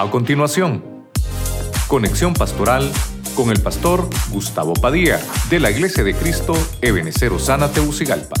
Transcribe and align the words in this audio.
A 0.00 0.08
continuación, 0.12 1.08
conexión 1.88 2.32
pastoral 2.32 2.88
con 3.34 3.50
el 3.50 3.60
pastor 3.60 4.08
Gustavo 4.30 4.72
Padilla 4.74 5.20
de 5.50 5.58
la 5.58 5.72
Iglesia 5.72 6.04
de 6.04 6.14
Cristo 6.14 6.54
Ebenecer 6.80 7.32
Osana 7.32 7.68
Teucigalpa. 7.72 8.36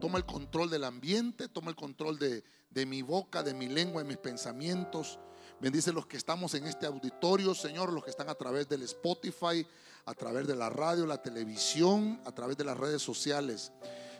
Toma 0.00 0.18
el 0.18 0.24
control 0.24 0.70
del 0.70 0.84
ambiente, 0.84 1.48
toma 1.48 1.70
el 1.70 1.76
control 1.76 2.16
de, 2.20 2.44
de 2.70 2.86
mi 2.86 3.02
boca, 3.02 3.42
de 3.42 3.54
mi 3.54 3.66
lengua, 3.66 4.04
de 4.04 4.08
mis 4.08 4.18
pensamientos. 4.18 5.18
Bendice 5.60 5.92
los 5.92 6.06
que 6.06 6.16
estamos 6.16 6.54
en 6.54 6.64
este 6.68 6.86
auditorio, 6.86 7.56
Señor, 7.56 7.92
los 7.92 8.04
que 8.04 8.10
están 8.10 8.28
a 8.28 8.36
través 8.36 8.68
del 8.68 8.82
Spotify, 8.82 9.66
a 10.04 10.14
través 10.14 10.46
de 10.46 10.54
la 10.54 10.70
radio, 10.70 11.06
la 11.06 11.20
televisión, 11.20 12.20
a 12.24 12.30
través 12.30 12.56
de 12.56 12.62
las 12.62 12.78
redes 12.78 13.02
sociales. 13.02 13.72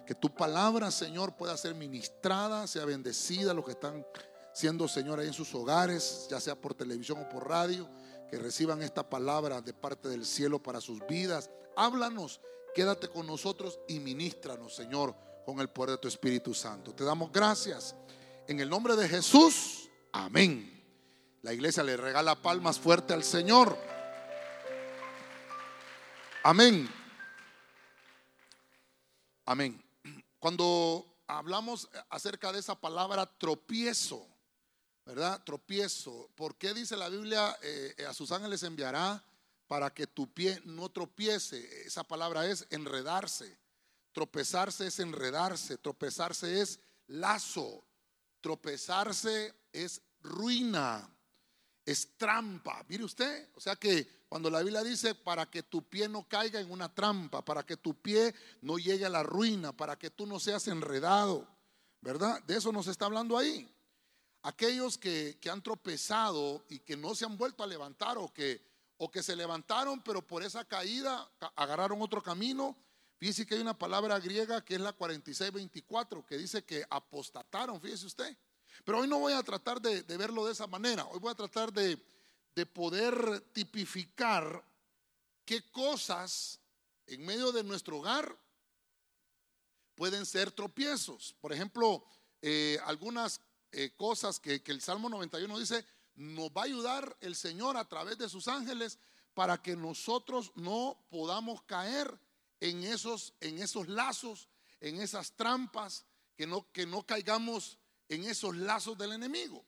Que 0.08 0.14
tu 0.14 0.34
palabra, 0.34 0.90
Señor, 0.90 1.36
pueda 1.36 1.54
ser 1.58 1.74
ministrada, 1.74 2.66
sea 2.66 2.86
bendecida, 2.86 3.52
los 3.52 3.62
que 3.62 3.72
están 3.72 4.06
siendo, 4.54 4.88
Señor, 4.88 5.20
ahí 5.20 5.26
en 5.26 5.34
sus 5.34 5.54
hogares, 5.54 6.26
ya 6.30 6.40
sea 6.40 6.54
por 6.54 6.72
televisión 6.72 7.20
o 7.20 7.28
por 7.28 7.46
radio, 7.46 7.86
que 8.30 8.38
reciban 8.38 8.80
esta 8.80 9.06
palabra 9.06 9.60
de 9.60 9.74
parte 9.74 10.08
del 10.08 10.24
cielo 10.24 10.62
para 10.62 10.80
sus 10.80 11.06
vidas. 11.06 11.50
Háblanos, 11.76 12.40
quédate 12.74 13.08
con 13.08 13.26
nosotros 13.26 13.80
y 13.86 14.00
ministranos, 14.00 14.74
Señor, 14.74 15.14
con 15.44 15.60
el 15.60 15.68
poder 15.68 15.90
de 15.90 15.98
tu 15.98 16.08
Espíritu 16.08 16.54
Santo. 16.54 16.94
Te 16.94 17.04
damos 17.04 17.30
gracias. 17.30 17.94
En 18.46 18.60
el 18.60 18.70
nombre 18.70 18.96
de 18.96 19.10
Jesús, 19.10 19.90
amén. 20.10 20.72
La 21.42 21.52
iglesia 21.52 21.82
le 21.82 21.98
regala 21.98 22.40
palmas 22.40 22.78
fuerte 22.78 23.12
al 23.12 23.24
Señor. 23.24 23.76
Amén. 26.44 26.88
Amén. 29.44 29.87
Cuando 30.38 31.04
hablamos 31.26 31.88
acerca 32.08 32.52
de 32.52 32.60
esa 32.60 32.74
palabra 32.74 33.26
tropiezo, 33.26 34.26
¿verdad? 35.04 35.42
Tropiezo. 35.44 36.30
¿Por 36.34 36.56
qué 36.56 36.74
dice 36.74 36.96
la 36.96 37.08
Biblia, 37.08 37.56
eh, 37.62 38.06
a 38.08 38.14
sus 38.14 38.30
ángeles 38.30 38.62
enviará 38.62 39.22
para 39.66 39.92
que 39.92 40.06
tu 40.06 40.32
pie 40.32 40.60
no 40.64 40.88
tropiece? 40.90 41.86
Esa 41.86 42.04
palabra 42.04 42.46
es 42.46 42.66
enredarse. 42.70 43.58
Tropezarse 44.12 44.86
es 44.86 44.98
enredarse. 45.00 45.78
Tropezarse 45.78 46.60
es 46.60 46.78
lazo. 47.06 47.84
Tropezarse 48.40 49.54
es 49.72 50.00
ruina. 50.20 51.08
Es 51.88 52.18
trampa. 52.18 52.84
Mire 52.86 53.02
usted. 53.02 53.48
O 53.54 53.60
sea 53.60 53.74
que 53.74 54.26
cuando 54.28 54.50
la 54.50 54.60
Biblia 54.60 54.84
dice, 54.84 55.14
para 55.14 55.50
que 55.50 55.62
tu 55.62 55.88
pie 55.88 56.06
no 56.06 56.28
caiga 56.28 56.60
en 56.60 56.70
una 56.70 56.94
trampa, 56.94 57.42
para 57.42 57.64
que 57.64 57.78
tu 57.78 57.94
pie 57.94 58.34
no 58.60 58.76
llegue 58.76 59.06
a 59.06 59.08
la 59.08 59.22
ruina, 59.22 59.72
para 59.74 59.98
que 59.98 60.10
tú 60.10 60.26
no 60.26 60.38
seas 60.38 60.68
enredado, 60.68 61.48
¿verdad? 62.02 62.42
De 62.42 62.58
eso 62.58 62.72
nos 62.72 62.88
está 62.88 63.06
hablando 63.06 63.38
ahí. 63.38 63.74
Aquellos 64.42 64.98
que, 64.98 65.38
han 65.50 65.62
tropezado 65.62 66.62
y 66.68 66.80
que 66.80 66.94
no 66.94 67.14
se 67.14 67.24
han 67.24 67.38
vuelto 67.38 67.62
a 67.62 67.66
levantar 67.66 68.18
o 68.18 68.34
que, 68.34 68.60
o 68.98 69.10
que 69.10 69.22
se 69.22 69.34
levantaron, 69.34 70.02
pero 70.02 70.20
por 70.20 70.42
esa 70.42 70.66
caída 70.66 71.26
agarraron 71.56 72.02
otro 72.02 72.22
camino. 72.22 72.76
Fíjese 73.16 73.46
que 73.46 73.54
hay 73.54 73.62
una 73.62 73.78
palabra 73.78 74.20
griega 74.20 74.62
que 74.62 74.74
es 74.74 74.80
la 74.82 74.92
4624, 74.92 76.26
que 76.26 76.36
dice 76.36 76.62
que 76.64 76.84
apostataron, 76.90 77.80
fíjese 77.80 78.04
usted. 78.04 78.36
Pero 78.84 79.00
hoy 79.00 79.08
no 79.08 79.18
voy 79.18 79.32
a 79.32 79.42
tratar 79.42 79.80
de 79.80 80.16
verlo 80.16 80.46
de 80.46 80.52
esa 80.52 80.66
manera, 80.66 81.04
hoy 81.06 81.18
voy 81.18 81.30
a 81.30 81.34
tratar 81.34 81.72
de 81.72 81.98
de 82.58 82.66
poder 82.66 83.40
tipificar 83.52 84.64
qué 85.44 85.62
cosas 85.70 86.58
en 87.06 87.24
medio 87.24 87.52
de 87.52 87.62
nuestro 87.62 87.98
hogar 87.98 88.36
pueden 89.94 90.26
ser 90.26 90.50
tropiezos. 90.50 91.36
Por 91.40 91.52
ejemplo, 91.52 92.04
eh, 92.42 92.76
algunas 92.84 93.40
eh, 93.70 93.92
cosas 93.96 94.40
que, 94.40 94.60
el 94.64 94.80
Salmo 94.80 95.08
91 95.08 95.56
dice, 95.56 95.86
nos 96.16 96.48
va 96.48 96.62
a 96.62 96.64
ayudar 96.64 97.16
el 97.20 97.36
Señor 97.36 97.76
a 97.76 97.88
través 97.88 98.18
de 98.18 98.28
sus 98.28 98.48
ángeles 98.48 98.98
para 99.34 99.62
que 99.62 99.76
nosotros 99.76 100.50
no 100.56 101.06
podamos 101.10 101.62
caer 101.62 102.12
en 102.58 102.82
esos, 102.82 103.34
en 103.38 103.60
esos 103.60 103.86
lazos, 103.86 104.48
en 104.80 105.00
esas 105.00 105.30
trampas, 105.30 106.04
que 106.34 106.44
no, 106.44 106.66
que 106.72 106.86
no 106.86 107.06
caigamos 107.06 107.78
en 108.08 108.24
esos 108.24 108.56
lazos 108.56 108.96
del 108.96 109.12
enemigo. 109.12 109.64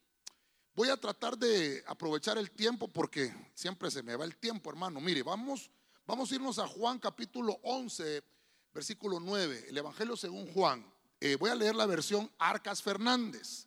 Voy 0.74 0.88
a 0.88 0.96
tratar 0.96 1.36
de 1.36 1.82
aprovechar 1.86 2.38
el 2.38 2.50
tiempo 2.50 2.88
porque 2.88 3.34
siempre 3.54 3.90
se 3.90 4.02
me 4.02 4.16
va 4.16 4.24
el 4.24 4.36
tiempo, 4.36 4.70
hermano. 4.70 5.00
Mire, 5.00 5.22
vamos, 5.22 5.70
vamos 6.06 6.30
a 6.30 6.34
irnos 6.34 6.58
a 6.58 6.66
Juan 6.66 6.98
capítulo 6.98 7.58
11, 7.62 8.22
versículo 8.72 9.20
9, 9.20 9.66
el 9.68 9.76
Evangelio 9.76 10.16
según 10.16 10.50
Juan. 10.52 10.84
Eh, 11.20 11.36
voy 11.36 11.50
a 11.50 11.54
leer 11.54 11.74
la 11.74 11.86
versión 11.86 12.30
Arcas 12.38 12.82
Fernández. 12.82 13.66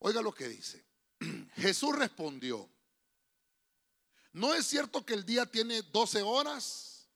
Oiga 0.00 0.22
lo 0.22 0.34
que 0.34 0.48
dice. 0.48 0.84
Jesús 1.56 1.94
respondió, 1.96 2.68
¿no 4.32 4.54
es 4.54 4.66
cierto 4.66 5.04
que 5.04 5.14
el 5.14 5.24
día 5.24 5.46
tiene 5.46 5.82
12 5.82 6.22
horas? 6.22 7.08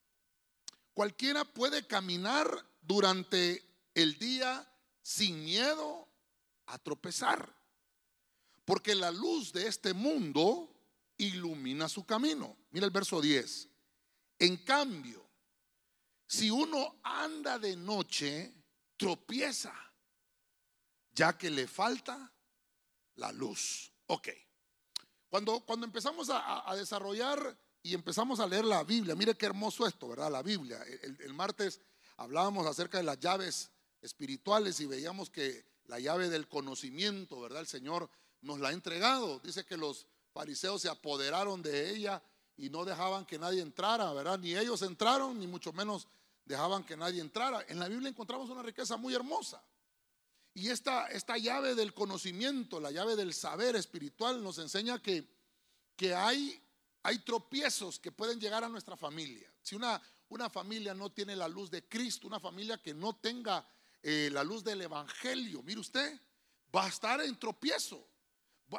Cualquiera 0.95 1.45
puede 1.45 1.87
caminar 1.87 2.49
durante 2.83 3.65
el 3.95 4.19
día 4.19 4.69
sin 5.01 5.43
miedo 5.45 6.12
a 6.73 6.79
tropezar 6.79 7.63
porque 8.65 8.95
la 8.95 9.11
luz 9.11 9.53
de 9.53 9.67
este 9.67 9.93
mundo 9.93 10.75
ilumina 11.19 11.89
su 11.89 12.05
camino. 12.05 12.57
Mira 12.71 12.87
el 12.87 12.93
verso 12.93 13.21
10. 13.21 13.69
En 14.39 14.57
cambio, 14.59 15.29
si 16.27 16.51
uno 16.51 17.01
anda 17.03 17.59
de 17.59 17.77
noche, 17.77 18.53
tropieza, 18.97 19.75
ya 21.13 21.37
que 21.37 21.51
le 21.51 21.67
falta 21.67 22.33
la 23.17 23.33
luz. 23.33 23.93
Ok. 24.07 24.29
Cuando, 25.29 25.61
cuando 25.61 25.87
empezamos 25.87 26.29
a, 26.31 26.75
desarrollar 26.77 27.59
y 27.83 27.95
empezamos 27.95 28.39
a 28.39 28.47
leer 28.47 28.65
la 28.65 28.85
Biblia, 28.85 29.15
mire 29.15 29.35
qué 29.35 29.47
hermoso 29.47 29.87
esto, 29.87 30.09
¿verdad? 30.09 30.31
La 30.31 30.43
Biblia. 30.43 30.83
El, 30.83 31.21
el 31.21 31.35
martes 31.35 31.81
hablábamos 32.17 32.67
acerca 32.67 32.99
de 32.99 33.05
las 33.05 33.19
llaves 33.19 33.71
espirituales 34.01 34.79
y 34.81 34.87
veíamos 34.87 35.31
que 35.31 35.72
la 35.87 35.99
llave 35.99 36.29
del 36.29 36.49
conocimiento, 36.49 37.41
¿verdad? 37.41 37.61
El 37.61 37.67
Señor 37.67 38.09
nos 38.41 38.61
la 38.61 38.69
ha 38.69 38.73
entregado. 38.73 39.41
Dice 39.41 39.65
que 39.65 39.77
los 39.77 40.07
fariseos 40.33 40.83
se 40.83 40.89
apoderaron 40.89 41.63
de 41.63 41.91
ella 41.91 42.23
y 42.57 42.71
no 42.71 42.85
dejaban 42.85 43.27
que 43.27 43.39
nadie 43.39 43.63
entrara, 43.63 44.13
¿verdad? 44.13 44.39
Ni 44.39 44.55
ellos 44.57 44.83
entraron, 44.83 45.39
ni 45.39 45.47
mucho 45.47 45.73
menos 45.73 46.07
dejaban 46.45 46.85
que 46.85 46.97
nadie 46.97 47.21
entrara. 47.21 47.65
En 47.69 47.79
la 47.79 47.89
Biblia 47.89 48.09
encontramos 48.09 48.51
una 48.51 48.63
riqueza 48.63 48.97
muy 48.97 49.15
hermosa. 49.15 49.63
Y 50.55 50.69
esta, 50.69 51.07
esta 51.07 51.39
llave 51.39 51.75
del 51.75 51.95
conocimiento, 51.95 52.79
la 52.79 52.91
llave 52.91 53.17
del 53.17 53.33
saber 53.33 53.75
espiritual, 53.77 54.43
nos 54.43 54.59
enseña 54.59 55.01
que, 55.01 55.27
que 55.97 56.15
hay, 56.15 56.63
hay 57.03 57.19
tropiezos 57.21 57.99
que 57.99 58.13
pueden 58.13 58.39
llegar 58.39 58.63
a 58.63 58.69
nuestra 58.69 58.97
familia. 58.97 59.51
Si 59.63 59.75
una, 59.75 60.01
una 60.29 60.51
familia 60.51 60.93
no 60.93 61.11
tiene 61.11 61.37
la 61.37 61.49
luz 61.49 61.71
de 61.71 61.89
Cristo, 61.89 62.27
una 62.27 62.39
familia 62.41 62.77
que 62.83 62.93
no 62.93 63.17
tenga 63.17 63.67
eh, 64.03 64.29
la 64.33 64.43
luz 64.45 64.65
del 64.65 64.83
Evangelio, 64.83 65.63
mire 65.63 65.81
usted, 65.81 66.21
va 66.75 66.85
a 66.85 66.89
estar 66.89 67.21
en 67.21 67.39
tropiezo 67.39 68.13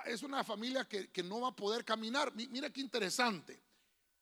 es 0.06 0.24
una 0.24 0.44
familia 0.44 0.88
que, 0.88 1.24
no 1.24 1.42
va 1.42 1.50
a 1.50 1.56
poder 1.56 1.86
caminar. 1.86 2.34
Mira 2.36 2.72
qué 2.72 2.82
interesante. 2.82 3.62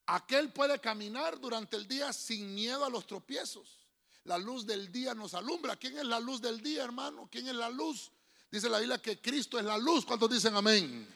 Aquel 0.07 0.51
puede 0.51 0.79
caminar 0.79 1.39
durante 1.39 1.77
el 1.77 1.87
día 1.87 2.11
sin 2.11 2.53
miedo 2.53 2.83
a 2.83 2.89
los 2.89 3.07
tropiezos. 3.07 3.79
La 4.25 4.37
luz 4.37 4.65
del 4.65 4.91
día 4.91 5.13
nos 5.15 5.33
alumbra. 5.33 5.75
¿Quién 5.77 5.97
es 5.97 6.05
la 6.05 6.19
luz 6.19 6.41
del 6.41 6.61
día, 6.61 6.83
hermano? 6.83 7.29
¿Quién 7.31 7.47
es 7.47 7.55
la 7.55 7.69
luz? 7.69 8.11
Dice 8.51 8.69
la 8.69 8.79
Biblia 8.79 9.01
que 9.01 9.21
Cristo 9.21 9.57
es 9.57 9.65
la 9.65 9.77
luz. 9.77 10.05
¿Cuántos 10.05 10.29
dicen 10.29 10.55
amén? 10.55 11.07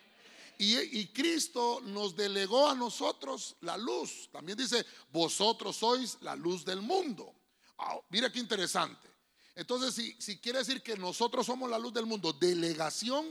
Y, 0.58 1.08
Cristo 1.08 1.82
nos 1.84 2.16
delegó 2.16 2.70
a 2.70 2.76
nosotros 2.76 3.58
la 3.62 3.76
luz. 3.78 4.30
También 4.32 4.58
dice, 4.58 4.86
vosotros 5.12 5.76
sois 5.76 6.18
la 6.22 6.34
luz 6.36 6.64
del 6.64 6.82
mundo. 6.82 7.36
Ah, 7.78 8.00
mira 8.10 8.32
qué 8.32 8.40
interesante. 8.40 9.10
Entonces, 9.56 10.16
si, 10.20 10.38
quiere 10.38 10.60
decir 10.60 10.84
que 10.84 10.98
nosotros 10.98 11.46
somos 11.46 11.70
la 11.70 11.80
luz 11.80 11.94
del 11.94 12.06
mundo, 12.06 12.34
delegación 12.34 13.26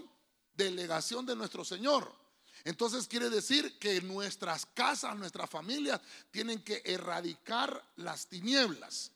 delegación 0.56 1.26
de 1.26 1.36
nuestro 1.36 1.64
Señor. 1.64 2.12
Entonces 2.64 3.06
quiere 3.06 3.28
decir 3.28 3.78
que 3.78 4.00
nuestras 4.00 4.64
casas, 4.66 5.16
nuestras 5.16 5.50
familias 5.50 6.00
tienen 6.30 6.62
que 6.62 6.82
erradicar 6.84 7.82
las 7.96 8.26
tinieblas. 8.26 9.10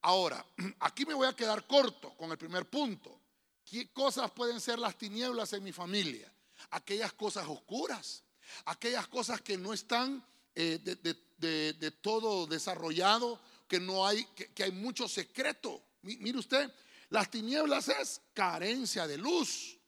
Ahora, 0.00 0.44
aquí 0.80 1.06
me 1.06 1.14
voy 1.14 1.28
a 1.28 1.36
quedar 1.36 1.66
corto 1.66 2.14
con 2.16 2.30
el 2.30 2.38
primer 2.38 2.68
punto. 2.68 3.20
¿Qué 3.64 3.92
cosas 3.92 4.30
pueden 4.32 4.60
ser 4.60 4.78
las 4.78 4.98
tinieblas 4.98 5.52
en 5.52 5.62
mi 5.62 5.72
familia? 5.72 6.30
Aquellas 6.70 7.12
cosas 7.12 7.46
oscuras, 7.46 8.22
aquellas 8.64 9.06
cosas 9.08 9.40
que 9.40 9.56
no 9.56 9.72
están 9.72 10.24
eh, 10.54 10.78
de, 10.78 11.90
todo 12.02 12.46
desarrollado, 12.46 13.40
que 13.68 13.80
no 13.80 14.06
hay, 14.06 14.24
que 14.24 14.62
hay 14.62 14.72
mucho 14.72 15.08
secreto. 15.08 15.82
Mire 16.02 16.38
usted, 16.38 16.72
las 17.08 17.30
tinieblas 17.30 17.88
es 17.88 18.20
carencia 18.34 19.06
de 19.06 19.18
luz. 19.18 19.78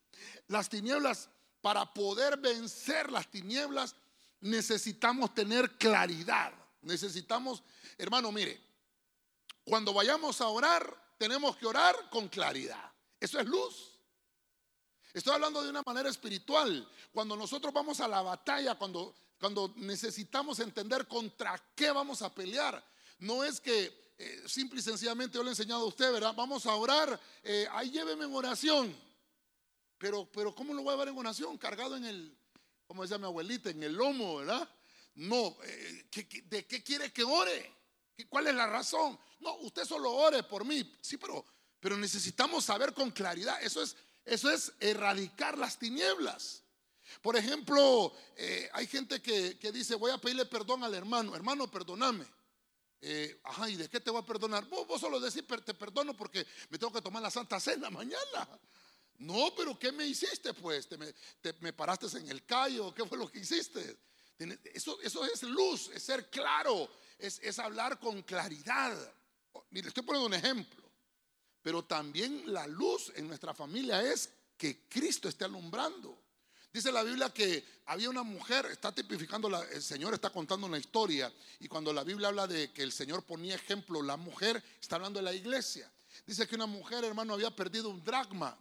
Las 0.49 0.69
tinieblas, 0.69 1.29
para 1.61 1.93
poder 1.93 2.39
vencer 2.39 3.11
las 3.11 3.31
tinieblas, 3.31 3.97
necesitamos 4.41 5.35
tener 5.35 5.77
claridad. 5.79 6.53
Necesitamos, 6.83 7.63
hermano, 7.97 8.31
mire, 8.31 8.61
cuando 9.65 9.93
vayamos 9.95 10.41
a 10.41 10.49
orar, 10.49 11.15
tenemos 11.19 11.57
que 11.57 11.67
orar 11.67 12.11
con 12.11 12.29
claridad. 12.29 12.93
Eso 13.19 13.41
es 13.41 13.47
luz. 13.47 13.99
Estoy 15.15 15.35
hablando 15.35 15.63
de 15.63 15.71
una 15.71 15.83
manera 15.83 16.11
espiritual. 16.11 16.87
Cuando 17.13 17.37
nosotros 17.37 17.73
vamos 17.73 18.01
a 18.01 18.09
la 18.09 18.21
batalla, 18.21 18.75
cuando, 18.75 19.15
cuando 19.41 19.73
necesitamos 19.77 20.59
entender 20.59 21.09
contra 21.09 21.59
qué 21.75 21.91
vamos 21.91 22.21
a 22.21 22.35
pelear, 22.35 22.85
no 23.21 23.45
es 23.45 23.61
que 23.61 24.04
eh, 24.17 24.45
simple 24.47 24.79
y 24.79 24.83
sencillamente 24.83 25.37
yo 25.37 25.43
le 25.43 25.49
he 25.49 25.53
enseñado 25.53 25.83
a 25.83 25.87
usted, 25.87 26.13
¿verdad? 26.13 26.35
Vamos 26.37 26.67
a 26.67 26.75
orar, 26.75 27.21
eh, 27.43 27.67
ahí 27.73 27.91
lléveme 27.91 28.25
en 28.25 28.35
oración. 28.35 28.97
Pero, 29.99 30.31
pero 30.31 30.55
¿cómo 30.55 30.73
lo 30.73 30.83
voy 30.83 30.95
a 30.95 30.97
ver 30.97 31.09
en 31.09 31.19
oración? 31.19 31.59
Cargado 31.59 31.97
en 31.97 32.05
el, 32.05 32.37
como 32.87 33.03
decía 33.03 33.19
mi 33.19 33.25
abuelita, 33.25 33.71
en 33.71 33.83
el 33.83 33.95
lomo, 33.95 34.37
¿verdad? 34.37 34.69
No, 35.17 35.57
eh, 35.65 36.07
¿de 36.45 36.67
qué 36.67 36.83
quiere 36.83 37.13
que 37.13 37.25
ore? 37.25 37.73
¿Cuál 38.29 38.47
es 38.47 38.55
la 38.55 38.67
razón? 38.67 39.19
No, 39.41 39.57
usted 39.59 39.85
solo 39.85 40.13
ore 40.13 40.45
por 40.45 40.65
mí. 40.65 40.97
Sí, 41.01 41.17
pero, 41.17 41.45
pero 41.81 41.97
necesitamos 41.97 42.65
saber 42.65 42.95
con 42.95 43.11
claridad. 43.11 43.61
Eso 43.63 43.83
es 43.83 43.97
eso 44.25 44.51
es 44.51 44.73
erradicar 44.81 45.59
las 45.59 45.79
tinieblas. 45.79 46.63
Por 47.21 47.37
ejemplo, 47.37 48.13
hay 48.73 48.87
gente 48.87 49.21
que, 49.21 49.71
dice, 49.73 49.95
voy 49.95 50.11
a 50.11 50.19
pedirle 50.19 50.47
perdón 50.47 50.83
al 50.83 50.95
hermano, 50.95 51.37
hermano, 51.37 51.71
perdóname. 51.71 52.25
Eh, 53.07 53.39
ajá, 53.45 53.69
¿y 53.69 53.77
de 53.77 53.91
qué 53.91 54.01
te 54.01 54.11
voy 54.11 54.23
a 54.23 54.25
perdonar? 54.25 54.65
Vos, 54.65 54.99
solo 54.99 55.21
decís, 55.21 55.45
te 55.63 55.75
perdono 55.75 56.17
porque 56.17 56.47
me 56.71 56.79
tengo 56.79 56.91
que 56.91 57.03
tomar 57.03 57.21
la 57.21 57.31
Santa 57.31 57.61
Cena 57.61 57.91
mañana. 57.91 58.49
No, 59.19 59.53
pero 59.55 59.79
¿qué 59.79 59.93
me 59.93 60.07
hiciste 60.07 60.55
pues? 60.55 60.89
¿Te 60.89 60.97
me, 61.61 61.73
paraste 61.75 62.07
en 62.17 62.31
el 62.31 62.47
callo? 62.47 62.95
¿Qué 62.95 63.05
fue 63.05 63.19
lo 63.19 63.31
que 63.31 63.41
hiciste? 63.41 63.99
Eso, 64.73 64.99
eso 65.03 65.23
es 65.27 65.43
luz, 65.43 65.91
es 65.93 66.03
ser 66.03 66.31
claro, 66.31 66.91
es, 67.19 67.39
es 67.43 67.59
hablar 67.59 68.01
con 68.01 68.23
claridad. 68.23 68.97
Mire, 69.69 69.89
estoy 69.89 70.03
poniendo 70.03 70.27
un 70.27 70.35
ejemplo. 70.35 70.91
Pero 71.61 71.85
también 71.85 72.55
la 72.55 72.67
luz 72.67 73.13
en 73.17 73.29
nuestra 73.29 73.53
familia 73.53 74.03
es 74.03 74.31
que 74.57 74.89
Cristo 74.89 75.29
esté 75.29 75.45
alumbrando. 75.45 76.24
Dice 76.75 76.93
la 76.93 77.03
Biblia 77.03 77.31
que 77.31 77.65
había 77.87 78.11
una 78.11 78.23
mujer, 78.23 78.67
está 78.67 78.93
tipificando, 78.93 79.49
el 79.63 79.83
Señor 79.83 80.13
está 80.13 80.29
contando 80.29 80.67
una 80.67 80.77
historia, 80.77 81.33
y 81.61 81.69
cuando 81.69 81.93
la 81.93 82.05
Biblia 82.05 82.29
habla 82.29 82.47
de 82.47 82.71
que 82.71 82.83
el 82.83 82.93
Señor 82.93 83.23
ponía 83.23 83.55
ejemplo, 83.55 84.03
la 84.03 84.19
mujer 84.19 84.63
está 84.79 84.97
hablando 84.97 85.21
de 85.21 85.25
la 85.25 85.33
iglesia. 85.33 85.91
Dice 86.27 86.47
que 86.47 86.57
una 86.57 86.67
mujer, 86.67 87.05
hermano, 87.05 87.33
había 87.33 87.55
perdido 87.55 87.89
un 87.89 88.05
dragma, 88.05 88.59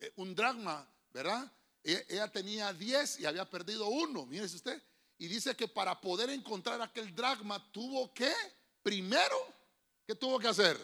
eh, 0.00 0.12
un 0.16 0.34
dragma, 0.34 0.86
¿verdad? 1.14 1.50
Ella, 1.82 2.02
ella 2.08 2.28
tenía 2.28 2.72
10 2.72 3.20
y 3.20 3.26
había 3.26 3.48
perdido 3.48 3.86
uno, 3.86 4.26
mírese 4.26 4.56
usted. 4.56 4.82
Y 5.16 5.28
dice 5.28 5.54
que 5.54 5.68
para 5.68 6.00
poder 6.00 6.30
encontrar 6.30 6.82
aquel 6.82 7.14
dragma 7.14 7.64
tuvo 7.72 8.12
que, 8.12 8.32
primero, 8.82 9.36
¿qué 10.04 10.14
tuvo 10.14 10.38
que 10.38 10.48
hacer? 10.48 10.76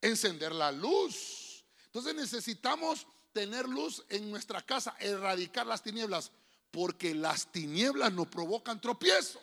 encender 0.00 0.52
la 0.52 0.72
luz. 0.72 1.64
Entonces 1.86 2.14
necesitamos 2.14 3.06
tener 3.32 3.68
luz 3.68 4.04
en 4.08 4.30
nuestra 4.30 4.62
casa, 4.62 4.96
erradicar 4.98 5.66
las 5.66 5.82
tinieblas, 5.82 6.30
porque 6.70 7.14
las 7.14 7.50
tinieblas 7.50 8.12
nos 8.12 8.28
provocan 8.28 8.80
tropiezo. 8.80 9.40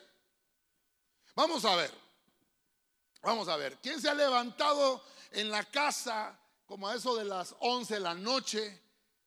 Vamos 1.35 1.65
a 1.65 1.75
ver, 1.75 1.91
vamos 3.21 3.47
a 3.47 3.57
ver, 3.57 3.77
¿quién 3.81 4.01
se 4.01 4.09
ha 4.09 4.13
levantado 4.13 5.03
en 5.31 5.49
la 5.51 5.63
casa 5.65 6.37
como 6.65 6.87
a 6.87 6.95
eso 6.95 7.15
de 7.15 7.25
las 7.25 7.55
11 7.59 7.93
de 7.93 7.99
la 7.99 8.15
noche, 8.15 8.81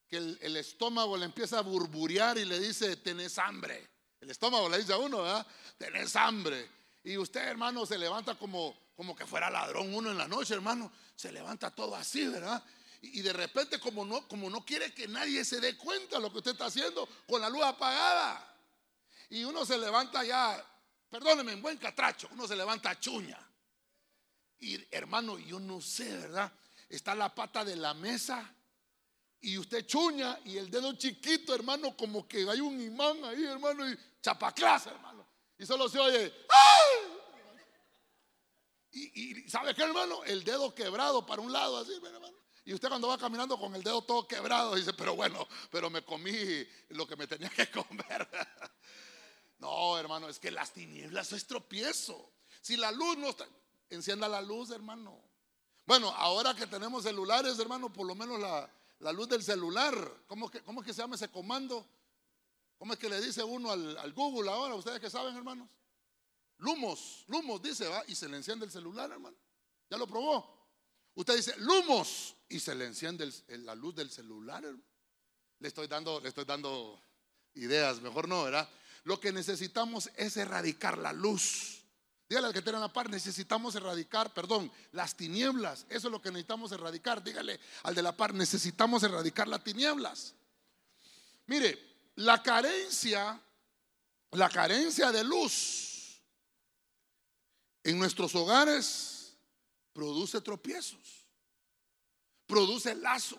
que 0.08 0.16
el, 0.16 0.56
estómago 0.56 1.16
le 1.16 1.26
empieza 1.26 1.58
a 1.58 1.62
burburear 1.62 2.36
y 2.36 2.44
le 2.44 2.58
dice, 2.58 2.96
tenés 2.96 3.38
hambre? 3.38 3.88
El 4.20 4.30
estómago 4.30 4.68
le 4.68 4.78
dice 4.78 4.92
a 4.92 4.98
uno, 4.98 5.22
¿verdad? 5.22 5.46
Tenés 5.78 6.16
hambre. 6.16 6.68
Y 7.04 7.16
usted, 7.16 7.40
hermano, 7.40 7.86
se 7.86 7.96
levanta 7.96 8.34
como 8.34 8.76
como 9.00 9.16
que 9.16 9.24
fuera 9.24 9.48
ladrón 9.48 9.94
uno 9.94 10.10
en 10.10 10.18
la 10.18 10.28
noche, 10.28 10.52
hermano. 10.52 10.92
Se 11.16 11.32
levanta 11.32 11.70
todo 11.70 11.96
así, 11.96 12.26
¿verdad? 12.26 12.62
Y, 13.02 13.22
de 13.22 13.32
repente, 13.32 13.80
como 13.80 14.04
no, 14.04 14.28
como 14.28 14.50
no 14.50 14.64
quiere 14.64 14.92
que 14.92 15.08
nadie 15.08 15.44
se 15.44 15.58
dé 15.58 15.76
cuenta 15.76 16.16
de 16.16 16.22
lo 16.22 16.30
que 16.30 16.38
usted 16.38 16.52
está 16.52 16.66
haciendo 16.66 17.08
con 17.26 17.40
la 17.40 17.48
luz 17.48 17.62
apagada. 17.62 18.46
Y 19.30 19.42
uno 19.44 19.64
se 19.64 19.78
levanta 19.78 20.22
ya, 20.22 20.62
perdóneme, 21.08 21.52
en 21.52 21.62
buen 21.62 21.78
catracho, 21.78 22.28
uno 22.32 22.46
se 22.46 22.56
levanta 22.56 22.98
chuña. 23.00 23.38
Y 24.58 24.86
hermano, 24.94 25.38
yo 25.38 25.58
no 25.58 25.80
sé, 25.80 26.14
¿verdad? 26.14 26.52
Está 26.88 27.14
la 27.14 27.34
pata 27.34 27.64
de 27.64 27.76
la 27.76 27.94
mesa 27.94 28.54
y 29.40 29.56
usted 29.56 29.86
chuña 29.86 30.38
y 30.44 30.58
el 30.58 30.70
dedo 30.70 30.92
chiquito, 30.94 31.54
hermano, 31.54 31.96
como 31.96 32.28
que 32.28 32.48
hay 32.48 32.60
un 32.60 32.78
imán 32.78 33.24
ahí, 33.24 33.44
hermano, 33.44 33.90
y 33.90 33.98
chapaclás, 34.20 34.86
hermano. 34.86 35.26
Y 35.56 35.64
solo 35.64 35.88
se 35.88 35.98
oye, 35.98 36.34
¡ay! 36.48 37.20
Y, 38.92 39.48
¿sabe 39.48 39.74
qué, 39.74 39.84
hermano? 39.84 40.24
El 40.24 40.44
dedo 40.44 40.74
quebrado 40.74 41.24
para 41.24 41.40
un 41.40 41.52
lado, 41.52 41.78
así, 41.78 41.92
hermano. 41.94 42.39
Y 42.70 42.74
usted 42.74 42.88
cuando 42.88 43.08
va 43.08 43.18
caminando 43.18 43.58
con 43.58 43.74
el 43.74 43.82
dedo 43.82 44.00
todo 44.02 44.28
quebrado, 44.28 44.76
dice, 44.76 44.92
pero 44.92 45.16
bueno, 45.16 45.44
pero 45.72 45.90
me 45.90 46.04
comí 46.04 46.64
lo 46.90 47.04
que 47.04 47.16
me 47.16 47.26
tenía 47.26 47.48
que 47.48 47.68
comer. 47.72 48.28
No, 49.58 49.98
hermano, 49.98 50.28
es 50.28 50.38
que 50.38 50.52
las 50.52 50.72
tinieblas 50.72 51.32
es 51.32 51.48
tropiezo. 51.48 52.30
Si 52.60 52.76
la 52.76 52.92
luz 52.92 53.18
no 53.18 53.30
está, 53.30 53.44
encienda 53.88 54.28
la 54.28 54.40
luz, 54.40 54.70
hermano. 54.70 55.20
Bueno, 55.84 56.10
ahora 56.10 56.54
que 56.54 56.68
tenemos 56.68 57.02
celulares, 57.02 57.58
hermano, 57.58 57.92
por 57.92 58.06
lo 58.06 58.14
menos 58.14 58.38
la, 58.38 59.12
luz 59.12 59.28
del 59.28 59.42
celular, 59.42 59.92
¿cómo, 60.28 60.48
que, 60.48 60.62
¿cómo 60.62 60.80
es 60.82 60.86
que 60.86 60.94
se 60.94 61.02
llama 61.02 61.16
ese 61.16 61.28
comando? 61.28 61.84
¿Cómo 62.78 62.92
es 62.92 63.00
que 63.00 63.08
le 63.08 63.20
dice 63.20 63.42
uno 63.42 63.72
al, 63.72 63.98
al 63.98 64.12
Google 64.12 64.48
ahora? 64.48 64.76
¿Ustedes 64.76 65.00
que 65.00 65.10
saben, 65.10 65.36
hermanos? 65.36 65.68
Lumos, 66.58 67.24
lumos, 67.26 67.60
dice, 67.60 67.88
va, 67.88 68.04
y 68.06 68.14
se 68.14 68.28
le 68.28 68.36
enciende 68.36 68.64
el 68.64 68.70
celular, 68.70 69.10
hermano. 69.10 69.36
¿Ya 69.90 69.96
lo 69.96 70.06
probó? 70.06 70.59
Usted 71.14 71.36
dice, 71.36 71.54
lumos, 71.58 72.36
y 72.48 72.60
se 72.60 72.74
le 72.74 72.86
enciende 72.86 73.30
la 73.48 73.74
luz 73.74 73.94
del 73.94 74.10
celular, 74.10 74.64
Le 75.58 75.68
estoy 75.68 75.86
dando, 75.86 76.20
le 76.20 76.28
estoy 76.28 76.44
dando 76.44 77.00
ideas, 77.54 78.00
mejor 78.00 78.28
no, 78.28 78.44
¿verdad? 78.44 78.68
Lo 79.04 79.20
que 79.20 79.32
necesitamos 79.32 80.10
es 80.16 80.36
erradicar 80.36 80.98
la 80.98 81.12
luz. 81.12 81.82
Dígale 82.28 82.46
al 82.46 82.52
que 82.52 82.62
tiene 82.62 82.78
la 82.78 82.92
par, 82.92 83.10
necesitamos 83.10 83.74
erradicar, 83.74 84.32
perdón, 84.32 84.70
las 84.92 85.16
tinieblas. 85.16 85.84
Eso 85.88 86.08
es 86.08 86.12
lo 86.12 86.22
que 86.22 86.30
necesitamos 86.30 86.70
erradicar. 86.72 87.22
Dígale 87.22 87.58
al 87.82 87.94
de 87.94 88.02
la 88.02 88.16
par, 88.16 88.32
necesitamos 88.32 89.02
erradicar 89.02 89.48
las 89.48 89.64
tinieblas. 89.64 90.34
Mire, 91.46 91.78
la 92.16 92.42
carencia, 92.42 93.40
la 94.30 94.48
carencia 94.48 95.10
de 95.10 95.24
luz 95.24 96.22
en 97.82 97.98
nuestros 97.98 98.34
hogares 98.34 99.19
produce 99.92 100.40
tropiezos, 100.40 101.26
produce 102.46 102.94
lazo. 102.94 103.38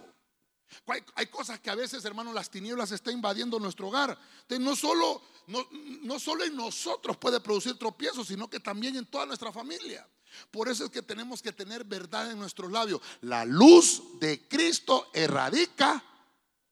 Hay, 1.16 1.26
cosas 1.28 1.60
que 1.60 1.70
a 1.70 1.76
veces, 1.76 2.06
hermano, 2.06 2.32
las 2.32 2.50
tinieblas 2.50 2.92
están 2.92 3.16
invadiendo 3.16 3.60
nuestro 3.60 3.90
hogar. 3.90 4.18
No 4.60 4.76
solo, 4.76 5.22
no, 5.48 5.68
no 6.04 6.18
solo 6.18 6.46
en 6.46 6.56
nosotros 6.56 7.18
puede 7.18 7.42
producir 7.42 7.78
tropiezos, 7.78 8.28
sino 8.28 8.50
que 8.50 8.62
también 8.62 8.96
en 8.96 9.06
toda 9.06 9.26
nuestra 9.26 9.52
familia. 9.52 10.08
Por 10.50 10.70
eso 10.70 10.86
es 10.86 10.92
que 10.92 11.02
tenemos 11.02 11.42
que 11.42 11.52
tener 11.52 11.84
verdad 11.84 12.32
en 12.32 12.40
nuestros 12.40 12.72
labios. 12.72 13.02
La 13.22 13.46
luz 13.46 14.02
de 14.20 14.48
Cristo 14.48 15.10
erradica 15.14 16.04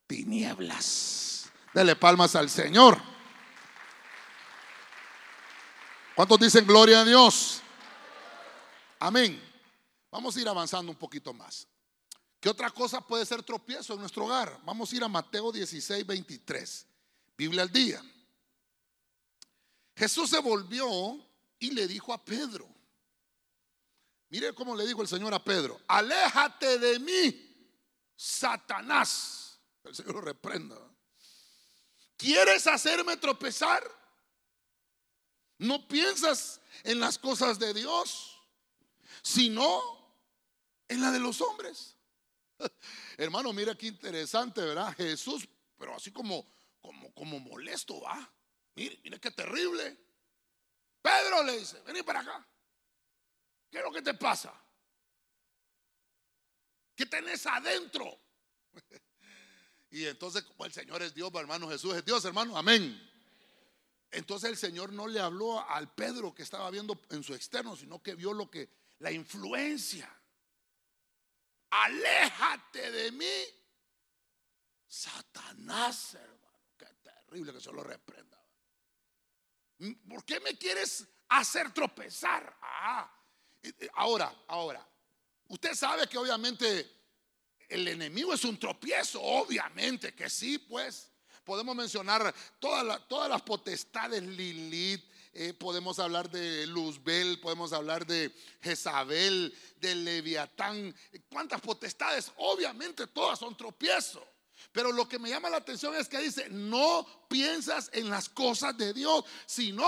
tinieblas. 0.08 1.50
Dele 1.74 1.96
palmas 1.96 2.36
al 2.36 2.50
Señor. 2.50 3.00
¿Cuántos 6.16 6.40
dicen 6.40 6.66
gloria 6.66 7.02
a 7.02 7.06
Dios? 7.06 7.62
Amén. 9.00 9.49
Vamos 10.12 10.36
a 10.36 10.42
ir 10.42 10.48
avanzando 10.48 10.92
un 10.92 10.98
poquito 10.98 11.34
más. 11.34 11.68
¿Qué 12.40 12.50
otra 12.50 12.70
cosa 12.70 13.02
puede 13.02 13.26
ser 13.26 13.44
tropiezo 13.44 13.94
en 13.94 14.00
nuestro 14.00 14.26
hogar? 14.26 14.60
Vamos 14.64 14.92
a 14.92 14.96
ir 14.96 15.04
a 15.04 15.08
Mateo 15.08 15.52
16, 15.52 16.06
23. 16.06 16.88
Biblia 17.38 17.64
al 17.64 17.72
día. 17.72 18.02
Jesús 19.96 20.30
se 20.30 20.40
volvió 20.40 21.20
y 21.60 21.72
le 21.72 21.88
dijo 21.88 22.14
a 22.14 22.24
Pedro. 22.24 22.68
Mire 24.30 24.54
cómo 24.54 24.76
le 24.76 24.88
dijo 24.88 25.02
el 25.02 25.08
Señor 25.08 25.34
a 25.34 25.44
Pedro. 25.44 25.82
Aléjate 25.88 26.80
de 26.80 27.00
mí, 27.00 27.74
Satanás. 28.16 29.60
El 29.84 29.96
Señor 29.96 30.16
lo 30.16 30.22
reprenda. 30.22 30.78
¿Quieres 32.16 32.68
hacerme 32.68 33.18
tropezar? 33.18 33.84
¿No 35.58 35.88
piensas 35.88 36.62
en 36.84 37.00
las 37.00 37.18
cosas 37.18 37.60
de 37.60 37.74
Dios, 37.74 38.38
sino 39.22 39.99
en 40.90 41.02
la 41.02 41.12
de 41.12 41.20
los 41.20 41.40
hombres? 41.40 41.96
Hermano, 43.18 43.54
mira 43.54 43.76
qué 43.76 43.88
interesante, 43.88 44.62
¿verdad? 44.62 44.94
Jesús, 44.98 45.48
pero 45.78 45.96
así 45.96 46.12
como, 46.12 46.46
como, 46.82 47.14
como 47.14 47.40
molesto, 47.40 48.02
va. 48.02 48.30
Mire, 48.76 49.00
mire 49.04 49.20
qué 49.20 49.32
terrible. 49.32 49.98
Pedro 51.02 51.44
le 51.44 51.60
dice, 51.60 51.82
vení 51.86 52.04
para 52.04 52.20
acá. 52.20 52.46
¿Qué 53.70 53.78
es 53.78 53.84
lo 53.84 53.92
que 53.92 54.02
te 54.02 54.14
pasa? 54.14 54.54
¿Qué 56.96 57.06
tenés 57.06 57.46
adentro? 57.46 58.20
y 59.92 60.06
entonces, 60.06 60.44
como 60.44 60.66
el 60.66 60.74
Señor 60.74 61.02
es 61.02 61.14
Dios, 61.14 61.32
hermano, 61.36 61.70
Jesús 61.70 61.96
es 61.96 62.04
Dios, 62.04 62.26
hermano, 62.26 62.58
amén. 62.58 63.10
Entonces 64.12 64.50
el 64.50 64.58
Señor 64.58 64.92
no 64.92 65.08
le 65.08 65.20
habló 65.20 65.68
al 65.70 65.94
Pedro 65.94 66.34
que 66.34 66.42
estaba 66.42 66.70
viendo 66.72 67.00
en 67.10 67.24
su 67.24 67.36
externo, 67.36 67.76
sino 67.76 68.02
que 68.02 68.16
vio 68.16 68.34
lo 68.34 68.50
que 68.50 68.70
la 69.00 69.12
influencia. 69.12 70.19
Aléjate 71.70 72.92
de 72.92 73.12
mí. 73.12 73.44
Satanás, 74.88 76.16
hermano, 76.16 76.60
qué 76.78 76.88
terrible 77.04 77.54
que 77.54 77.62
se 77.62 77.72
lo 77.72 77.84
reprenda. 77.84 78.38
¿Por 80.10 80.26
qué 80.26 80.40
me 80.40 80.58
quieres 80.58 81.08
hacer 81.30 81.72
tropezar? 81.72 82.58
Ah, 82.62 83.10
ahora, 83.94 84.44
ahora, 84.48 84.86
usted 85.48 85.74
sabe 85.74 86.08
que 86.08 86.18
obviamente 86.18 87.00
el 87.70 87.88
enemigo 87.88 88.34
es 88.34 88.44
un 88.44 88.58
tropiezo, 88.58 89.22
obviamente 89.22 90.14
que 90.14 90.30
sí, 90.30 90.58
pues. 90.58 91.12
Podemos 91.44 91.76
mencionar 91.76 92.34
todas, 92.60 93.08
todas 93.08 93.30
las 93.30 93.42
potestades 93.42 94.22
Lilith, 94.22 95.04
eh, 95.42 95.54
podemos 95.54 96.00
hablar 96.00 96.30
de 96.30 96.68
Luzbel, 96.68 97.40
podemos 97.40 97.72
hablar 97.72 98.06
de 98.06 98.30
Jezabel, 98.62 99.58
de 99.80 99.96
Leviatán. 99.96 100.94
¿Cuántas 101.32 101.62
potestades? 101.62 102.30
Obviamente 102.36 103.08
todas 103.08 103.40
son 103.40 103.56
tropiezos. 103.56 104.22
Pero 104.74 104.92
lo 104.92 105.08
que 105.08 105.18
me 105.18 105.30
llama 105.30 105.50
la 105.50 105.56
atención 105.56 105.96
es 105.96 106.10
que 106.10 106.18
dice, 106.18 106.50
no 106.50 107.08
piensas 107.30 107.90
en 107.94 108.10
las 108.10 108.28
cosas 108.28 108.78
de 108.78 108.94
Dios, 108.94 109.24
sino 109.46 109.86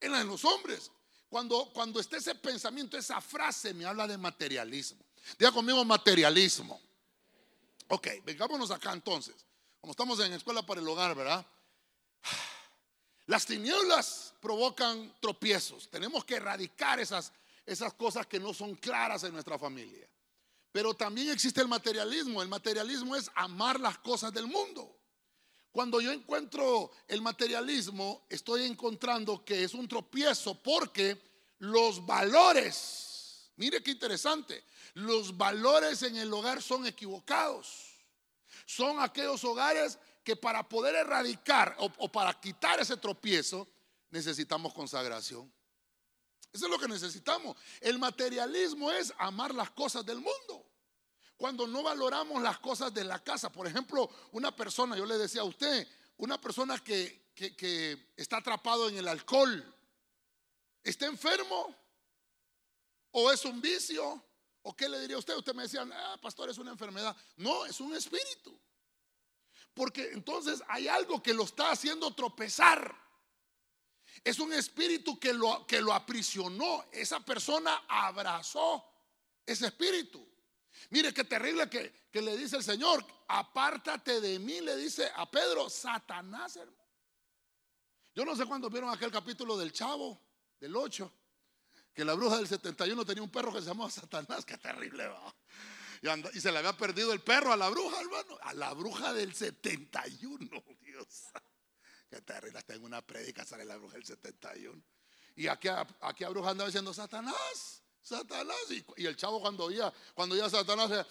en 0.00 0.12
las 0.12 0.20
de 0.20 0.26
los 0.26 0.44
hombres. 0.44 0.92
Cuando, 1.30 1.70
cuando 1.72 1.98
esté 1.98 2.18
ese 2.18 2.34
pensamiento, 2.34 2.98
esa 2.98 3.22
frase 3.22 3.72
me 3.72 3.86
habla 3.86 4.06
de 4.06 4.18
materialismo. 4.18 5.02
Diga 5.38 5.50
conmigo 5.50 5.82
materialismo. 5.82 6.78
Ok, 7.88 8.08
vengámonos 8.22 8.70
acá 8.70 8.92
entonces. 8.92 9.34
Como 9.80 9.92
estamos 9.92 10.20
en 10.20 10.34
escuela 10.34 10.60
para 10.60 10.82
el 10.82 10.88
hogar, 10.88 11.14
¿verdad? 11.14 11.46
Las 13.26 13.44
tinieblas 13.44 14.34
provocan 14.40 15.12
tropiezos. 15.20 15.88
Tenemos 15.90 16.24
que 16.24 16.36
erradicar 16.36 17.00
esas, 17.00 17.32
esas 17.64 17.92
cosas 17.94 18.26
que 18.26 18.38
no 18.38 18.54
son 18.54 18.76
claras 18.76 19.24
en 19.24 19.32
nuestra 19.32 19.58
familia. 19.58 20.08
Pero 20.70 20.94
también 20.94 21.30
existe 21.30 21.60
el 21.60 21.68
materialismo. 21.68 22.40
El 22.40 22.48
materialismo 22.48 23.16
es 23.16 23.30
amar 23.34 23.80
las 23.80 23.98
cosas 23.98 24.32
del 24.32 24.46
mundo. 24.46 24.96
Cuando 25.72 26.00
yo 26.00 26.12
encuentro 26.12 26.90
el 27.08 27.20
materialismo, 27.20 28.24
estoy 28.30 28.64
encontrando 28.64 29.44
que 29.44 29.64
es 29.64 29.74
un 29.74 29.88
tropiezo 29.88 30.54
porque 30.62 31.20
los 31.58 32.04
valores, 32.06 33.50
mire 33.56 33.82
qué 33.82 33.90
interesante, 33.90 34.64
los 34.94 35.36
valores 35.36 36.02
en 36.02 36.16
el 36.16 36.32
hogar 36.32 36.62
son 36.62 36.86
equivocados. 36.86 37.92
Son 38.64 39.00
aquellos 39.00 39.44
hogares 39.44 39.98
que 40.26 40.34
para 40.34 40.68
poder 40.68 40.96
erradicar 40.96 41.76
o, 41.78 42.10
para 42.10 42.34
quitar 42.40 42.80
ese 42.80 42.96
tropiezo 42.96 43.68
necesitamos 44.10 44.74
consagración. 44.74 45.52
Eso 46.52 46.64
es 46.64 46.70
lo 46.70 46.80
que 46.80 46.88
necesitamos. 46.88 47.56
El 47.80 48.00
materialismo 48.00 48.90
es 48.90 49.14
amar 49.18 49.54
las 49.54 49.70
cosas 49.70 50.04
del 50.04 50.16
mundo. 50.16 50.66
Cuando 51.36 51.68
no 51.68 51.84
valoramos 51.84 52.42
las 52.42 52.58
cosas 52.58 52.92
de 52.92 53.04
la 53.04 53.22
casa, 53.22 53.52
por 53.52 53.68
ejemplo, 53.68 54.10
una 54.32 54.50
persona, 54.50 54.96
yo 54.96 55.06
le 55.06 55.16
decía 55.16 55.42
a 55.42 55.44
usted, 55.44 55.86
una 56.16 56.40
persona 56.40 56.76
que, 56.80 57.30
que 57.32 58.10
está 58.16 58.38
atrapado 58.38 58.88
en 58.88 58.96
el 58.96 59.06
alcohol, 59.06 59.76
¿está 60.82 61.06
enfermo? 61.06 61.72
¿O 63.12 63.30
es 63.30 63.44
un 63.44 63.60
vicio? 63.60 64.20
¿O 64.62 64.74
qué 64.74 64.88
le 64.88 64.98
diría 64.98 65.18
usted? 65.18 65.36
Usted 65.36 65.54
me 65.54 65.62
decía, 65.62 65.86
ah, 65.88 66.18
pastor, 66.20 66.50
es 66.50 66.58
una 66.58 66.72
enfermedad. 66.72 67.16
No, 67.36 67.64
es 67.64 67.78
un 67.78 67.94
espíritu. 67.94 68.58
Porque 69.76 70.10
entonces 70.12 70.62
hay 70.68 70.88
algo 70.88 71.22
que 71.22 71.34
lo 71.34 71.44
está 71.44 71.70
haciendo 71.70 72.14
tropezar. 72.14 72.96
Es 74.24 74.40
un 74.40 74.54
espíritu 74.54 75.20
que 75.20 75.34
lo, 75.34 75.66
que 75.66 75.82
lo 75.82 75.92
aprisionó. 75.92 76.86
Esa 76.90 77.20
persona 77.20 77.84
abrazó 77.86 78.82
ese 79.44 79.66
espíritu. 79.66 80.26
Mire 80.88 81.12
qué 81.12 81.24
terrible 81.24 81.68
que, 81.68 82.08
que 82.10 82.22
le 82.22 82.38
dice 82.38 82.56
el 82.56 82.64
Señor, 82.64 83.04
apártate 83.28 84.22
de 84.22 84.38
mí, 84.38 84.62
le 84.62 84.76
dice 84.76 85.10
a 85.14 85.30
Pedro, 85.30 85.68
Satanás, 85.68 86.56
hermano. 86.56 86.78
Yo 88.14 88.24
no 88.24 88.34
sé 88.34 88.46
cuándo 88.46 88.70
vieron 88.70 88.88
aquel 88.88 89.12
capítulo 89.12 89.58
del 89.58 89.72
chavo, 89.72 90.18
del 90.58 90.74
8 90.74 91.12
que 91.96 92.04
la 92.04 92.12
bruja 92.12 92.36
del 92.36 92.46
71 92.46 93.06
tenía 93.06 93.22
un 93.22 93.30
perro 93.30 93.50
que 93.50 93.60
se 93.60 93.68
llamaba 93.68 93.90
Satanás, 93.90 94.44
qué 94.44 94.58
terrible 94.58 95.06
va. 95.06 95.34
Y, 96.02 96.40
se 96.40 96.52
le 96.52 96.58
había 96.58 96.76
perdido 96.76 97.12
el 97.12 97.20
perro 97.20 97.52
a 97.52 97.56
la 97.56 97.68
bruja, 97.68 98.00
hermano, 98.00 98.38
a 98.42 98.54
la 98.54 98.72
bruja 98.72 99.12
del 99.12 99.34
71, 99.34 100.64
Dios. 100.82 101.24
Qué 102.10 102.20
terrible, 102.20 102.58
está 102.58 102.74
en 102.74 102.84
una 102.84 103.02
prédica 103.02 103.44
sale 103.44 103.64
la 103.64 103.76
bruja 103.76 103.94
del 103.94 104.04
71. 104.04 104.82
Y 105.36 105.48
aquí, 105.48 105.68
aquí 106.00 106.24
a 106.24 106.28
bruja 106.28 106.50
andaba 106.50 106.68
diciendo 106.68 106.94
Satanás, 106.94 107.82
Satanás. 108.02 108.56
Y, 108.70 109.06
el 109.06 109.16
chavo 109.16 109.40
cuando 109.40 109.64
oía, 109.64 109.92
cuando 110.14 110.34
oía 110.34 110.46
a 110.46 110.50
Satanás, 110.50 111.06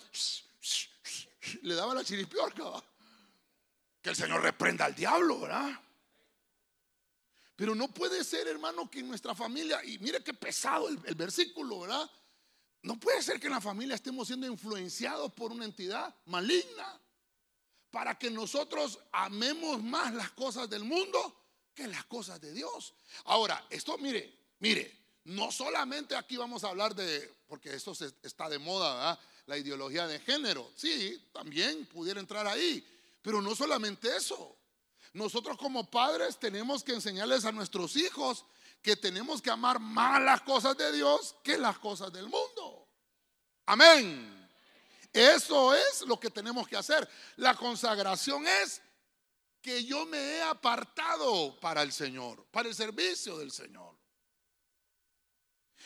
le 1.62 1.75
daba 1.75 1.94
la 1.94 2.04
chiripiorca. 2.04 2.84
Que 4.01 4.12
el 4.12 4.15
Señor 4.15 4.42
reprenda 4.42 4.86
al 4.86 4.96
diablo, 4.96 5.42
¿verdad? 5.42 5.82
Pero 7.56 7.74
no 7.74 7.88
puede 7.88 8.24
ser, 8.24 8.48
hermano, 8.48 8.89
que 8.89 9.00
en 9.00 9.08
nuestra 9.08 9.34
familia, 9.34 9.84
y 9.84 9.98
mire 10.00 10.24
qué 10.24 10.34
pesado 10.34 10.89
el, 10.89 11.15
versículo, 11.15 11.82
¿verdad? 11.82 12.10
No 12.86 13.00
puede 13.00 13.24
ser 13.24 13.39
que 13.39 13.48
en 13.48 13.54
la 13.54 13.62
familia 13.62 13.96
estemos 13.96 14.27
siendo 14.27 14.46
influenciados 14.46 15.34
por 15.34 15.51
una 15.51 15.65
entidad 15.65 16.13
maligna 16.27 17.01
para 17.89 18.15
que 18.15 18.30
nosotros 18.30 19.00
amemos 19.12 19.82
más 19.82 20.13
las 20.13 20.30
cosas 20.34 20.70
del 20.70 20.84
mundo 20.84 21.36
que 21.74 21.88
las 21.88 22.06
cosas 22.06 22.39
de 22.39 22.51
Dios. 22.54 22.94
Ahora, 23.24 23.65
esto, 23.72 23.98
mire, 23.98 24.32
mire, 24.60 24.96
no 25.24 25.51
solamente 25.51 26.15
aquí 26.15 26.38
vamos 26.38 26.63
a 26.63 26.70
hablar 26.70 26.94
de, 26.94 27.34
porque 27.48 27.74
esto 27.74 27.94
está 28.22 28.48
de 28.50 28.60
moda, 28.60 28.94
¿verdad? 28.94 29.20
La 29.48 29.58
ideología 29.58 30.06
de 30.06 30.20
género. 30.20 30.72
Sí, 30.75 31.27
también 31.34 31.88
pudiera 31.88 32.20
entrar 32.20 32.46
ahí. 32.46 32.86
Pero 33.24 33.42
no 33.42 33.56
solamente 33.56 34.15
eso. 34.15 34.56
Nosotros 35.13 35.58
como 35.58 35.89
padres 35.89 36.38
tenemos 36.38 36.84
que 36.84 36.94
enseñarles 36.94 37.46
a 37.46 37.51
nuestros 37.51 37.96
hijos 37.96 38.46
que 38.86 38.96
tenemos 38.96 39.42
que 39.42 39.50
amar 39.50 39.80
más 39.80 40.22
las 40.22 40.42
cosas 40.42 40.77
de 40.77 40.92
Dios 40.92 41.36
que 41.44 41.58
las 41.58 41.80
cosas 41.80 42.13
del 42.13 42.25
mundo. 42.25 42.54
Amén. 43.65 44.36
Eso 45.12 45.74
es 45.74 46.01
lo 46.01 46.19
que 46.19 46.29
tenemos 46.29 46.67
que 46.67 46.75
hacer. 46.75 47.07
La 47.38 47.55
consagración 47.55 48.45
es 48.45 48.81
que 49.62 49.84
yo 49.84 50.05
me 50.05 50.17
he 50.17 50.41
apartado 50.43 51.57
para 51.60 51.81
el 51.81 51.91
Señor, 51.91 52.45
para 52.51 52.69
el 52.69 52.75
servicio 52.75 53.38
del 53.38 53.51
Señor. 53.51 53.95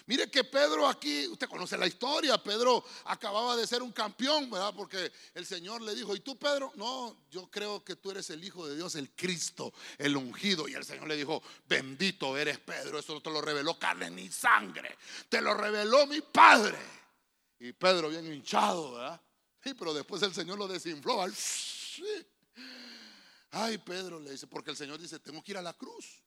Mire 0.06 0.30
que 0.32 0.44
Pedro 0.44 0.88
aquí, 0.88 1.28
usted 1.28 1.48
conoce 1.48 1.78
la 1.78 1.86
historia, 1.86 2.42
Pedro 2.42 2.84
acababa 3.06 3.56
de 3.56 3.68
ser 3.68 3.84
un 3.84 3.92
campeón, 3.92 4.50
¿verdad? 4.50 4.74
Porque 4.76 5.12
el 5.36 5.46
Señor 5.46 5.82
le 5.82 5.94
dijo, 5.94 6.16
¿y 6.16 6.22
tú 6.22 6.38
Pedro? 6.38 6.72
No, 6.76 7.26
yo 7.30 7.50
creo 7.52 7.84
que 7.84 7.96
tú 7.96 8.10
eres 8.10 8.30
el 8.32 8.44
Hijo 8.44 8.68
de 8.68 8.76
Dios, 8.76 8.96
el 8.96 9.12
Cristo, 9.12 9.72
el 9.98 10.18
ungido. 10.18 10.68
Y 10.68 10.74
el 10.74 10.84
Señor 10.84 11.08
le 11.08 11.16
dijo, 11.16 11.44
bendito 11.68 12.36
eres 12.36 12.58
Pedro, 12.58 12.98
eso 12.98 13.22
te 13.22 13.30
lo 13.30 13.42
reveló 13.42 13.78
carne 13.78 14.10
ni 14.10 14.30
sangre, 14.30 14.98
te 15.30 15.42
lo 15.42 15.54
reveló 15.54 16.08
mi 16.08 16.22
Padre. 16.22 16.99
Y 17.60 17.74
Pedro 17.74 18.10
bien 18.10 18.32
hinchado, 18.32 18.94
¿verdad? 18.94 19.22
Sí, 19.62 19.74
pero 19.74 19.94
después 19.94 20.22
el 20.24 20.34
Señor 20.34 20.58
lo 20.58 20.68
desinfló. 20.68 21.26
Ay, 23.52 23.78
Pedro 23.80 24.20
le 24.20 24.32
dice, 24.32 24.48
porque 24.48 24.72
el 24.72 24.78
Señor 24.78 25.00
dice, 25.00 25.20
tengo 25.20 25.44
que 25.44 25.52
ir 25.52 25.58
a 25.58 25.62
la 25.62 25.74
cruz. 25.74 26.24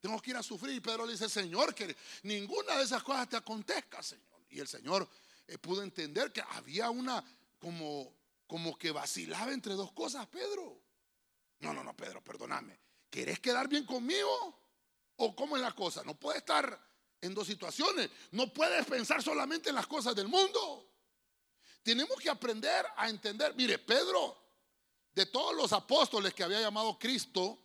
Tengo 0.00 0.20
que 0.20 0.30
ir 0.30 0.36
a 0.36 0.42
sufrir. 0.42 0.74
Y 0.74 0.80
Pedro 0.80 1.06
le 1.06 1.12
dice, 1.12 1.28
Señor, 1.28 1.74
que 1.74 1.96
ninguna 2.24 2.76
de 2.76 2.84
esas 2.84 3.02
cosas 3.02 3.28
te 3.28 3.36
acontezca, 3.36 4.02
Señor. 4.02 4.44
Y 4.50 4.60
el 4.60 4.68
Señor 4.68 5.08
eh, 5.46 5.56
pudo 5.58 5.82
entender 5.82 6.32
que 6.32 6.42
había 6.50 6.90
una 6.90 7.24
como, 7.58 8.14
como 8.46 8.76
que 8.76 8.90
vacilaba 8.90 9.52
entre 9.52 9.74
dos 9.74 9.92
cosas, 9.92 10.26
Pedro. 10.26 10.82
No, 11.60 11.72
no, 11.72 11.82
no, 11.82 11.96
Pedro, 11.96 12.22
perdóname. 12.22 12.78
¿Querés 13.10 13.40
quedar 13.40 13.68
bien 13.68 13.86
conmigo? 13.86 14.60
¿O 15.16 15.34
cómo 15.34 15.56
es 15.56 15.62
la 15.62 15.72
cosa? 15.72 16.04
No 16.04 16.14
puedes 16.14 16.40
estar 16.40 16.87
en 17.20 17.34
dos 17.34 17.46
situaciones. 17.46 18.10
No 18.32 18.52
puedes 18.52 18.86
pensar 18.86 19.22
solamente 19.22 19.68
en 19.68 19.74
las 19.74 19.86
cosas 19.86 20.14
del 20.14 20.28
mundo. 20.28 20.86
Tenemos 21.82 22.18
que 22.18 22.30
aprender 22.30 22.86
a 22.96 23.08
entender. 23.08 23.54
Mire, 23.54 23.78
Pedro, 23.78 24.36
de 25.14 25.26
todos 25.26 25.54
los 25.54 25.72
apóstoles 25.72 26.34
que 26.34 26.44
había 26.44 26.60
llamado 26.60 26.98
Cristo, 26.98 27.58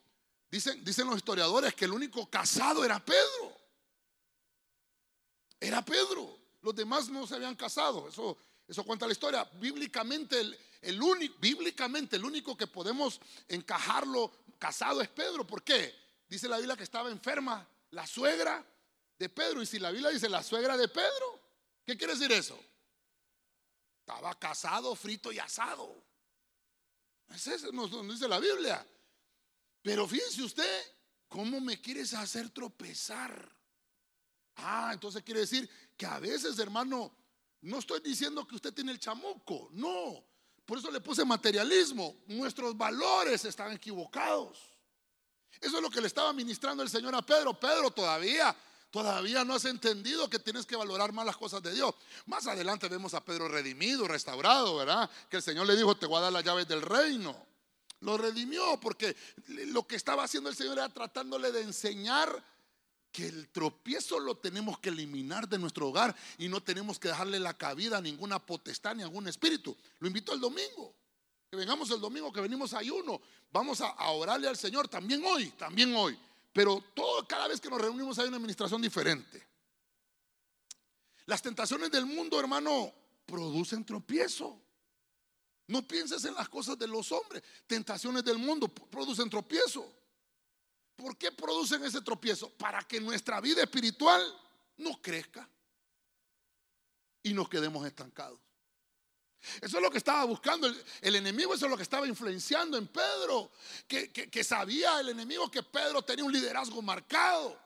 Dicen, 0.53 1.07
los 1.07 1.15
historiadores 1.15 1.73
que 1.73 1.85
el 1.85 1.93
único 1.93 2.29
casado 2.29 2.85
era 2.85 3.03
Pedro. 3.03 3.57
Era 5.59 5.83
Pedro. 5.83 6.37
Los 6.61 6.75
demás 6.75 7.09
no 7.09 7.25
se 7.25 7.33
habían 7.33 7.55
casado. 7.55 8.07
Eso, 8.07 8.37
eso 8.67 8.83
cuenta 8.83 9.07
la 9.07 9.13
historia. 9.13 9.49
Bíblicamente 9.53 10.39
el, 10.81 11.01
único, 11.01 11.33
bíblicamente, 11.39 12.17
el 12.17 12.25
único 12.25 12.55
que 12.55 12.67
podemos 12.67 13.19
encajarlo 13.47 14.31
casado 14.59 15.01
es 15.01 15.09
Pedro. 15.09 15.47
¿Por 15.47 15.63
qué? 15.63 15.91
Dice 16.29 16.47
la 16.47 16.57
Biblia 16.57 16.77
que 16.77 16.83
estaba 16.83 17.09
enferma 17.09 17.67
la 17.89 18.05
suegra 18.05 18.63
de 19.17 19.29
Pedro. 19.29 19.61
Y 19.61 19.65
si 19.65 19.79
la 19.79 19.91
Biblia 19.91 20.09
dice 20.09 20.29
la 20.29 20.43
suegra 20.43 20.77
de 20.77 20.87
Pedro, 20.87 21.39
¿qué 21.85 21.97
quiere 21.97 22.13
decir 22.13 22.31
eso? 22.31 22.59
Estaba 23.99 24.37
casado, 24.37 24.95
frito 24.95 25.31
y 25.31 25.39
asado. 25.39 25.95
Es 27.29 27.47
eso, 27.47 27.71
nos 27.71 27.89
dice 28.09 28.27
la 28.27 28.39
Biblia. 28.39 28.85
Pero 29.81 30.07
fíjense 30.07 30.43
usted, 30.43 30.95
¿cómo 31.27 31.59
me 31.59 31.79
quieres 31.81 32.13
hacer 32.13 32.49
tropezar? 32.49 33.49
Ah, 34.57 34.91
entonces 34.93 35.23
quiere 35.23 35.41
decir 35.41 35.69
que 35.97 36.05
a 36.05 36.19
veces, 36.19 36.59
hermano, 36.59 37.15
No 37.63 37.79
estoy 37.79 38.01
diciendo 38.01 38.45
que 38.45 38.55
usted 38.55 38.73
tiene 38.73 38.91
el 38.91 38.99
chamuco, 38.99 39.69
no. 39.71 40.21
Por 40.65 40.77
eso 40.77 40.91
le 40.91 40.99
puse 40.99 41.23
materialismo. 41.23 42.17
Nuestros 42.27 42.75
valores 42.75 43.45
están 43.45 43.71
equivocados. 43.71 44.59
Eso 45.61 45.77
es 45.77 45.81
lo 45.81 45.89
que 45.89 46.01
le 46.01 46.07
estaba 46.07 46.33
ministrando 46.33 46.83
el 46.83 46.89
Señor 46.89 47.15
a 47.15 47.21
Pedro. 47.21 47.57
Pedro, 47.57 47.89
todavía, 47.89 48.53
todavía 48.93 49.43
no 49.43 49.55
has 49.55 49.65
entendido 49.65 50.29
que 50.29 50.37
tienes 50.37 50.67
que 50.67 50.75
valorar 50.75 51.11
más 51.13 51.25
las 51.25 51.35
cosas 51.35 51.63
de 51.63 51.73
Dios. 51.73 51.95
Más 52.27 52.45
adelante 52.45 52.87
vemos 52.87 53.15
a 53.15 53.25
Pedro 53.25 53.47
redimido, 53.47 54.07
restaurado, 54.07 54.75
¿verdad? 54.75 55.09
Que 55.31 55.37
el 55.37 55.43
Señor 55.43 55.65
le 55.65 55.75
dijo, 55.75 55.97
te 55.97 56.05
voy 56.05 56.19
a 56.19 56.21
dar 56.21 56.31
las 56.31 56.43
llaves 56.43 56.67
del 56.67 56.83
reino. 56.83 57.35
Lo 58.01 58.19
redimió 58.19 58.79
porque 58.79 59.15
lo 59.47 59.87
que 59.87 59.95
estaba 59.95 60.25
haciendo 60.25 60.51
el 60.51 60.55
Señor 60.55 60.77
era 60.77 60.89
tratándole 60.89 61.51
de 61.51 61.63
enseñar 61.63 62.45
que 63.11 63.25
el 63.25 63.49
tropiezo 63.49 64.19
lo 64.19 64.37
tenemos 64.37 64.77
que 64.77 64.89
eliminar 64.89 65.49
de 65.49 65.57
nuestro 65.57 65.87
hogar 65.87 66.15
y 66.37 66.47
no 66.47 66.61
tenemos 66.61 66.99
que 66.99 67.07
dejarle 67.07 67.39
la 67.39 67.55
cabida 67.55 67.97
a 67.97 68.01
ninguna 68.01 68.37
potestad 68.37 68.93
ni 68.93 69.01
a 69.01 69.05
algún 69.05 69.27
espíritu. 69.27 69.75
Lo 69.97 70.07
invito 70.07 70.33
el 70.33 70.39
domingo. 70.39 70.93
Que 71.49 71.57
vengamos 71.57 71.89
el 71.89 71.99
domingo, 71.99 72.31
que 72.31 72.41
venimos 72.41 72.75
a 72.75 72.79
ayuno. 72.79 73.19
Vamos 73.51 73.81
a, 73.81 73.91
orarle 74.11 74.47
al 74.47 74.57
Señor 74.57 74.87
también 74.87 75.23
hoy, 75.25 75.49
también 75.57 75.95
hoy. 75.95 76.15
Pero 76.53 76.81
todo, 76.93 77.27
cada 77.27 77.47
vez 77.47 77.59
que 77.59 77.69
nos 77.69 77.81
reunimos 77.81 78.17
hay 78.19 78.27
una 78.27 78.37
administración 78.37 78.81
diferente. 78.81 79.45
Las 81.25 81.41
tentaciones 81.41 81.89
del 81.89 82.05
mundo, 82.05 82.39
hermano, 82.39 82.93
producen 83.25 83.83
tropiezo. 83.83 84.61
No 85.67 85.87
pienses 85.87 86.23
en 86.25 86.35
las 86.35 86.47
cosas 86.49 86.77
de 86.77 86.87
los 86.87 87.11
hombres. 87.11 87.41
Tentaciones 87.65 88.23
del 88.23 88.37
mundo 88.37 88.67
producen 88.67 89.29
tropiezo. 89.29 89.91
¿Por 90.95 91.17
qué 91.17 91.31
producen 91.31 91.83
ese 91.83 92.01
tropiezo? 92.01 92.49
Para 92.51 92.83
que 92.83 93.01
nuestra 93.01 93.41
vida 93.41 93.63
espiritual 93.63 94.21
no 94.77 95.01
crezca 95.01 95.49
y 97.23 97.33
nos 97.33 97.49
quedemos 97.49 97.85
estancados. 97.87 98.39
Eso 99.61 99.77
es 99.77 99.83
lo 99.83 99.91
que 99.91 99.97
estaba 99.97 100.23
buscando 100.25 100.67
el, 101.01 101.15
enemigo, 101.15 101.53
eso 101.53 101.65
es 101.65 101.71
lo 101.71 101.77
que 101.77 101.83
estaba 101.83 102.07
influenciando 102.07 102.77
en 102.77 102.87
Pedro, 102.87 103.51
que, 103.87 104.11
que 104.11 104.43
sabía 104.43 104.99
el 104.99 105.09
enemigo 105.09 105.49
que 105.51 105.63
Pedro 105.63 106.01
tenía 106.01 106.25
un 106.25 106.31
liderazgo 106.31 106.81
marcado. 106.81 107.59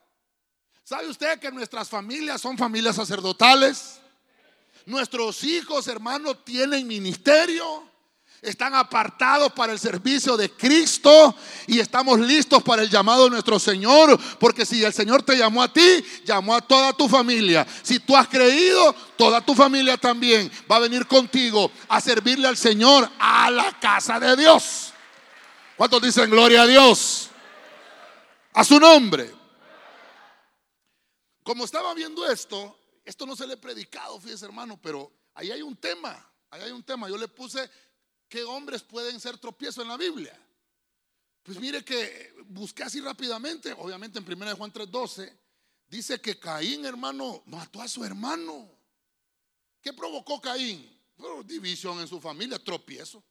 ¿Sabe 0.84 1.08
usted 1.08 1.40
que 1.40 1.52
nuestras 1.52 1.90
familias 1.90 2.40
son 2.42 2.58
familias 2.58 2.96
sacerdotales? 2.96 4.00
Nuestros 4.86 5.44
hijos, 5.44 5.88
hermanos, 5.88 6.46
tienen 6.46 6.88
ministerio 6.88 7.84
están 8.41 8.75
apartados 8.75 9.51
para 9.53 9.74
el 9.74 9.79
servicio 9.79 10.38
de 10.38 10.51
Cristo 10.51 11.36
y 11.65 11.79
estamos 11.79 12.20
listos 12.20 12.62
para 12.63 12.84
el 12.84 12.89
llamado 12.89 13.25
de 13.25 13.32
nuestro 13.32 13.60
Señor, 13.60 14.20
porque 14.39 14.65
si 14.65 14.84
el 14.84 14.94
Señor 14.94 15.24
te 15.24 15.38
llamó 15.38 15.63
a 15.63 15.72
ti, 15.72 16.03
llamó 16.24 16.56
a 16.56 16.62
toda 16.62 16.94
tu 16.94 17.10
familia. 17.10 17.65
Si 17.82 18.00
tú 18.00 18.15
has 18.15 18.27
creído, 18.27 18.94
toda 19.17 19.41
tu 19.41 19.56
familia 19.56 19.98
también 19.98 20.51
va 20.72 20.77
a 20.77 20.79
venir 20.79 21.08
contigo 21.08 21.72
a 21.88 22.00
servirle 22.00 22.48
al 22.48 22.58
Señor 22.58 23.10
a 23.20 23.50
la 23.50 23.77
casa 23.79 24.20
de 24.20 24.36
Dios. 24.36 24.94
¿Cuántos 25.75 26.01
dicen 26.01 26.29
gloria 26.29 26.63
a 26.63 26.67
Dios? 26.67 27.29
A 28.53 28.63
su 28.63 28.79
nombre. 28.79 29.34
Como 31.44 31.63
estaba 31.63 31.94
viendo 31.94 32.29
esto, 32.29 32.77
esto 33.06 33.25
no 33.25 33.36
se 33.36 33.48
le 33.48 33.53
he 33.53 33.58
predicado, 33.58 34.20
fíjese 34.20 34.46
hermano, 34.46 34.79
pero 34.82 35.12
ahí 35.34 35.50
hay 35.50 35.62
un 35.62 35.77
tema, 35.77 36.29
ahí 36.51 36.62
hay 36.62 36.72
un 36.72 36.84
tema. 36.84 37.08
Yo 37.08 37.17
le 37.17 37.29
puse 37.29 37.70
¿Qué 38.30 38.44
hombres 38.44 38.84
pueden 38.84 39.20
ser 39.20 39.38
tropiezo 39.38 39.82
en 39.82 39.88
la 39.88 39.98
Biblia? 39.98 40.38
Pues 41.44 41.60
mire 41.60 41.84
que 41.84 42.34
busqué 42.48 42.84
así 42.84 43.00
rápidamente, 43.00 43.72
obviamente 43.74 44.20
en 44.20 44.26
1 44.26 44.56
Juan 44.56 44.72
3:12, 44.72 45.34
dice 45.88 46.20
que 46.20 46.38
Caín, 46.38 46.86
hermano, 46.86 47.42
mató 47.46 47.82
a 47.82 47.88
su 47.88 48.04
hermano. 48.04 48.70
¿Qué 49.82 49.94
provocó 49.94 50.42
Caín? 50.42 50.98
división 51.46 52.00
en 52.00 52.08
su 52.08 52.20
familia, 52.20 52.60
tropiezo. 52.60 53.24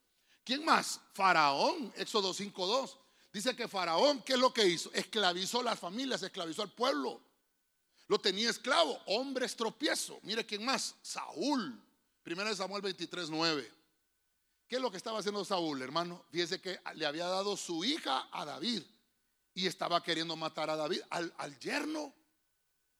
¿Quién 0.44 0.64
más? 0.64 1.00
Faraón, 1.12 1.92
Éxodo 1.96 2.32
5:2. 2.32 2.96
Dice 3.32 3.54
que 3.54 3.68
Faraón, 3.68 4.22
¿qué 4.22 4.32
es 4.32 4.38
lo 4.38 4.52
que 4.52 4.66
hizo? 4.66 4.90
Esclavizó 4.92 5.62
las 5.62 5.78
familias, 5.78 6.22
esclavizó 6.22 6.62
al 6.62 6.72
pueblo. 6.72 7.20
Lo 8.08 8.18
tenía 8.18 8.48
esclavo, 8.48 8.98
hombres 9.06 9.56
tropiezo. 9.56 10.18
Mire 10.22 10.46
quién 10.46 10.64
más, 10.64 10.94
Saúl. 11.02 11.80
1 12.24 12.56
Samuel 12.56 12.82
23:9. 12.82 13.70
¿Qué 14.68 14.76
es 14.76 14.82
lo 14.82 14.90
que 14.90 14.96
estaba 14.96 15.20
haciendo 15.20 15.44
Saúl, 15.44 15.80
hermano? 15.80 16.24
Fíjese 16.30 16.60
que 16.60 16.80
le 16.94 17.06
había 17.06 17.26
dado 17.26 17.56
su 17.56 17.84
hija 17.84 18.28
a 18.32 18.44
David 18.44 18.82
y 19.54 19.66
estaba 19.66 20.02
queriendo 20.02 20.34
matar 20.34 20.70
a 20.70 20.76
David, 20.76 21.00
al, 21.10 21.58
yerno. 21.60 22.12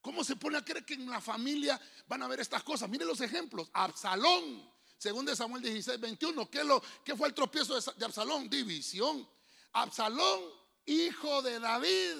¿Cómo 0.00 0.22
se 0.22 0.36
pone 0.36 0.58
a 0.58 0.64
creer 0.64 0.84
que 0.84 0.94
en 0.94 1.10
la 1.10 1.20
familia 1.20 1.80
van 2.06 2.22
a 2.22 2.28
ver 2.28 2.38
estas 2.38 2.62
cosas? 2.62 2.88
Mire 2.88 3.04
los 3.04 3.20
ejemplos. 3.20 3.68
Absalón, 3.72 4.72
según 4.96 5.26
de 5.26 5.34
Samuel 5.34 5.62
16, 5.62 5.98
21. 5.98 6.48
¿Qué, 6.48 6.62
lo, 6.62 6.80
¿Qué 7.04 7.16
fue 7.16 7.28
el 7.28 7.34
tropiezo 7.34 7.74
de, 7.74 7.92
de 7.96 8.04
Absalón? 8.04 8.48
División. 8.48 9.28
Absalón, 9.72 10.42
hijo 10.84 11.42
de 11.42 11.58
David. 11.58 12.16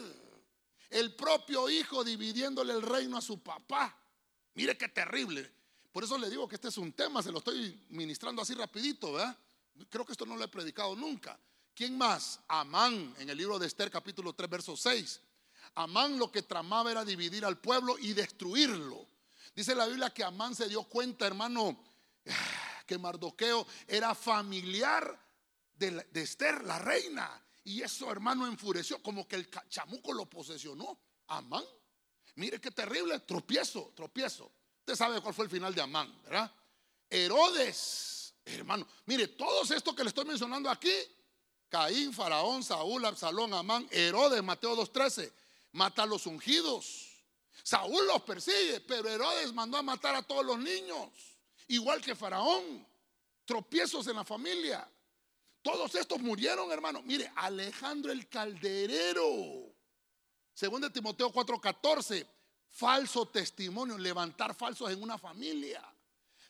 El 0.91 1.15
propio 1.15 1.71
hijo 1.71 2.03
dividiéndole 2.03 2.73
el 2.73 2.83
reino 2.83 3.17
a 3.17 3.23
su 3.23 3.41
papá. 3.41 3.97
Mire 4.55 4.77
qué 4.77 4.89
terrible. 4.89 5.53
Por 5.97 6.05
eso 6.05 6.19
le 6.19 6.29
digo 6.29 6.47
que 6.47 6.57
este 6.57 6.69
es 6.69 6.77
un 6.77 6.93
tema, 6.93 7.23
se 7.23 7.33
lo 7.33 7.39
estoy 7.39 7.87
ministrando 7.89 8.43
así 8.43 8.53
rapidito, 8.53 9.15
¿verdad? 9.15 9.35
Creo 9.89 10.05
que 10.05 10.13
esto 10.13 10.27
no 10.27 10.37
lo 10.37 10.45
he 10.45 10.49
predicado 10.49 10.95
nunca. 10.95 11.41
¿Quién 11.75 11.97
más? 11.97 12.39
Amán, 12.49 13.15
en 13.19 13.31
el 13.31 13.39
libro 13.39 13.59
de 13.59 13.67
Esther 13.67 13.91
capítulo 13.91 14.35
3, 14.35 14.51
verso 14.51 14.77
6. 14.77 15.23
Amán 15.77 16.19
lo 16.19 16.31
que 16.31 16.43
tramaba 16.43 16.91
era 16.91 17.03
dividir 17.03 17.47
al 17.47 17.57
pueblo 17.57 17.97
y 17.99 18.13
destruirlo. 18.13 19.09
Dice 19.55 19.75
la 19.75 19.87
Biblia 19.87 20.11
que 20.11 20.23
Amán 20.23 20.55
se 20.55 20.69
dio 20.69 20.83
cuenta, 20.83 21.27
hermano, 21.27 21.83
que 22.87 22.99
Mardoqueo 22.99 23.67
era 23.89 24.15
familiar 24.15 25.19
de, 25.79 25.93
de 26.13 26.21
Esther, 26.21 26.63
la 26.65 26.79
reina. 26.79 27.43
Y 27.65 27.81
eso, 27.81 28.13
hermano, 28.13 28.47
enfureció, 28.47 29.03
como 29.03 29.27
que 29.27 29.37
el 29.37 29.51
chamuco 29.71 30.13
lo 30.13 30.29
posesionó. 30.29 30.99
Amán. 31.29 31.65
Mire 32.35 32.61
qué 32.61 32.71
terrible, 32.71 33.19
tropiezo, 33.21 33.95
tropiezo. 33.97 34.53
Usted 34.87 35.05
sabe 35.05 35.21
cuál 35.21 35.35
fue 35.35 35.47
el 35.47 35.51
final 35.51 35.75
de 35.75 35.83
Amán, 35.83 36.17
¿verdad? 36.23 36.49
Herodes, 37.11 38.33
hermano. 38.45 38.87
Mire, 39.07 39.27
todos 39.27 39.73
estos 39.73 39.97
que 39.97 40.05
le 40.05 40.11
estoy 40.11 40.25
mencionando 40.25 40.71
aquí, 40.71 40.93
Caín, 41.69 42.13
Faraón, 42.13 42.63
Saúl, 42.63 43.05
Absalón, 43.05 43.53
Amán, 43.53 43.89
Herodes, 43.91 44.45
Mateo 44.45 44.77
2.13, 44.77 45.33
mata 45.73 46.05
a 46.05 46.07
los 46.07 46.25
ungidos. 46.27 47.25
Saúl 47.65 48.07
los 48.07 48.23
persigue, 48.23 48.79
pero 48.79 49.09
Herodes 49.09 49.53
mandó 49.53 49.77
a 49.77 49.83
matar 49.83 50.15
a 50.15 50.23
todos 50.23 50.47
los 50.47 50.61
niños, 50.61 51.11
igual 51.67 52.01
que 52.01 52.15
Faraón. 52.15 52.87
Tropiezos 53.45 54.07
en 54.07 54.15
la 54.15 54.25
familia. 54.25 54.89
Todos 55.63 55.97
estos 55.97 56.21
murieron, 56.21 56.71
hermano. 56.71 57.03
Mire, 57.03 57.33
Alejandro 57.35 58.13
el 58.13 58.29
Calderero. 58.29 59.67
Según 60.55 60.81
de 60.81 60.91
Timoteo 60.91 61.33
4:14, 61.33 62.25
falso 62.77 63.27
testimonio, 63.27 63.97
levantar 63.97 64.55
falsos 64.55 64.91
en 64.91 65.03
una 65.03 65.17
familia. 65.17 65.83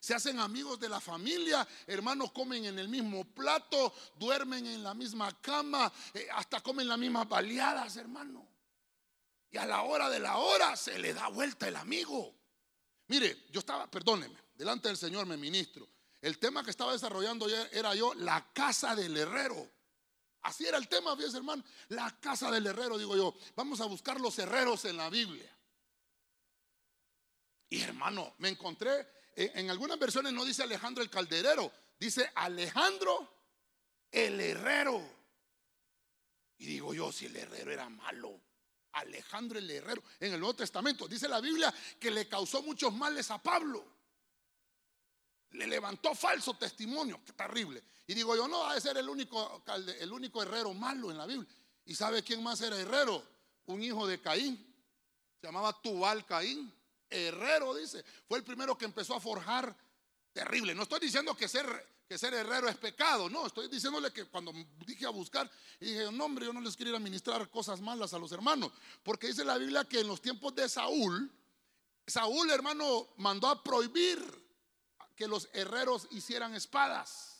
Se 0.00 0.12
hacen 0.14 0.38
amigos 0.40 0.78
de 0.78 0.88
la 0.88 1.00
familia, 1.00 1.66
hermanos 1.86 2.32
comen 2.32 2.64
en 2.64 2.78
el 2.78 2.88
mismo 2.88 3.24
plato, 3.24 3.94
duermen 4.16 4.66
en 4.66 4.82
la 4.82 4.92
misma 4.92 5.40
cama, 5.40 5.90
eh, 6.14 6.26
hasta 6.32 6.60
comen 6.60 6.88
las 6.88 6.98
mismas 6.98 7.28
baleadas, 7.28 7.96
hermano. 7.96 8.46
Y 9.50 9.56
a 9.56 9.66
la 9.66 9.82
hora 9.82 10.10
de 10.10 10.18
la 10.18 10.36
hora 10.38 10.76
se 10.76 10.98
le 10.98 11.14
da 11.14 11.28
vuelta 11.28 11.68
el 11.68 11.76
amigo. 11.76 12.34
Mire, 13.06 13.46
yo 13.50 13.60
estaba, 13.60 13.88
perdóneme, 13.88 14.36
delante 14.54 14.88
del 14.88 14.96
Señor 14.96 15.26
me 15.26 15.36
ministro. 15.36 15.88
El 16.20 16.38
tema 16.38 16.64
que 16.64 16.70
estaba 16.70 16.92
desarrollando 16.92 17.48
era 17.70 17.94
yo, 17.94 18.14
la 18.14 18.52
casa 18.52 18.96
del 18.96 19.16
herrero. 19.16 19.70
Así 20.42 20.66
era 20.66 20.78
el 20.78 20.88
tema, 20.88 21.16
fíjese 21.16 21.36
hermano, 21.36 21.62
la 21.88 22.18
casa 22.20 22.50
del 22.50 22.66
herrero, 22.66 22.98
digo 22.98 23.16
yo. 23.16 23.34
Vamos 23.54 23.80
a 23.80 23.86
buscar 23.86 24.20
los 24.20 24.38
herreros 24.38 24.84
en 24.86 24.96
la 24.96 25.08
Biblia. 25.08 25.55
Y 27.68 27.80
hermano, 27.82 28.34
me 28.38 28.48
encontré, 28.48 29.06
en, 29.34 29.70
algunas 29.70 29.98
versiones 29.98 30.32
no 30.32 30.44
dice 30.44 30.62
Alejandro 30.62 31.02
el 31.02 31.10
calderero, 31.10 31.72
dice 31.98 32.30
Alejandro 32.34 33.28
el 34.10 34.40
herrero. 34.40 35.16
Y 36.58 36.66
digo 36.66 36.94
yo, 36.94 37.12
si 37.12 37.26
el 37.26 37.36
herrero 37.36 37.72
era 37.72 37.88
malo, 37.88 38.40
Alejandro 38.92 39.58
el 39.58 39.70
herrero, 39.70 40.02
en 40.20 40.32
el 40.32 40.40
Nuevo 40.40 40.54
Testamento, 40.54 41.08
dice 41.08 41.28
la 41.28 41.40
Biblia 41.40 41.74
que 41.98 42.10
le 42.10 42.28
causó 42.28 42.62
muchos 42.62 42.94
males 42.94 43.30
a 43.30 43.42
Pablo. 43.42 43.84
Le 45.50 45.66
levantó 45.66 46.14
falso 46.14 46.54
testimonio, 46.54 47.20
qué 47.24 47.32
terrible. 47.32 47.82
Y 48.06 48.14
digo 48.14 48.36
yo, 48.36 48.46
no, 48.46 48.60
va 48.60 48.74
a 48.74 48.80
ser 48.80 48.96
el 48.96 49.08
único, 49.08 49.62
el 49.98 50.12
único 50.12 50.42
herrero 50.42 50.72
malo 50.72 51.10
en 51.10 51.18
la 51.18 51.26
Biblia. 51.26 51.48
¿Y 51.84 51.94
sabe 51.94 52.22
quién 52.22 52.42
más 52.42 52.60
era 52.60 52.78
herrero? 52.78 53.22
Un 53.66 53.82
hijo 53.82 54.06
de 54.06 54.20
Caín. 54.20 54.56
Se 55.40 55.46
llamaba 55.46 55.72
Tubal 55.82 56.24
Caín 56.24 56.72
herrero, 57.10 57.74
dice. 57.74 58.04
Fue 58.28 58.38
el 58.38 58.44
primero 58.44 58.76
que 58.76 58.84
empezó 58.84 59.14
a 59.14 59.20
forjar 59.20 59.76
terrible. 60.32 60.74
No 60.74 60.82
estoy 60.82 61.00
diciendo 61.00 61.36
que 61.36 61.48
ser, 61.48 61.66
que 62.08 62.18
ser 62.18 62.34
herrero 62.34 62.68
es 62.68 62.76
pecado, 62.76 63.30
no, 63.30 63.46
estoy 63.46 63.68
diciéndole 63.68 64.12
que 64.12 64.26
cuando 64.26 64.52
dije 64.86 65.06
a 65.06 65.10
buscar, 65.10 65.50
dije, 65.80 66.12
no 66.12 66.26
hombre, 66.26 66.46
yo 66.46 66.52
no 66.52 66.60
les 66.60 66.76
quiero 66.76 66.90
ir 66.90 66.96
a 66.96 67.00
ministrar 67.00 67.48
cosas 67.48 67.80
malas 67.80 68.12
a 68.12 68.18
los 68.18 68.30
hermanos, 68.32 68.70
porque 69.02 69.28
dice 69.28 69.44
la 69.44 69.56
Biblia 69.56 69.84
que 69.84 70.00
en 70.00 70.08
los 70.08 70.20
tiempos 70.20 70.54
de 70.54 70.68
Saúl, 70.68 71.32
Saúl, 72.06 72.50
hermano, 72.50 73.08
mandó 73.16 73.48
a 73.48 73.62
prohibir 73.62 74.20
que 75.16 75.26
los 75.26 75.48
herreros 75.52 76.06
hicieran 76.10 76.54
espadas. 76.54 77.36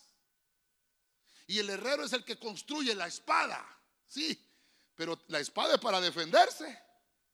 Y 1.46 1.58
el 1.58 1.70
herrero 1.70 2.04
es 2.04 2.12
el 2.12 2.24
que 2.24 2.38
construye 2.38 2.94
la 2.94 3.06
espada. 3.06 3.64
Sí, 4.06 4.42
pero 4.96 5.20
la 5.28 5.38
espada 5.38 5.74
es 5.74 5.80
para 5.80 6.00
defenderse. 6.00 6.85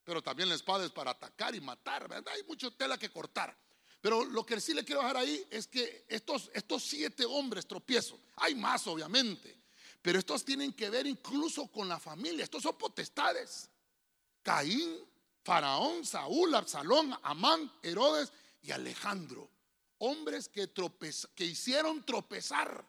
Pero 0.04 0.22
también 0.22 0.48
la 0.48 0.54
espada 0.54 0.84
es 0.84 0.90
para 0.90 1.12
atacar 1.12 1.54
y 1.54 1.60
matar. 1.60 2.08
¿verdad? 2.08 2.32
Hay 2.34 2.42
mucha 2.44 2.70
tela 2.70 2.98
que 2.98 3.10
cortar. 3.10 3.56
Pero 4.00 4.24
lo 4.24 4.44
que 4.44 4.60
sí 4.60 4.74
le 4.74 4.84
quiero 4.84 5.00
dejar 5.00 5.18
ahí 5.18 5.46
es 5.48 5.68
que 5.68 6.04
estos, 6.08 6.50
estos 6.54 6.82
siete 6.82 7.24
hombres 7.24 7.66
tropiezos, 7.66 8.18
hay 8.36 8.56
más 8.56 8.84
obviamente, 8.88 9.56
pero 10.02 10.18
estos 10.18 10.44
tienen 10.44 10.72
que 10.72 10.90
ver 10.90 11.06
incluso 11.06 11.68
con 11.68 11.88
la 11.88 12.00
familia. 12.00 12.42
Estos 12.42 12.64
son 12.64 12.76
potestades. 12.76 13.70
Caín, 14.42 14.98
Faraón, 15.44 16.04
Saúl, 16.04 16.52
Absalón, 16.56 17.16
Amán, 17.22 17.72
Herodes 17.80 18.32
y 18.62 18.72
Alejandro. 18.72 19.48
Hombres 19.98 20.48
que, 20.48 20.68
que 21.36 21.44
hicieron 21.44 22.04
tropezar. 22.04 22.84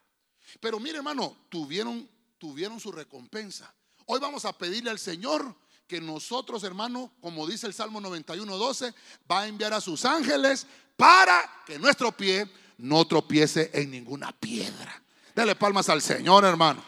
Pero 0.58 0.80
mire 0.80 0.96
hermano, 0.96 1.46
tuvieron, 1.48 2.10
tuvieron 2.38 2.80
su 2.80 2.90
recompensa. 2.90 3.72
Hoy 4.06 4.18
vamos 4.18 4.44
a 4.44 4.58
pedirle 4.58 4.90
al 4.90 4.98
Señor 4.98 5.54
que 5.86 6.00
nosotros, 6.00 6.64
hermano, 6.64 7.12
como 7.20 7.46
dice 7.46 7.66
el 7.66 7.74
Salmo 7.74 8.00
91, 8.00 8.56
12, 8.56 8.94
va 9.30 9.42
a 9.42 9.46
enviar 9.46 9.72
a 9.74 9.80
sus 9.80 10.04
ángeles 10.04 10.66
para 10.96 11.62
que 11.66 11.78
nuestro 11.78 12.12
pie 12.12 12.50
no 12.78 13.06
tropiece 13.06 13.70
en 13.74 13.90
ninguna 13.90 14.32
piedra. 14.32 15.02
Dale 15.34 15.54
palmas 15.56 15.88
al 15.88 16.00
Señor, 16.00 16.44
hermano. 16.44 16.82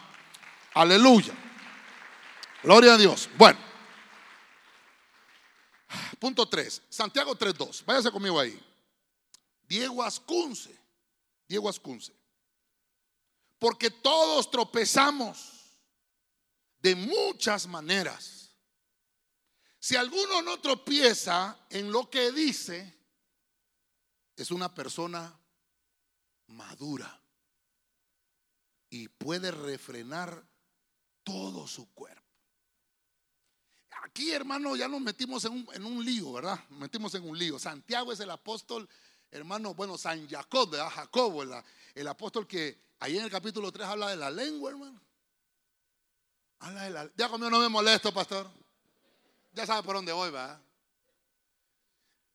Aleluya. 0.73 1.33
Gloria 2.63 2.93
a 2.93 2.97
Dios. 2.97 3.29
Bueno. 3.37 3.59
Punto 6.19 6.47
3. 6.47 6.83
Santiago 6.89 7.37
3.2. 7.37 7.83
Váyase 7.85 8.11
conmigo 8.11 8.39
ahí. 8.39 8.59
Diego 9.67 10.03
Ascunce. 10.03 10.75
Diego 11.47 11.69
Ascunce. 11.69 12.13
Porque 13.59 13.89
todos 13.89 14.49
tropezamos 14.49 15.57
de 16.79 16.95
muchas 16.95 17.67
maneras. 17.67 18.46
Si 19.79 19.95
alguno 19.95 20.41
no 20.41 20.59
tropieza 20.59 21.65
en 21.69 21.91
lo 21.91 22.09
que 22.09 22.31
dice, 22.31 22.97
es 24.35 24.51
una 24.51 24.73
persona 24.73 25.37
madura 26.47 27.21
y 28.89 29.07
puede 29.07 29.51
refrenar 29.51 30.43
todo 31.23 31.67
su 31.67 31.93
cuerpo. 31.93 32.23
Aquí, 34.03 34.31
hermano, 34.31 34.75
ya 34.75 34.87
nos 34.87 35.01
metimos 35.01 35.43
en 35.45 35.85
un, 35.85 36.05
lío, 36.05 36.33
¿verdad? 36.33 36.59
Nos 36.69 36.79
metimos 36.79 37.13
en 37.15 37.27
un 37.27 37.37
lío. 37.37 37.59
Santiago 37.59 38.13
es 38.13 38.19
el 38.19 38.29
apóstol, 38.29 38.87
hermano, 39.31 39.73
bueno, 39.73 39.97
San 39.97 40.27
Jacob, 40.29 40.69
¿verdad? 40.69 40.89
Jacobo, 40.89 41.43
el, 41.43 41.51
el 41.93 42.07
apóstol 42.07 42.47
que 42.47 42.79
ahí 42.99 43.17
en 43.17 43.25
el 43.25 43.31
capítulo 43.31 43.71
3 43.71 43.87
habla 43.87 44.09
de 44.09 44.15
la 44.15 44.31
lengua, 44.31 44.71
hermano. 44.71 45.01
Habla 46.59 46.83
de 46.83 46.89
la 46.89 47.11
Ya 47.15 47.27
conmigo 47.27 47.51
no 47.51 47.59
me 47.59 47.69
molesto, 47.69 48.13
pastor. 48.13 48.49
Ya 49.57 49.65
sabe 49.65 49.81
por 49.81 49.95
dónde 49.95 50.11
voy, 50.11 50.29
¿verdad? 50.29 50.61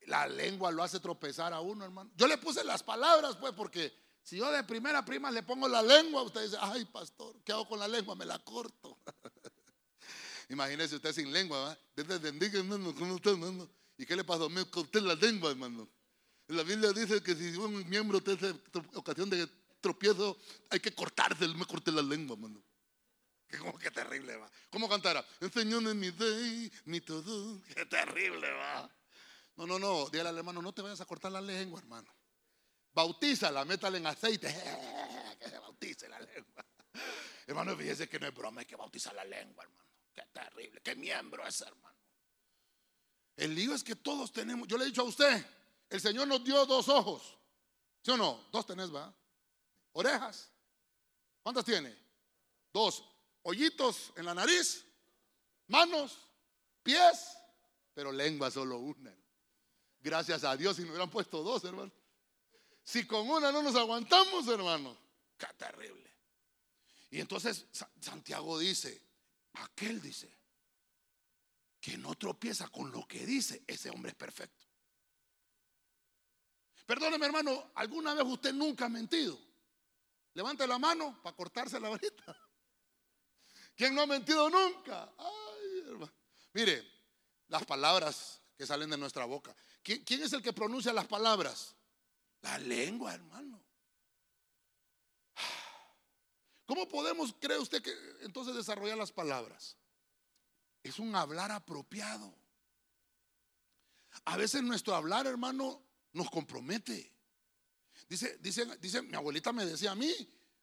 La 0.07 0.27
lengua 0.27 0.73
lo 0.73 0.83
hace 0.83 0.99
tropezar 0.99 1.53
a 1.53 1.61
uno, 1.61 1.85
hermano. 1.85 2.11
Yo 2.17 2.27
le 2.27 2.37
puse 2.37 2.65
las 2.65 2.83
palabras, 2.83 3.37
pues, 3.37 3.53
porque 3.53 3.93
si 4.25 4.39
yo 4.39 4.51
de 4.51 4.65
primera 4.65 5.05
prima 5.05 5.31
le 5.31 5.45
pongo 5.45 5.69
la 5.69 5.83
lengua, 5.83 6.23
usted 6.23 6.43
dice, 6.43 6.57
ay, 6.61 6.85
pastor, 6.87 7.37
¿qué 7.45 7.53
hago 7.53 7.69
con 7.69 7.79
la 7.79 7.87
lengua? 7.87 8.17
Me 8.17 8.25
la 8.25 8.41
corto. 8.41 8.99
Imagínese 10.49 10.97
usted 10.97 11.13
sin 11.13 11.33
lengua, 11.33 11.79
¿verdad? 11.95 13.69
¿Y 13.97 14.05
qué 14.05 14.17
le 14.17 14.25
pasó? 14.25 14.51
Me 14.51 14.69
corté 14.69 15.01
la 15.01 15.15
lengua, 15.15 15.53
hermano. 15.53 15.89
La 16.49 16.65
Biblia 16.65 16.93
dice 16.93 17.23
que 17.23 17.37
si 17.37 17.57
un 17.57 17.89
miembro 17.89 18.21
tiene 18.21 18.61
ocasión 18.95 19.31
de 19.31 19.49
tropiezo, 19.81 20.37
hay 20.71 20.81
que 20.81 20.93
cortarse. 20.93 21.47
Me 21.47 21.67
corté 21.67 21.93
la 21.93 22.03
lengua, 22.03 22.35
hermano. 22.35 22.61
Que 23.59 23.59
como 23.59 23.79
que 23.79 23.91
terrible 23.91 24.35
va. 24.37 24.51
¿Cómo 24.71 24.89
cantará? 24.89 25.23
Enseñóme 25.39 25.93
mi 25.93 26.11
day, 26.11 26.73
mi 26.87 27.03
todo. 27.03 27.61
Qué 27.77 27.85
terrible 27.85 28.51
va. 28.51 28.91
No, 29.57 29.67
no, 29.67 29.79
no. 29.79 30.09
Dígale 30.09 30.31
al 30.31 30.39
hermano, 30.39 30.63
no 30.63 30.73
te 30.73 30.81
vayas 30.81 31.03
a 31.03 31.05
cortar 31.05 31.31
la 31.33 31.41
lengua, 31.43 31.79
hermano. 31.79 32.11
Bautízala, 32.95 33.67
métala 33.67 33.99
en 33.99 34.07
aceite. 34.07 34.49
Que 35.39 35.51
se 35.51 35.59
bautice 35.59 36.09
la 36.09 36.21
lengua. 36.21 36.65
Hermano, 37.47 37.77
fíjese 37.77 38.09
que 38.09 38.21
no 38.21 38.29
es 38.29 38.35
broma, 38.35 38.61
hay 38.61 38.67
que 38.67 38.77
bautizar 38.77 39.13
la 39.13 39.25
lengua, 39.25 39.65
hermano. 39.65 39.91
Qué 40.15 40.23
terrible. 40.33 40.81
Qué 40.81 40.95
miembro 40.95 41.45
es, 41.45 41.61
hermano. 41.61 41.99
El 43.37 43.55
lío 43.55 43.75
es 43.75 43.83
que 43.83 43.97
todos 43.97 44.33
tenemos. 44.33 44.69
Yo 44.69 44.79
le 44.79 44.85
he 44.85 44.87
dicho 44.87 45.03
a 45.03 45.05
usted, 45.05 45.45
el 45.91 46.01
Señor 46.01 46.29
nos 46.29 46.45
dio 46.45 46.65
dos 46.65 46.89
ojos. 46.89 47.37
¿Sí 48.03 48.13
o 48.13 48.17
no? 48.17 48.49
Dos 48.51 48.65
tenés, 48.65 48.95
va. 48.95 49.13
Orejas. 49.93 50.51
¿Cuántas 51.43 51.65
tiene? 51.65 51.95
Dos. 52.73 53.03
Hoyitos 53.43 54.13
en 54.17 54.25
la 54.25 54.35
nariz. 54.35 54.85
Manos. 55.69 56.29
Pies. 56.83 57.37
Pero 57.95 58.13
lengua 58.13 58.51
solo 58.51 58.79
una. 58.79 59.15
Gracias 60.01 60.45
a 60.45 60.57
Dios 60.57 60.77
si 60.77 60.83
nos 60.83 60.91
hubieran 60.91 61.11
puesto 61.11 61.43
dos, 61.43 61.65
hermano. 61.65 61.93
Si 62.83 63.07
con 63.07 63.29
una 63.29 63.53
no 63.53 63.63
nos 63.63 63.77
aguantamos, 63.77 64.49
hermano. 64.49 64.97
Qué 65.39 65.47
terrible. 65.57 66.11
Y 67.11 67.21
entonces 67.21 67.67
Santiago 68.01 68.59
dice, 68.59 69.01
aquel 69.53 70.01
dice, 70.01 70.33
que 71.81 71.99
no 71.99 72.15
tropieza 72.15 72.69
con 72.69 72.91
lo 72.91 73.07
que 73.07 73.27
dice, 73.27 73.63
ese 73.67 73.91
hombre 73.91 74.11
es 74.11 74.17
perfecto. 74.17 74.67
Perdóneme, 76.87 77.27
hermano, 77.27 77.73
¿alguna 77.75 78.15
vez 78.15 78.25
usted 78.25 78.53
nunca 78.53 78.87
ha 78.87 78.89
mentido? 78.89 79.39
Levante 80.35 80.67
la 80.67 80.79
mano 80.79 81.21
para 81.23 81.37
cortarse 81.37 81.79
la 81.79 81.91
varita. 81.91 82.37
¿Quién 83.77 83.95
no 83.95 84.03
ha 84.03 84.07
mentido 84.07 84.49
nunca? 84.51 85.13
Ay, 85.19 85.83
hermano. 85.87 86.13
Mire, 86.53 86.85
las 87.49 87.65
palabras 87.65 88.41
que 88.57 88.67
salen 88.67 88.91
de 88.91 88.97
nuestra 88.97 89.25
boca. 89.25 89.55
¿Quién, 89.83 90.23
es 90.23 90.33
el 90.33 90.43
que 90.43 90.53
pronuncia 90.53 90.93
las 90.93 91.07
palabras? 91.07 91.75
La 92.43 92.59
lengua, 92.59 93.15
hermano. 93.15 93.63
¿Cómo 96.67 96.89
podemos, 96.89 97.35
cree 97.41 97.59
usted, 97.59 97.83
que 97.83 97.93
entonces 98.21 98.55
desarrollar 98.55 98.97
las 98.97 99.13
palabras? 99.13 99.77
Es 100.83 100.99
un 100.99 101.15
hablar 101.15 101.51
apropiado. 101.51 102.35
A 104.25 104.37
veces 104.37 104.63
nuestro 104.63 104.95
hablar, 104.95 105.27
hermano, 105.27 105.83
nos 106.13 106.31
compromete. 106.31 107.13
Dice, 108.09 108.39
dice, 108.39 108.65
dice, 108.79 109.03
mi 109.03 109.15
abuelita 109.15 109.53
me 109.53 109.65
decía 109.65 109.93
a 109.93 109.97
mí 109.97 110.13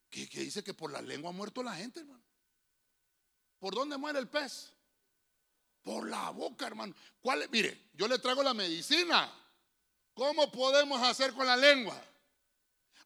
que, 0.08 0.28
que 0.28 0.40
dice 0.40 0.64
que 0.64 0.74
por 0.74 0.90
la 0.90 1.02
lengua 1.02 1.30
ha 1.30 1.34
muerto 1.34 1.62
la 1.62 1.74
gente, 1.74 2.00
hermano. 2.00 2.29
¿Por 3.60 3.74
dónde 3.74 3.96
muere 3.98 4.18
el 4.18 4.28
pez? 4.28 4.72
Por 5.82 6.08
la 6.08 6.30
boca, 6.30 6.66
hermano. 6.66 6.94
¿Cuál? 7.20 7.48
Mire, 7.50 7.90
yo 7.92 8.08
le 8.08 8.18
traigo 8.18 8.42
la 8.42 8.54
medicina. 8.54 9.30
¿Cómo 10.14 10.50
podemos 10.50 11.00
hacer 11.02 11.32
con 11.32 11.46
la 11.46 11.56
lengua? 11.56 12.02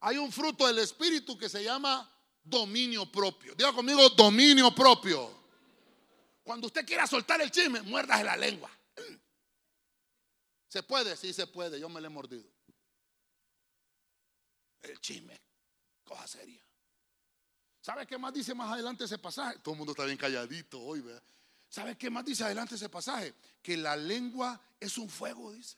Hay 0.00 0.16
un 0.16 0.32
fruto 0.32 0.66
del 0.66 0.78
espíritu 0.78 1.36
que 1.36 1.48
se 1.48 1.62
llama 1.62 2.10
dominio 2.42 3.10
propio. 3.10 3.54
Diga 3.54 3.72
conmigo, 3.72 4.08
dominio 4.10 4.74
propio. 4.74 5.44
Cuando 6.42 6.68
usted 6.68 6.86
quiera 6.86 7.06
soltar 7.06 7.40
el 7.40 7.50
chisme, 7.50 7.82
muérdase 7.82 8.24
la 8.24 8.36
lengua. 8.36 8.70
¿Se 10.68 10.82
puede? 10.82 11.16
Sí, 11.16 11.32
se 11.32 11.46
puede. 11.46 11.80
Yo 11.80 11.88
me 11.88 12.00
lo 12.00 12.06
he 12.06 12.10
mordido. 12.10 12.48
El 14.82 15.00
chisme, 15.00 15.40
cosa 16.04 16.26
seria. 16.26 16.63
¿Sabe 17.84 18.06
qué 18.06 18.16
más 18.16 18.32
dice 18.32 18.54
más 18.54 18.72
adelante 18.72 19.04
ese 19.04 19.18
pasaje? 19.18 19.58
Todo 19.58 19.74
el 19.74 19.78
mundo 19.78 19.92
está 19.92 20.06
bien 20.06 20.16
calladito 20.16 20.80
hoy, 20.80 21.02
¿verdad? 21.02 21.22
¿Sabe 21.68 21.98
qué 21.98 22.08
más 22.08 22.24
dice 22.24 22.42
adelante 22.42 22.76
ese 22.76 22.88
pasaje? 22.88 23.34
Que 23.60 23.76
la 23.76 23.94
lengua 23.94 24.58
es 24.80 24.96
un 24.96 25.06
fuego, 25.06 25.52
dice. 25.52 25.76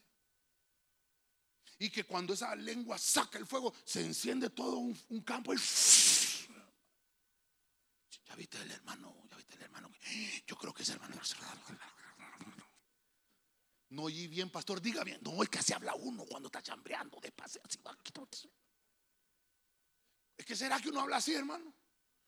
Y 1.81 1.90
que 1.90 2.05
cuando 2.05 2.33
esa 2.33 2.55
lengua 2.55 2.97
saca 2.97 3.38
el 3.38 3.47
fuego, 3.47 3.75
se 3.85 4.03
enciende 4.03 4.51
todo 4.51 4.77
un, 4.77 4.95
campo. 5.23 5.53
Ya 5.53 5.61
viste 8.37 8.62
el 8.62 8.71
hermano, 8.71 9.25
ya 9.29 9.37
viste 9.37 9.57
el 9.57 9.62
hermano. 9.62 9.90
Yo 10.47 10.57
creo 10.57 10.73
que 10.73 10.85
ese 10.85 10.92
hermano. 10.92 11.16
No 13.88 14.03
oí 14.05 14.29
bien, 14.29 14.49
pastor, 14.49 14.81
diga 14.81 15.03
bien. 15.03 15.19
No, 15.25 15.42
es 15.42 15.49
que 15.49 15.61
se 15.61 15.75
habla 15.75 15.97
uno 15.97 16.25
cuando 16.25 16.47
está 16.47 16.62
chambreando, 16.62 17.19
despacio, 17.21 17.61
así. 17.64 17.81
Es 20.37 20.47
que 20.47 20.55
será 20.55 20.79
que 20.79 20.90
uno 20.90 21.01
habla 21.01 21.16
así, 21.16 21.35
hermano. 21.35 21.75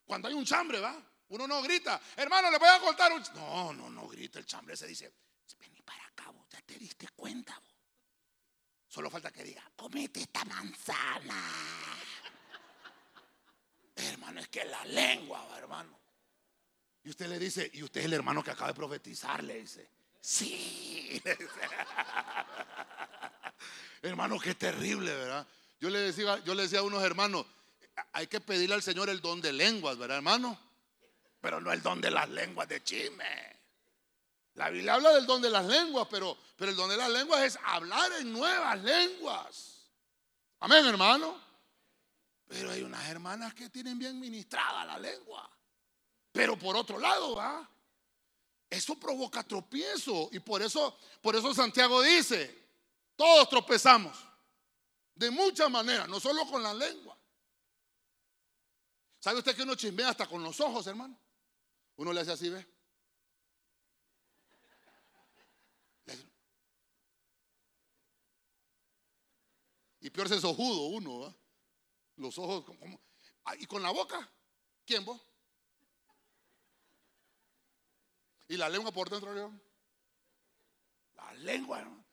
Cuando 0.08 0.26
hay 0.26 0.32
un 0.32 0.46
chambre, 0.46 0.80
¿va? 0.80 0.98
Uno 1.28 1.46
no 1.46 1.60
grita, 1.60 2.00
hermano, 2.16 2.50
le 2.50 2.56
voy 2.56 2.68
a 2.68 2.80
cortar 2.80 3.12
un... 3.12 3.22
No, 3.34 3.74
no, 3.74 3.90
no 3.90 4.08
grita 4.08 4.38
el 4.38 4.46
chambre, 4.46 4.74
se 4.74 4.86
dice, 4.86 5.12
vení 5.60 5.82
para 5.82 6.02
acá, 6.06 6.30
vos 6.30 6.46
ya 6.48 6.62
te 6.62 6.78
diste 6.78 7.08
cuenta, 7.14 7.54
vos. 7.58 7.74
Solo 8.88 9.10
falta 9.10 9.30
que 9.30 9.44
diga, 9.44 9.70
comete 9.76 10.20
esta 10.20 10.46
manzana. 10.46 11.44
hermano, 13.96 14.40
es 14.40 14.48
que 14.48 14.64
la 14.64 14.82
lengua, 14.86 15.46
hermano. 15.58 16.00
Y 17.04 17.10
usted 17.10 17.28
le 17.28 17.38
dice, 17.38 17.70
y 17.74 17.82
usted 17.82 18.00
es 18.00 18.06
el 18.06 18.14
hermano 18.14 18.42
que 18.42 18.52
acaba 18.52 18.68
de 18.68 18.74
profetizar, 18.74 19.44
le 19.44 19.60
dice, 19.60 19.90
sí. 20.18 21.22
hermano, 24.00 24.40
qué 24.40 24.54
terrible, 24.54 25.14
¿verdad? 25.14 25.46
Yo 25.78 25.90
le 25.90 25.98
decía, 25.98 26.42
yo 26.44 26.54
le 26.54 26.62
decía 26.62 26.78
a 26.78 26.84
unos 26.84 27.02
hermanos, 27.02 27.44
hay 28.12 28.26
que 28.26 28.40
pedirle 28.40 28.74
al 28.74 28.82
Señor 28.82 29.08
el 29.08 29.20
don 29.20 29.40
de 29.40 29.52
lenguas, 29.52 29.96
¿verdad, 29.98 30.18
hermano? 30.18 30.58
Pero 31.40 31.60
no 31.60 31.72
el 31.72 31.82
don 31.82 32.00
de 32.00 32.10
las 32.10 32.28
lenguas 32.28 32.68
de 32.68 32.82
chisme. 32.82 33.58
La 34.54 34.70
Biblia 34.70 34.94
habla 34.94 35.12
del 35.12 35.26
don 35.26 35.40
de 35.40 35.50
las 35.50 35.64
lenguas, 35.66 36.08
pero, 36.10 36.36
pero 36.56 36.70
el 36.70 36.76
don 36.76 36.90
de 36.90 36.96
las 36.96 37.10
lenguas 37.10 37.42
es 37.42 37.58
hablar 37.64 38.10
en 38.20 38.32
nuevas 38.32 38.82
lenguas. 38.82 39.88
Amén, 40.60 40.84
hermano. 40.84 41.40
Pero 42.48 42.70
hay 42.70 42.82
unas 42.82 43.06
hermanas 43.08 43.54
que 43.54 43.68
tienen 43.68 43.98
bien 43.98 44.18
ministrada 44.18 44.84
la 44.84 44.98
lengua. 44.98 45.48
Pero 46.32 46.58
por 46.58 46.76
otro 46.76 46.98
lado, 46.98 47.36
va. 47.36 47.68
Eso 48.70 48.94
provoca 48.96 49.42
tropiezo 49.42 50.28
y 50.32 50.40
por 50.40 50.62
eso, 50.62 50.98
por 51.22 51.36
eso 51.36 51.54
Santiago 51.54 52.02
dice, 52.02 52.66
todos 53.16 53.48
tropezamos 53.48 54.16
de 55.14 55.30
muchas 55.30 55.70
maneras, 55.70 56.08
no 56.08 56.20
solo 56.20 56.46
con 56.46 56.62
la 56.62 56.72
lengua. 56.72 57.17
¿Sabe 59.20 59.38
usted 59.38 59.56
que 59.56 59.62
uno 59.62 59.74
chimbea 59.74 60.10
hasta 60.10 60.28
con 60.28 60.42
los 60.42 60.60
ojos, 60.60 60.86
hermano? 60.86 61.18
Uno 61.96 62.12
le 62.12 62.20
hace 62.20 62.32
así, 62.32 62.48
¿ve? 62.48 62.66
Y 70.00 70.10
peor 70.10 70.28
se 70.28 70.40
sojudo 70.40 70.86
uno. 70.86 71.34
Los 72.16 72.38
ojos, 72.38 72.64
como, 72.64 73.00
ah, 73.44 73.54
y 73.56 73.66
con 73.66 73.82
la 73.82 73.90
boca, 73.90 74.32
¿quién 74.84 75.04
vos? 75.04 75.20
Y 78.48 78.56
la 78.56 78.68
lengua 78.68 78.92
por 78.92 79.10
dentro, 79.10 79.52
La 81.14 81.34
lengua, 81.34 81.80
hermano. 81.80 82.04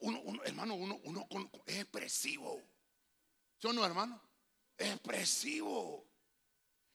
Uno, 0.00 0.44
hermano, 0.44 0.74
uno, 0.74 1.00
uno 1.04 1.28
es 1.64 1.78
expresivo. 1.80 2.60
¿Sí 3.56 3.66
o 3.66 3.72
no, 3.72 3.84
hermano? 3.84 4.20
Es 4.76 4.94
expresivo. 4.94 6.07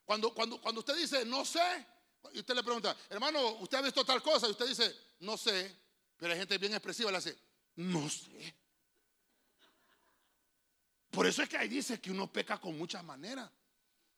Cuando, 0.06 0.34
cuando, 0.34 0.60
cuando 0.60 0.80
usted 0.80 0.96
dice, 0.96 1.26
no 1.26 1.46
sé, 1.46 1.86
y 2.34 2.40
usted 2.40 2.56
le 2.56 2.64
pregunta, 2.64 2.96
hermano, 3.10 3.52
¿usted 3.60 3.78
ha 3.78 3.82
visto 3.82 4.06
tal 4.06 4.22
cosa? 4.22 4.48
Y 4.48 4.52
usted 4.52 4.68
dice, 4.68 4.96
no 5.20 5.38
sé, 5.38 5.76
pero 6.18 6.34
hay 6.34 6.40
gente 6.40 6.58
bien 6.58 6.74
expresiva, 6.74 7.12
le 7.12 7.18
hace, 7.18 7.38
no 7.76 8.10
sé. 8.10 8.56
Por 11.10 11.28
eso 11.28 11.44
es 11.44 11.50
que 11.50 11.58
ahí 11.58 11.68
dice 11.68 12.02
que 12.02 12.12
uno 12.12 12.32
peca 12.32 12.60
con 12.60 12.78
muchas 12.78 13.04
maneras. 13.04 13.50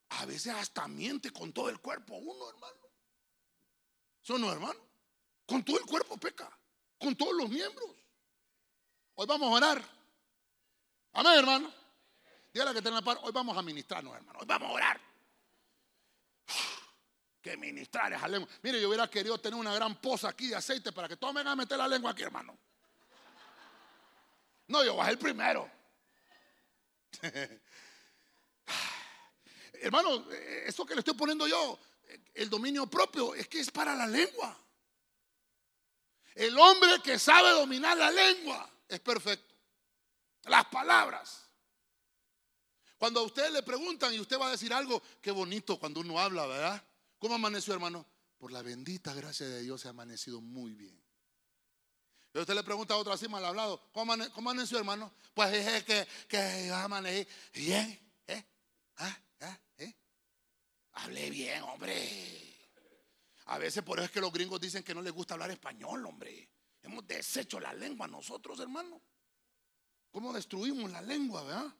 A 0.10 0.26
veces 0.26 0.54
hasta 0.54 0.88
miente 0.88 1.32
con 1.32 1.52
todo 1.52 1.70
el 1.70 1.80
cuerpo 1.80 2.16
uno, 2.16 2.50
hermano. 2.50 2.78
¿Son 4.22 4.40
no, 4.40 4.52
hermano? 4.52 4.80
Con 5.46 5.64
todo 5.64 5.78
el 5.78 5.86
cuerpo 5.86 6.18
peca, 6.18 6.50
con 6.98 7.16
todos 7.16 7.34
los 7.34 7.50
miembros. 7.50 7.90
Hoy 9.16 9.28
vamos 9.28 9.48
a 9.50 9.56
orar. 9.56 9.90
Amén, 11.14 11.34
hermano. 11.34 11.74
Dígale 12.54 12.74
que 12.74 12.82
tenga 12.82 12.98
la 12.98 13.02
par. 13.02 13.20
Hoy 13.24 13.32
vamos 13.32 13.58
a 13.58 13.62
ministrarnos, 13.62 14.16
hermano. 14.16 14.40
Hoy 14.40 14.46
vamos 14.46 14.70
a 14.70 14.74
orar. 14.74 15.05
Que 17.46 17.56
ministrar 17.58 18.12
esa 18.12 18.28
lengua. 18.28 18.50
Mire, 18.64 18.82
yo 18.82 18.88
hubiera 18.88 19.08
querido 19.08 19.38
tener 19.38 19.60
una 19.60 19.72
gran 19.72 20.02
poza 20.02 20.30
aquí 20.30 20.48
de 20.48 20.56
aceite 20.56 20.92
para 20.92 21.08
que 21.08 21.16
todos 21.16 21.32
me 21.32 21.42
a 21.42 21.56
meter 21.56 21.78
la 21.78 21.88
lengua 21.88 22.10
aquí, 22.10 22.24
hermano. 22.24 22.58
No, 24.66 24.84
yo 24.84 24.96
bajé 24.96 25.12
el 25.12 25.20
primero. 25.20 25.70
Hermano, 29.74 30.26
eso 30.66 30.88
que 30.88 30.96
le 30.96 31.02
estoy 31.02 31.14
poniendo 31.14 31.46
yo, 31.46 31.78
el 32.34 32.50
dominio 32.50 32.88
propio, 32.88 33.36
es 33.36 33.48
que 33.48 33.60
es 33.60 33.70
para 33.70 33.96
la 33.96 34.08
lengua. 34.08 34.60
El 36.34 36.58
hombre 36.58 37.00
que 37.04 37.20
sabe 37.20 37.52
dominar 37.52 37.96
la 37.96 38.10
lengua 38.10 38.68
es 38.88 39.00
perfecto. 39.02 39.54
Las 40.46 40.66
palabras. 40.66 41.46
Cuando 42.98 43.20
a 43.20 43.24
usted 43.24 43.52
le 43.52 43.62
preguntan 43.62 44.16
y 44.16 44.20
usted 44.20 44.40
va 44.40 44.48
a 44.48 44.52
decir 44.52 44.74
algo, 44.74 45.04
qué 45.22 45.30
bonito 45.30 45.78
cuando 45.80 46.00
uno 46.00 46.20
habla, 46.20 46.48
¿verdad? 46.48 46.84
¿Cómo 47.26 47.34
amaneció, 47.34 47.74
hermano? 47.74 48.06
Por 48.38 48.52
la 48.52 48.62
bendita 48.62 49.12
gracia 49.12 49.48
de 49.48 49.64
Dios 49.64 49.82
se 49.82 49.88
ha 49.88 49.90
amanecido 49.90 50.42
muy 50.42 50.74
bien. 50.74 50.96
Y 52.32 52.38
usted 52.38 52.54
le 52.54 52.62
pregunta 52.62 52.94
a 52.94 52.98
otro 52.98 53.14
así 53.14 53.28
mal 53.28 53.44
hablado, 53.44 53.82
¿cómo, 53.92 54.14
amaneció, 54.14 54.78
hermano? 54.78 55.12
Pues 55.34 55.52
es 55.56 55.84
que, 55.86 56.08
que 56.28 56.66
yo 56.68 56.76
amanecí 56.76 57.28
bien, 57.56 58.00
¿eh? 58.28 58.46
¿Ah? 58.98 59.18
¿Ah? 59.42 59.60
¿Eh? 59.80 59.96
Hablé 60.92 61.32
bien, 61.32 61.64
hombre. 61.64 62.56
A 63.46 63.58
veces 63.58 63.82
por 63.82 63.98
eso 63.98 64.06
es 64.06 64.12
que 64.12 64.22
los 64.22 64.32
gringos 64.32 64.62
dicen 64.62 64.84
que 64.84 64.94
no 64.94 65.02
les 65.02 65.12
gusta 65.12 65.34
hablar 65.34 65.50
español, 65.50 66.06
hombre. 66.06 66.48
Hemos 66.84 67.08
deshecho 67.08 67.60
la 67.60 67.74
lengua 67.74 68.08
nosotros, 68.08 68.60
hermano. 68.60 69.02
¿Cómo 70.12 70.32
destruimos 70.32 70.92
la 70.92 71.02
lengua, 71.02 71.42
verdad? 71.42 71.74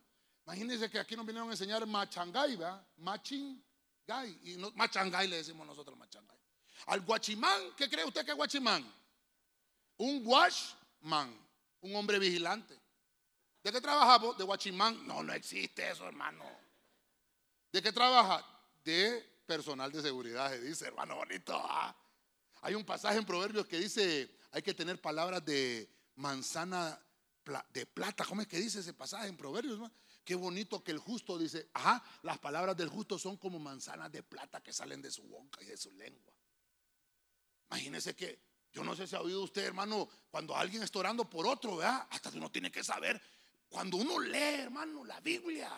Imagínense 0.48 0.90
que 0.90 0.98
aquí 0.98 1.16
nos 1.16 1.28
vinieron 1.28 1.50
a 1.50 1.52
enseñar 1.52 1.86
machangay, 1.86 2.56
¿verdad? 2.56 2.84
Y 4.44 4.58
no, 4.58 4.72
machangay 4.72 5.28
le 5.28 5.38
decimos 5.38 5.66
nosotros, 5.66 5.98
machangay. 5.98 6.38
Al 6.88 7.02
guachimán, 7.02 7.74
¿qué 7.76 7.90
cree 7.90 8.06
usted 8.06 8.24
que 8.24 8.32
es 8.32 8.38
guachimán? 8.38 8.86
Un 9.98 10.22
watchman, 10.26 11.36
un 11.82 11.96
hombre 11.96 12.20
vigilante. 12.20 12.80
¿De 13.64 13.72
qué 13.72 13.82
trabaja 13.82 14.34
De 14.38 14.44
guachimán. 14.44 15.08
No, 15.08 15.24
no 15.24 15.34
existe 15.34 15.90
eso, 15.90 16.08
hermano. 16.08 16.44
¿De 17.72 17.82
qué 17.82 17.92
trabaja? 17.92 18.46
De 18.84 19.42
personal 19.48 19.92
de 19.92 20.02
seguridad, 20.02 20.52
dice, 20.60 20.86
hermano 20.86 21.16
bonito. 21.16 21.56
¿ah? 21.56 21.96
Hay 22.62 22.76
un 22.76 22.86
pasaje 22.86 23.18
en 23.18 23.26
Proverbios 23.26 23.66
que 23.66 23.80
dice, 23.80 24.30
hay 24.52 24.62
que 24.62 24.74
tener 24.74 25.02
palabras 25.02 25.44
de 25.44 25.90
manzana 26.16 27.00
de 27.74 27.86
plata. 27.86 28.24
¿Cómo 28.26 28.42
es 28.42 28.48
que 28.48 28.58
dice 28.58 28.80
ese 28.80 28.94
pasaje 28.94 29.28
en 29.28 29.38
Proverbios? 29.38 29.80
Qué 30.26 30.34
bonito 30.34 30.84
que 30.84 30.92
el 30.92 30.98
justo 30.98 31.38
dice, 31.38 31.70
ajá, 31.74 32.04
las 32.24 32.40
palabras 32.40 32.76
del 32.76 32.90
justo 32.90 33.20
son 33.20 33.38
como 33.38 33.60
manzanas 33.60 34.12
de 34.12 34.24
plata 34.24 34.62
que 34.62 34.74
salen 34.74 35.00
de 35.00 35.12
su 35.12 35.22
boca 35.24 35.62
y 35.62 35.68
de 35.68 35.78
su 35.78 35.92
lengua. 35.92 36.34
Imagínese 37.70 38.16
que, 38.16 38.40
yo 38.74 38.84
no 38.84 38.96
sé 38.96 39.06
si 39.06 39.16
ha 39.16 39.22
oído 39.22 39.44
usted, 39.44 39.64
hermano, 39.64 40.10
cuando 40.32 40.56
alguien 40.56 40.82
está 40.82 40.98
orando 40.98 41.30
por 41.30 41.46
otro, 41.46 41.78
¿verdad? 41.78 42.08
Hasta 42.10 42.32
que 42.32 42.38
uno 42.38 42.52
tiene 42.52 42.72
que 42.72 42.84
saber. 42.84 43.22
Cuando 43.70 43.98
uno 43.98 44.20
lee, 44.20 44.62
hermano, 44.62 45.06
la 45.06 45.20
Biblia, 45.20 45.72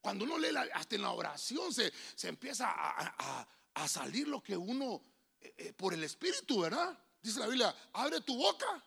cuando 0.00 0.24
uno 0.24 0.36
lee, 0.36 0.54
hasta 0.74 0.96
en 0.96 1.02
la 1.02 1.12
oración 1.12 1.72
se, 1.72 1.92
se 2.16 2.28
empieza 2.28 2.74
a, 2.74 3.46
salir 3.86 4.26
lo 4.26 4.42
que 4.42 4.56
uno, 4.56 5.00
eh, 5.40 5.54
eh, 5.56 5.72
por 5.72 5.94
el 5.94 6.02
Espíritu, 6.02 6.62
¿verdad? 6.62 6.98
Dice 7.22 7.38
la 7.38 7.46
Biblia, 7.46 7.74
abre 7.92 8.20
tu 8.22 8.36
boca, 8.36 8.84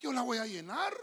yo 0.00 0.12
la 0.14 0.22
voy 0.22 0.38
a 0.38 0.46
llenar. 0.46 0.94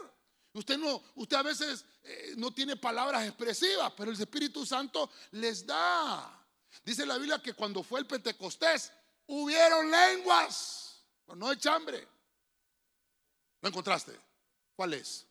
Usted 0.54 0.78
no, 0.78 1.02
usted 1.16 1.36
a 1.36 1.42
veces 1.42 1.84
eh, 2.04 2.34
no 2.36 2.52
tiene 2.52 2.76
palabras 2.76 3.26
expresivas, 3.26 3.92
pero 3.96 4.12
el 4.12 4.20
Espíritu 4.20 4.64
Santo 4.64 5.10
les 5.32 5.66
da. 5.66 6.46
Dice 6.84 7.04
la 7.04 7.18
Biblia 7.18 7.42
que 7.42 7.54
cuando 7.54 7.82
fue 7.82 8.00
el 8.00 8.06
Pentecostés, 8.06 8.92
hubieron 9.26 9.90
lenguas, 9.90 11.04
pero 11.26 11.36
no 11.36 11.50
de 11.50 11.58
chambre. 11.58 12.06
¿Lo 13.60 13.68
encontraste? 13.68 14.12
¿Cuál 14.76 14.94
es? 14.94 15.26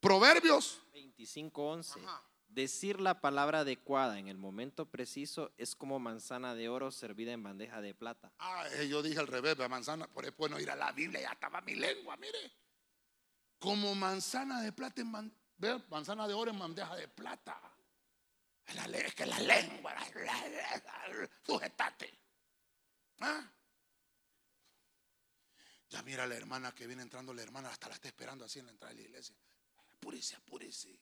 Proverbios 0.00 0.80
25:11. 0.94 2.00
Decir 2.48 3.00
la 3.00 3.20
palabra 3.20 3.60
adecuada 3.60 4.18
en 4.18 4.28
el 4.28 4.38
momento 4.38 4.86
preciso 4.86 5.52
es 5.58 5.74
como 5.74 5.98
manzana 5.98 6.54
de 6.54 6.70
oro 6.70 6.90
servida 6.90 7.32
en 7.32 7.42
bandeja 7.42 7.82
de 7.82 7.94
plata. 7.94 8.32
Ah, 8.38 8.64
eh, 8.72 8.88
yo 8.88 9.02
dije 9.02 9.18
al 9.18 9.26
revés, 9.26 9.58
manzana, 9.68 10.06
por 10.06 10.24
eso 10.24 10.34
bueno 10.38 10.58
ir 10.58 10.70
a 10.70 10.76
la 10.76 10.92
Biblia, 10.92 11.20
ya 11.20 11.32
estaba 11.32 11.60
mi 11.60 11.74
lengua, 11.74 12.16
mire. 12.16 12.50
Como 13.58 13.94
manzana 13.94 14.60
de 14.62 14.72
plata 14.72 15.00
en 15.00 15.32
manzana 15.90 16.28
de 16.28 16.34
oro 16.34 16.50
en 16.50 16.58
bandeja 16.58 16.94
de 16.96 17.08
plata. 17.08 17.60
Es 18.66 19.14
que 19.14 19.26
la 19.26 19.40
lengua, 19.40 19.94
sujetate. 21.44 22.18
¿Ah? 23.20 23.50
Ya 25.88 26.02
mira 26.02 26.26
la 26.26 26.34
hermana 26.36 26.74
que 26.74 26.86
viene 26.86 27.02
entrando, 27.02 27.32
la 27.32 27.42
hermana 27.42 27.70
hasta 27.70 27.88
la 27.88 27.94
está 27.94 28.08
esperando 28.08 28.44
así 28.44 28.58
en 28.58 28.66
la 28.66 28.72
entrada 28.72 28.92
de 28.92 29.00
la 29.00 29.08
iglesia. 29.08 29.34
Apúrese, 29.78 30.36
apúrese. 30.36 31.00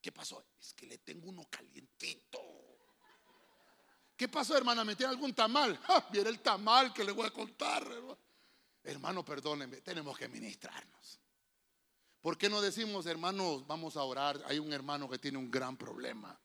¿Qué 0.00 0.12
pasó? 0.12 0.42
Es 0.58 0.72
que 0.72 0.86
le 0.86 0.98
tengo 0.98 1.28
uno 1.28 1.46
calientito. 1.50 2.40
¿Qué 4.16 4.28
pasó, 4.28 4.56
hermana? 4.56 4.84
¿Me 4.84 4.96
tiene 4.96 5.12
algún 5.12 5.34
tamal? 5.34 5.78
Mira 6.12 6.30
el 6.30 6.40
tamal 6.40 6.92
que 6.92 7.04
le 7.04 7.12
voy 7.12 7.26
a 7.26 7.30
contar. 7.30 7.82
Hermano, 7.82 8.18
hermano 8.82 9.24
perdónenme, 9.24 9.82
tenemos 9.82 10.16
que 10.16 10.26
ministrarnos. 10.28 11.20
¿Por 12.20 12.36
qué 12.36 12.48
no 12.48 12.60
decimos, 12.60 13.06
hermanos, 13.06 13.66
vamos 13.66 13.96
a 13.96 14.02
orar? 14.02 14.42
Hay 14.46 14.58
un 14.58 14.72
hermano 14.72 15.08
que 15.08 15.18
tiene 15.18 15.38
un 15.38 15.50
gran 15.50 15.76
problema. 15.76 16.38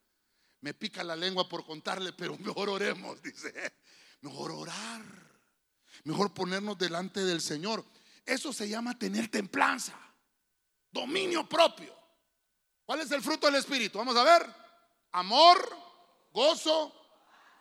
Me 0.62 0.74
pica 0.74 1.04
la 1.04 1.16
lengua 1.16 1.50
por 1.50 1.66
contarle, 1.66 2.14
pero 2.14 2.38
mejor 2.40 2.70
oremos, 2.70 3.22
dice. 3.22 3.54
Mejor 4.22 4.52
orar. 4.52 5.02
Mejor 6.04 6.34
ponernos 6.34 6.78
delante 6.78 7.24
del 7.24 7.42
Señor. 7.42 7.84
Eso 8.26 8.54
se 8.54 8.70
llama 8.70 8.98
tener 8.98 9.30
templanza, 9.30 9.94
dominio 10.90 11.48
propio. 11.48 11.94
¿Cuál 12.86 13.02
es 13.02 13.12
el 13.12 13.22
fruto 13.22 13.48
del 13.48 13.56
Espíritu? 13.56 13.98
Vamos 13.98 14.16
a 14.16 14.24
ver. 14.24 14.64
Amor, 15.12 15.58
gozo, 16.32 16.94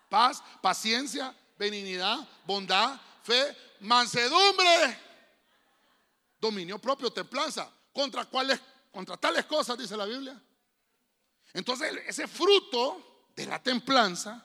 paz, 0.09 0.43
paciencia, 0.61 1.37
benignidad, 1.59 2.19
bondad, 2.47 3.01
fe, 3.23 3.57
mansedumbre, 3.81 4.99
dominio 6.39 6.79
propio, 6.79 7.13
templanza. 7.13 7.71
¿Contra 7.93 8.29
contra 8.91 9.17
tales 9.17 9.47
cosas, 9.47 9.79
dice 9.79 9.97
la 9.97 10.07
Biblia. 10.07 10.41
Entonces, 11.53 11.93
ese 12.07 12.27
fruto 12.27 13.29
de 13.35 13.47
la 13.47 13.63
templanza 13.63 14.45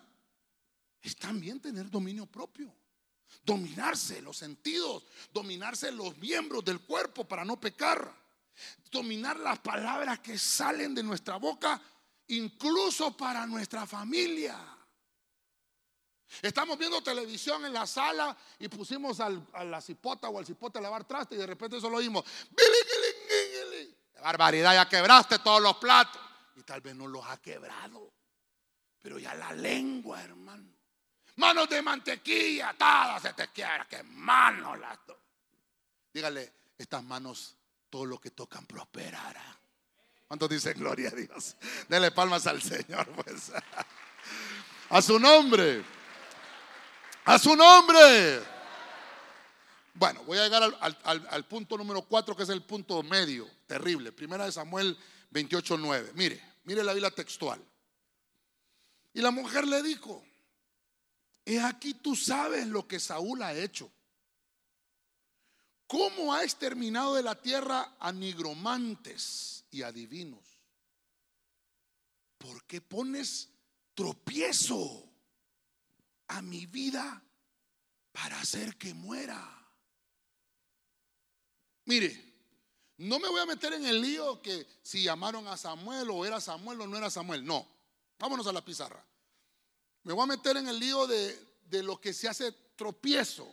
es 1.02 1.16
también 1.16 1.60
tener 1.60 1.90
dominio 1.90 2.26
propio. 2.26 2.74
Dominarse 3.44 4.22
los 4.22 4.38
sentidos, 4.38 5.04
dominarse 5.34 5.92
los 5.92 6.18
miembros 6.18 6.64
del 6.64 6.82
cuerpo 6.82 7.26
para 7.26 7.46
no 7.46 7.60
pecar. 7.60 8.14
Dominar 8.90 9.38
las 9.40 9.60
palabras 9.60 10.20
que 10.20 10.38
salen 10.38 10.96
de 10.96 11.04
nuestra 11.04 11.38
boca, 11.38 11.82
incluso 12.28 13.16
para 13.16 13.46
nuestra 13.46 13.86
familia. 13.86 14.77
Estamos 16.42 16.78
viendo 16.78 17.02
televisión 17.02 17.66
en 17.66 17.74
la 17.74 17.88
sala 17.88 18.36
y 18.60 18.68
pusimos 18.68 19.20
a 19.20 19.30
la 19.64 19.82
cipota 19.82 20.30
o 20.30 20.38
al 20.38 20.46
cipote 20.46 20.80
a 20.80 20.82
lavar 20.82 21.06
traste 21.06 21.36
y 21.36 21.38
de 21.38 21.48
repente 21.48 21.80
solo 21.80 21.98
oímos, 21.98 22.26
barbaridad, 24.22 24.74
ya 24.74 24.90
quebraste 24.90 25.40
todos 25.40 25.62
los 25.62 25.78
platos. 25.78 26.22
Y 26.56 26.64
tal 26.64 26.82
vez 26.82 26.96
no 26.96 27.08
los 27.08 27.26
ha 27.26 27.38
quebrado, 27.38 28.12
pero 29.02 29.20
ya 29.20 29.34
la 29.36 29.54
lengua, 29.54 30.22
hermano. 30.24 30.76
Manos 31.36 31.70
de 31.70 31.82
mantequilla, 31.84 32.76
todas 32.78 33.22
se 33.22 33.34
te 33.34 33.48
quiebra, 33.50 33.88
que 33.88 34.02
manos 34.04 34.80
las 34.80 34.98
Dígale, 36.12 36.52
estas 36.78 37.04
manos, 37.04 37.56
todo 37.92 38.06
lo 38.06 38.20
que 38.20 38.32
tocan 38.32 38.66
prosperará. 38.66 39.56
¿Cuántos 40.28 40.50
dicen 40.50 40.80
gloria 40.80 41.10
a 41.10 41.12
Dios? 41.12 41.56
Dele 41.88 42.12
palmas 42.12 42.48
al 42.48 42.62
Señor, 42.62 43.08
pues. 43.24 43.52
A 44.90 45.02
su 45.02 45.20
nombre. 45.20 45.84
A 47.28 47.38
su 47.38 47.54
nombre. 47.58 48.42
Bueno, 49.94 50.24
voy 50.24 50.38
a 50.38 50.44
llegar 50.44 50.64
al, 51.04 51.46
punto 51.46 51.78
número 51.78 52.02
cuatro, 52.04 52.34
que 52.34 52.44
es 52.44 52.50
el 52.50 52.64
punto 52.64 53.04
medio, 53.04 53.50
terrible. 53.68 54.14
Primera 54.14 54.46
de 54.46 54.54
Samuel 54.54 54.98
28, 55.32 55.78
9. 55.78 56.12
Mire, 56.16 56.42
mire 56.64 56.86
la 56.86 56.94
Biblia 56.94 57.12
textual. 57.12 57.62
Y 59.14 59.20
la 59.20 59.32
mujer 59.32 59.68
le 59.68 59.84
dijo, 59.84 60.24
he 61.44 61.60
aquí 61.60 61.96
tú 61.96 62.16
sabes 62.16 62.66
lo 62.66 62.88
que 62.88 62.98
Saúl 62.98 63.44
ha 63.44 63.54
hecho. 63.54 63.92
¿Cómo 65.86 66.34
ha 66.34 66.46
exterminado 66.46 67.16
de 67.16 67.24
la 67.24 67.36
tierra 67.36 67.98
a 68.00 68.14
nigromantes 68.14 69.66
y 69.70 69.82
adivinos? 69.82 70.62
¿Por 72.38 72.64
qué 72.64 72.80
pones 72.80 73.50
tropiezo 73.96 75.07
a 76.28 76.42
mi 76.42 76.66
vida 76.66 77.24
para 78.12 78.40
hacer 78.40 78.78
que 78.78 78.94
muera. 78.94 79.54
Mire, 81.86 82.28
no 82.98 83.20
me 83.20 83.30
voy 83.30 83.40
a 83.40 83.46
meter 83.46 83.74
en 83.74 83.86
el 83.86 84.02
lío 84.02 84.42
que 84.42 84.66
si 84.82 85.04
llamaron 85.04 85.48
a 85.48 85.56
Samuel 85.56 86.10
o 86.10 86.26
era 86.26 86.42
Samuel 86.42 86.82
o 86.82 86.88
no 86.88 86.98
era 86.98 87.10
Samuel. 87.10 87.46
No, 87.46 87.68
vámonos 88.18 88.48
a 88.48 88.52
la 88.52 88.66
pizarra. 88.66 89.06
Me 90.04 90.14
voy 90.14 90.24
a 90.24 90.28
meter 90.28 90.58
en 90.58 90.68
el 90.68 90.80
lío 90.80 91.06
de, 91.06 91.84
lo 91.84 92.02
que 92.02 92.14
se 92.14 92.28
hace 92.28 92.52
tropiezo 92.76 93.48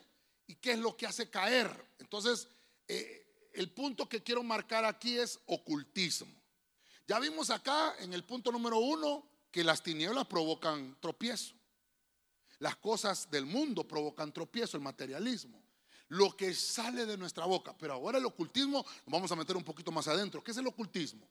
y 0.46 0.54
qué 0.56 0.72
es 0.72 0.78
lo 0.78 0.96
que 0.96 1.06
hace 1.06 1.28
caer. 1.28 1.70
Entonces, 1.98 2.48
eh, 2.88 3.50
el 3.52 3.70
punto 3.70 4.08
que 4.08 4.22
quiero 4.22 4.42
marcar 4.42 4.84
aquí 4.84 5.18
es 5.18 5.38
ocultismo. 5.46 6.34
Ya 7.06 7.18
vimos 7.18 7.50
acá 7.50 7.94
en 7.98 8.14
el 8.14 8.24
punto 8.24 8.50
número 8.50 8.78
uno 8.78 9.28
que 9.50 9.62
las 9.62 9.82
tinieblas 9.82 10.26
provocan 10.26 10.96
tropiezo. 11.00 11.54
Las 12.58 12.76
cosas 12.76 13.30
del 13.30 13.46
mundo 13.46 13.86
provocan 13.86 14.32
tropiezo, 14.32 14.76
el 14.76 14.82
materialismo. 14.82 15.62
Lo 16.08 16.36
que 16.36 16.54
sale 16.54 17.06
de 17.06 17.16
nuestra 17.16 17.46
boca. 17.46 17.76
Pero 17.76 17.94
ahora 17.94 18.18
el 18.18 18.24
ocultismo, 18.24 18.84
vamos 19.06 19.30
a 19.32 19.36
meter 19.36 19.56
un 19.56 19.64
poquito 19.64 19.90
más 19.90 20.06
adentro. 20.08 20.42
¿Qué 20.42 20.50
es 20.50 20.56
el 20.56 20.66
ocultismo? 20.66 21.28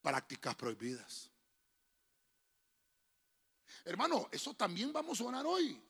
Prácticas 0.00 0.54
prohibidas. 0.54 1.30
Hermano, 3.84 4.28
eso 4.30 4.54
también 4.54 4.92
vamos 4.92 5.20
a 5.20 5.24
orar 5.24 5.46
hoy. 5.46 5.80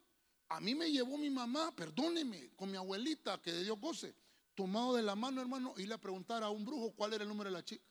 A 0.49 0.61
mí 0.61 0.75
me 0.75 0.91
llevó 0.91 1.17
mi 1.17 1.31
mamá, 1.31 1.75
perdóneme, 1.75 2.51
con 2.57 2.71
mi 2.71 2.77
abuelita 2.77 3.41
que 3.41 3.53
de 3.53 3.65
Dios 3.65 3.81
goce, 3.81 4.15
tomado 4.55 4.95
de 4.95 5.03
la 5.03 5.15
mano, 5.15 5.41
hermano, 5.41 5.75
y 5.79 5.87
le 5.87 5.97
preguntar 5.99 6.43
a 6.43 6.51
un 6.51 6.65
brujo 6.65 6.93
cuál 6.93 7.15
era 7.15 7.25
el 7.25 7.29
número 7.29 7.49
de 7.51 7.57
la 7.57 7.65
chica. 7.65 7.85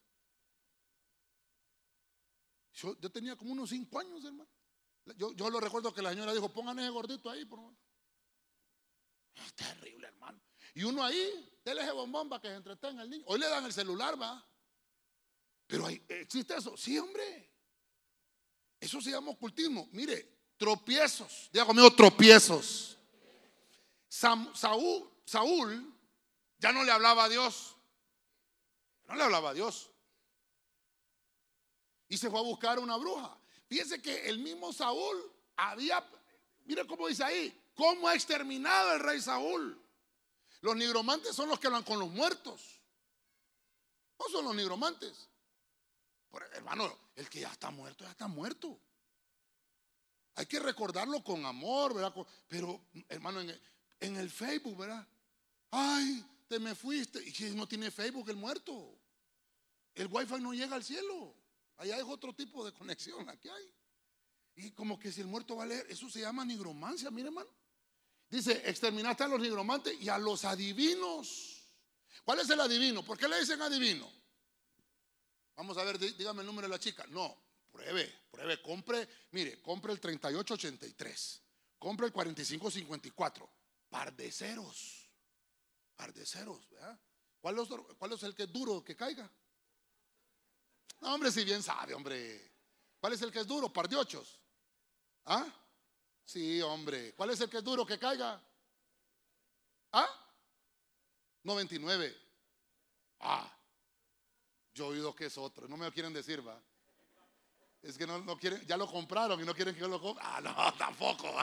Yo, 2.74 2.96
yo 3.00 3.12
tenía 3.12 3.36
como 3.36 3.52
unos 3.52 3.70
cinco 3.70 4.00
años, 4.00 4.24
hermano. 4.24 4.50
Yo, 5.18 5.34
yo 5.34 5.50
lo 5.50 5.60
recuerdo 5.60 5.94
que 5.94 6.02
la 6.02 6.12
señora 6.12 6.34
dijo, 6.34 6.50
pongan 6.50 6.80
ese 6.80 6.90
gordito 6.90 7.30
ahí, 7.30 7.46
por 7.46 7.60
favor. 7.60 7.76
Es 9.36 9.54
terrible, 9.54 10.08
hermano. 10.08 10.42
Y 10.74 10.84
uno 10.84 11.04
ahí, 11.04 11.60
déle 11.66 11.82
ese 11.82 11.92
bombón 11.92 12.30
para 12.30 12.42
que 12.42 12.48
se 12.48 12.56
entretenga 12.56 13.04
el 13.04 13.10
niño. 13.10 13.24
Hoy 13.28 13.40
le 13.40 13.48
dan 13.48 13.66
el 13.66 13.74
celular, 13.74 14.22
va. 14.22 14.46
Pero 15.68 15.88
¿existe 15.88 16.56
eso? 16.56 16.76
Sí, 16.78 16.98
hombre. 16.98 17.50
Eso 18.80 19.00
se 19.02 19.12
llama 19.12 19.32
ocultismo. 19.32 19.88
Mire, 19.92 20.40
tropiezos. 20.58 21.50
Diga 21.52 21.66
conmigo, 21.66 21.94
tropiezos. 21.94 22.98
Saúl, 24.08 25.10
Saúl 25.26 25.96
ya 26.60 26.72
no 26.72 26.84
le 26.84 26.92
hablaba 26.92 27.26
a 27.26 27.30
Dios. 27.30 27.76
No 29.08 29.16
le 29.16 29.24
hablaba 29.24 29.52
a 29.52 29.54
Dios. 29.54 29.90
Y 32.08 32.18
se 32.18 32.30
fue 32.30 32.40
a 32.40 32.44
buscar 32.44 32.78
una 32.80 32.98
bruja. 32.98 33.41
Fíjense 33.72 34.02
que 34.02 34.28
el 34.28 34.40
mismo 34.40 34.74
Saúl 34.74 35.32
había, 35.56 36.06
mire 36.66 36.86
cómo 36.86 37.08
dice 37.08 37.24
ahí, 37.24 37.58
cómo 37.74 38.06
ha 38.10 38.16
exterminado 38.16 38.96
el 38.96 39.00
rey 39.00 39.22
Saúl. 39.22 39.82
Los 40.60 40.76
nigromantes 40.76 41.34
son 41.34 41.48
los 41.48 41.58
que 41.58 41.68
hablan 41.68 41.84
con 41.84 41.98
los 41.98 42.10
muertos. 42.10 42.82
No 44.20 44.26
son 44.30 44.44
los 44.44 44.56
nigromantes. 44.58 45.30
hermano, 46.52 46.94
el 47.16 47.30
que 47.30 47.40
ya 47.40 47.50
está 47.50 47.72
muerto, 47.72 48.04
ya 48.04 48.12
está 48.12 48.28
muerto. 48.28 48.78
Hay 50.36 50.48
que 50.48 50.60
recordarlo 50.60 51.24
con 51.24 51.46
amor, 51.46 51.94
¿verdad? 51.94 52.14
Pero, 52.50 52.82
hermano, 53.08 53.40
en 53.40 53.52
el, 53.52 53.62
en 54.02 54.18
el 54.18 54.30
Facebook, 54.30 54.80
¿verdad? 54.80 55.08
Ay, 55.70 56.26
te 56.50 56.60
me 56.60 56.76
fuiste. 56.76 57.24
Y 57.24 57.32
si 57.32 57.52
no 57.52 57.66
tiene 57.70 57.90
Facebook 57.90 58.30
el 58.32 58.36
muerto. 58.36 59.00
El 59.96 60.08
wifi 60.08 60.42
no 60.42 60.54
llega 60.54 60.76
al 60.76 60.84
cielo. 60.84 61.41
Allá 61.78 61.98
es 61.98 62.04
otro 62.04 62.34
tipo 62.34 62.66
de 62.66 62.74
conexión, 62.74 63.28
aquí 63.30 63.50
hay. 63.50 63.74
Y 64.56 64.72
como 64.72 65.00
que 65.00 65.12
si 65.12 65.22
el 65.22 65.28
muerto 65.28 65.56
va 65.56 65.64
a 65.64 65.68
leer, 65.68 65.86
eso 65.90 66.10
se 66.10 66.22
llama 66.22 66.46
nigromancia, 66.46 67.10
mire 67.10 67.28
hermano. 67.28 67.50
Dice, 68.30 68.62
exterminaste 68.70 69.24
a 69.24 69.28
los 69.28 69.40
nigromantes 69.40 70.00
y 70.00 70.08
a 70.08 70.18
los 70.18 70.46
adivinos. 70.46 71.66
¿Cuál 72.24 72.40
es 72.40 72.50
el 72.50 72.62
adivino? 72.62 73.04
¿Por 73.04 73.18
qué 73.18 73.28
le 73.28 73.40
dicen 73.40 73.62
adivino? 73.62 74.10
Vamos 75.56 75.78
a 75.78 75.84
ver, 75.84 76.00
dígame 76.00 76.42
el 76.42 76.48
número 76.48 76.68
de 76.68 76.72
la 76.72 76.80
chica. 76.80 77.06
No, 77.08 77.36
pruebe, 77.72 78.28
pruebe, 78.32 78.62
compre, 78.62 79.08
mire, 79.32 79.62
compre 79.62 79.92
el 79.92 80.00
3883, 80.00 81.42
compre 81.78 82.08
el 82.08 82.14
4554, 82.14 83.50
par 83.90 84.16
de 84.16 84.32
ceros, 84.32 85.10
par 85.96 86.14
¿verdad? 86.14 87.00
¿Cuál 87.40 87.60
es, 87.60 87.68
¿Cuál 87.98 88.14
es 88.14 88.24
el 88.24 88.36
que 88.36 88.44
es 88.44 88.52
duro 88.52 88.84
que 88.84 88.96
caiga? 88.96 89.30
No, 91.02 91.16
hombre, 91.16 91.32
si 91.32 91.44
bien 91.44 91.64
sabe, 91.64 91.94
hombre. 91.94 92.52
¿Cuál 93.00 93.14
es 93.14 93.22
el 93.22 93.32
que 93.32 93.40
es 93.40 93.48
duro? 93.48 93.74
Par 93.74 93.90
de 93.90 93.96
ochos. 93.96 94.40
¿Ah? 95.26 95.48
Sí, 96.24 96.62
hombre. 96.62 97.14
¿Cuál 97.14 97.32
es 97.32 97.42
el 97.42 97.50
que 97.50 97.58
es 97.58 97.64
duro 97.64 97.86
que 97.86 97.98
caiga? 97.98 98.42
¿Ah? 99.92 100.08
99. 101.44 102.16
Ah. 103.20 103.52
Yo 104.74 104.86
he 104.86 104.90
oído 104.90 105.16
que 105.16 105.26
es 105.26 105.38
otro. 105.38 105.68
No 105.68 105.76
me 105.76 105.86
lo 105.86 105.92
quieren 105.92 106.14
decir, 106.14 106.48
va. 106.48 106.62
Es 107.82 107.98
que 107.98 108.06
no, 108.06 108.20
no 108.20 108.38
quieren, 108.38 108.66
ya 108.68 108.78
lo 108.78 108.88
compraron 108.88 109.42
y 109.42 109.46
no 109.46 109.56
quieren 109.56 109.74
que 109.74 109.82
yo 109.82 109.88
lo 109.88 110.00
compre. 110.00 110.24
Ah, 110.26 110.40
no, 110.40 110.74
tampoco. 110.78 111.34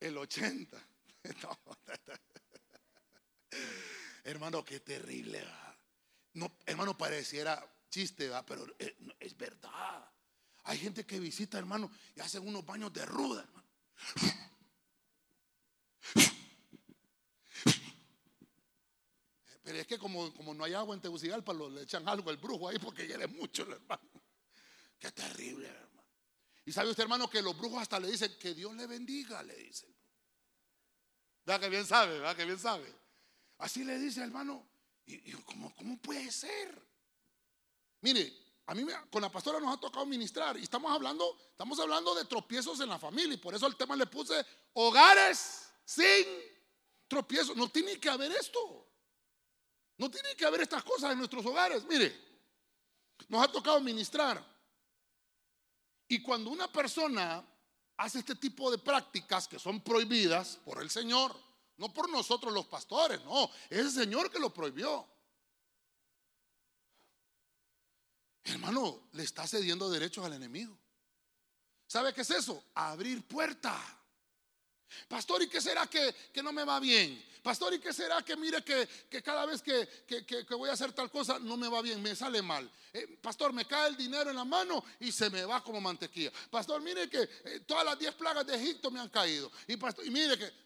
El 0.00 0.18
80. 0.18 0.76
Hermano, 4.24 4.64
qué 4.64 4.80
terrible. 4.80 5.46
No, 6.36 6.52
hermano, 6.66 6.96
pareciera 6.98 7.66
chiste, 7.88 8.30
pero 8.46 8.66
eh, 8.78 8.94
es, 9.18 9.34
verdad. 9.38 10.06
Hay 10.64 10.76
gente 10.76 11.06
que 11.06 11.18
visita, 11.18 11.56
hermano, 11.56 11.90
y 12.14 12.20
hacen 12.20 12.46
unos 12.46 12.62
baños 12.66 12.92
de 12.92 13.06
ruda, 13.06 13.40
hermano. 13.42 13.66
Pero 19.62 19.78
es 19.78 19.86
que 19.86 19.98
como, 19.98 20.32
como 20.34 20.52
no 20.52 20.62
hay 20.62 20.74
agua 20.74 20.94
en 20.94 21.00
Tegucigalpa, 21.00 21.54
le 21.54 21.82
echan 21.82 22.06
algo 22.06 22.28
al 22.28 22.36
brujo 22.36 22.68
ahí 22.68 22.78
porque 22.78 23.08
hiele 23.08 23.26
mucho, 23.26 23.62
hermano. 23.62 24.22
Qué 24.98 25.10
terrible, 25.12 25.68
hermano. 25.68 26.06
Y 26.66 26.72
sabe 26.72 26.90
usted, 26.90 27.04
hermano, 27.04 27.30
que 27.30 27.40
los 27.40 27.56
brujos 27.56 27.80
hasta 27.80 27.98
le 27.98 28.10
dicen 28.10 28.36
que 28.38 28.54
Dios 28.54 28.76
le 28.76 28.86
bendiga, 28.86 29.42
le 29.42 29.56
dicen. 29.56 29.88
Vea 31.46 31.58
que 31.58 31.70
bien 31.70 31.86
sabe, 31.86 32.20
vea 32.20 32.34
que 32.34 32.44
bien 32.44 32.58
sabe. 32.58 32.94
Así 33.56 33.84
le 33.84 33.98
dice, 33.98 34.22
hermano. 34.22 34.75
Y, 35.06 35.32
¿cómo, 35.32 35.72
puede 36.02 36.30
ser? 36.30 36.82
Mire, 38.00 38.32
a 38.66 38.74
mí 38.74 38.84
con 39.10 39.22
la 39.22 39.30
pastora 39.30 39.60
nos 39.60 39.74
ha 39.74 39.80
tocado 39.80 40.04
ministrar 40.04 40.56
y 40.58 40.64
estamos 40.64 40.90
hablando, 40.90 41.38
estamos 41.50 41.78
hablando 41.78 42.14
de 42.14 42.24
tropiezos 42.24 42.80
en 42.80 42.88
la 42.88 42.98
familia 42.98 43.34
y 43.34 43.38
por 43.38 43.54
eso 43.54 43.66
el 43.66 43.76
tema 43.76 43.94
le 43.94 44.06
puse 44.06 44.44
hogares 44.74 45.70
sin 45.84 46.26
tropiezos. 47.06 47.56
No 47.56 47.68
tiene 47.68 48.00
que 48.00 48.08
haber 48.08 48.32
esto. 48.32 48.84
No 49.98 50.10
tiene 50.10 50.34
que 50.34 50.44
haber 50.44 50.62
estas 50.62 50.82
cosas 50.82 51.12
en 51.12 51.18
nuestros 51.18 51.46
hogares. 51.46 51.84
Mire, 51.84 52.14
nos 53.28 53.42
ha 53.42 53.50
tocado 53.50 53.80
ministrar. 53.80 54.44
Y 56.08 56.20
cuando 56.20 56.50
una 56.50 56.70
persona 56.70 57.44
hace 57.96 58.18
este 58.18 58.34
tipo 58.34 58.70
de 58.70 58.78
prácticas 58.78 59.48
que 59.48 59.58
son 59.58 59.80
prohibidas 59.80 60.58
por 60.64 60.82
el 60.82 60.90
Señor, 60.90 61.34
no 61.78 61.92
por 61.92 62.08
nosotros 62.10 62.52
los 62.52 62.66
pastores, 62.66 63.22
no, 63.24 63.50
es 63.68 63.78
el 63.78 63.90
Señor 63.90 64.30
que 64.30 64.38
lo 64.38 64.52
prohibió. 64.52 65.06
Hermano, 68.44 69.08
le 69.12 69.24
está 69.24 69.46
cediendo 69.46 69.90
derechos 69.90 70.24
al 70.24 70.32
enemigo. 70.32 70.78
¿Sabe 71.86 72.12
qué 72.12 72.22
es 72.22 72.30
eso? 72.30 72.64
Abrir 72.74 73.26
puerta. 73.26 73.76
Pastor, 75.08 75.42
¿y 75.42 75.48
qué 75.48 75.60
será 75.60 75.86
que, 75.86 76.14
no 76.42 76.52
me 76.52 76.64
va 76.64 76.78
bien? 76.80 77.24
Pastor, 77.42 77.74
¿y 77.74 77.78
qué 77.78 77.92
será 77.92 78.22
que 78.22 78.36
mire 78.36 78.62
que, 78.62 78.88
cada 79.22 79.46
vez 79.46 79.62
que, 79.62 79.86
voy 80.50 80.70
a 80.70 80.72
hacer 80.72 80.92
tal 80.92 81.10
cosa 81.10 81.38
no 81.38 81.56
me 81.56 81.68
va 81.68 81.82
bien, 81.82 82.00
me 82.02 82.14
sale 82.14 82.40
mal? 82.40 82.70
Eh, 82.92 83.18
pastor, 83.20 83.52
me 83.52 83.64
cae 83.64 83.88
el 83.88 83.96
dinero 83.96 84.30
en 84.30 84.36
la 84.36 84.44
mano 84.44 84.82
y 85.00 85.12
se 85.12 85.28
me 85.28 85.44
va 85.44 85.62
como 85.62 85.80
mantequilla. 85.80 86.32
Pastor, 86.50 86.80
mire 86.80 87.10
que 87.10 87.22
eh, 87.22 87.60
todas 87.66 87.84
las 87.84 87.98
10 87.98 88.14
plagas 88.14 88.46
de 88.46 88.54
Egipto 88.56 88.90
me 88.90 89.00
han 89.00 89.08
caído. 89.08 89.50
Y, 89.66 89.76
pastor, 89.76 90.06
y 90.06 90.10
mire 90.10 90.38
que 90.38 90.65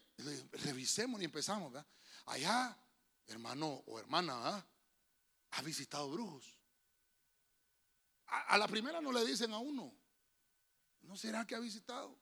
revisemos 0.51 1.21
y 1.21 1.25
empezamos. 1.25 1.73
Allá, 2.25 2.77
hermano 3.27 3.83
o 3.87 3.99
hermana, 3.99 4.65
ha 5.51 5.61
visitado 5.61 6.09
brujos. 6.09 6.57
a 8.27 8.57
la 8.57 8.67
primera 8.67 9.01
no 9.01 9.11
le 9.11 9.25
dicen 9.25 9.51
a 9.53 9.59
uno. 9.59 9.93
¿No 11.01 11.17
será 11.17 11.45
que 11.45 11.55
ha 11.55 11.59
visitado? 11.59 12.17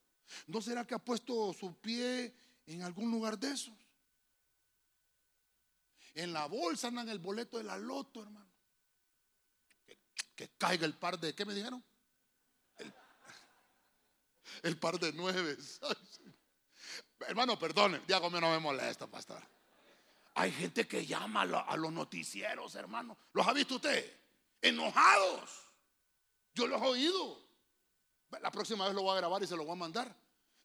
¿No 0.47 0.61
será 0.61 0.85
que 0.85 0.95
ha 0.95 0.99
puesto 0.99 1.53
su 1.53 1.75
pie 1.79 2.35
en 2.65 2.81
algún 2.81 3.11
lugar 3.11 3.37
de 3.37 3.51
esos? 3.51 3.75
En 6.13 6.33
la 6.33 6.47
bolsa 6.47 6.87
andan 6.87 7.09
el 7.09 7.19
boleto 7.19 7.57
de 7.57 7.63
la 7.63 7.77
loto, 7.77 8.21
hermano. 8.21 8.49
Que, 10.35 10.49
caiga 10.57 10.85
el 10.85 10.97
par 10.97 11.19
de, 11.19 11.35
¿qué 11.35 11.45
me 11.45 11.53
dijeron? 11.53 11.83
El, 14.63 14.77
par 14.77 14.99
de 14.99 15.13
nueve. 15.13 15.57
hermano, 17.27 17.57
perdone, 17.57 17.99
Diago, 18.07 18.29
no 18.29 18.51
me 18.51 18.59
molesta, 18.59 19.07
pastor. 19.07 19.41
Hay 20.35 20.51
gente 20.51 20.87
que 20.87 21.05
llama 21.05 21.41
a 21.41 21.75
los 21.75 21.91
noticieros, 21.91 22.75
hermano. 22.75 23.17
¿Los 23.33 23.47
ha 23.47 23.53
visto 23.53 23.75
usted? 23.75 24.19
Enojados. 24.61 25.49
Yo 26.53 26.67
los 26.67 26.81
he 26.81 26.85
oído. 26.85 27.49
La 28.41 28.51
próxima 28.51 28.85
vez 28.85 28.93
lo 28.93 29.01
voy 29.01 29.13
a 29.13 29.19
grabar 29.19 29.41
y 29.43 29.47
se 29.47 29.55
lo 29.55 29.65
voy 29.65 29.73
a 29.73 29.75
mandar. 29.75 30.15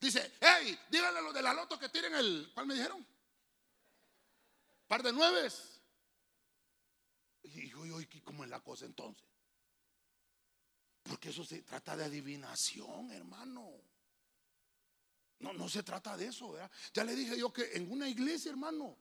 Dice, 0.00 0.34
hey, 0.40 0.78
díganle 0.90 1.18
a 1.18 1.22
los 1.22 1.34
de 1.34 1.42
la 1.42 1.55
loto 1.55 1.78
que 1.78 1.88
tiren 1.88 2.14
el, 2.14 2.50
¿cuál 2.52 2.66
me 2.66 2.74
dijeron? 2.74 3.05
Par 4.86 5.02
de 5.02 5.12
nueves. 5.12 5.80
Y 7.42 7.70
yo, 7.70 7.80
¿cómo 8.22 8.44
es 8.44 8.50
la 8.50 8.61
cosa 8.61 8.84
entonces? 8.84 9.26
Porque 11.02 11.30
eso 11.30 11.44
se 11.44 11.62
trata 11.62 11.96
de 11.96 12.05
adivinación, 12.05 13.11
hermano. 13.12 13.70
No, 15.45 15.53
no 15.53 15.68
se 15.68 15.82
trata 15.82 16.16
de 16.16 16.26
eso, 16.26 16.53
¿verdad? 16.53 16.70
Ya 16.92 17.05
le 17.05 17.14
dije 17.14 17.38
yo 17.38 17.53
que 17.53 17.72
en 17.74 17.90
una 17.90 18.09
iglesia, 18.09 18.51
hermano, 18.51 18.97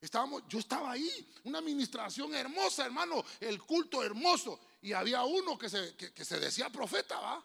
estábamos, 0.00 0.42
yo 0.48 0.58
estaba 0.58 0.92
ahí, 0.92 1.10
una 1.44 1.58
administración 1.58 2.34
hermosa, 2.34 2.84
hermano, 2.84 3.24
el 3.40 3.62
culto 3.62 4.02
hermoso. 4.02 4.60
Y 4.82 4.92
había 4.92 5.24
uno 5.24 5.56
que 5.56 5.68
se, 5.68 5.96
que 5.96 6.24
se 6.24 6.38
decía 6.38 6.68
profeta, 6.70 7.18
¿va? 7.18 7.44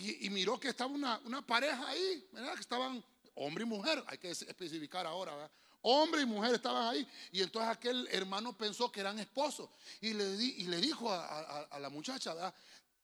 Y, 0.00 0.30
miró 0.30 0.60
que 0.60 0.68
estaba 0.68 0.92
una, 0.92 1.42
pareja 1.44 1.88
ahí, 1.88 2.28
¿verdad? 2.30 2.54
Que 2.54 2.60
estaban 2.60 3.04
hombre 3.34 3.64
y 3.64 3.66
mujer, 3.66 4.04
hay 4.06 4.16
que 4.16 4.30
especificar 4.30 5.04
ahora, 5.08 5.34
¿verdad? 5.34 5.50
Hombre 5.82 6.22
y 6.22 6.24
mujer 6.24 6.54
estaban 6.54 6.86
ahí. 6.86 7.08
Y 7.32 7.42
entonces 7.42 7.68
aquel 7.68 8.08
hermano 8.12 8.56
pensó 8.56 8.92
que 8.92 9.00
eran 9.00 9.18
esposos. 9.18 9.68
Y 10.00 10.14
le, 10.14 10.24
y 10.36 10.68
le 10.68 10.76
dijo 10.76 11.12
a, 11.12 11.78
la 11.80 11.90
muchacha, 11.90 12.32
¿verdad? 12.32 12.54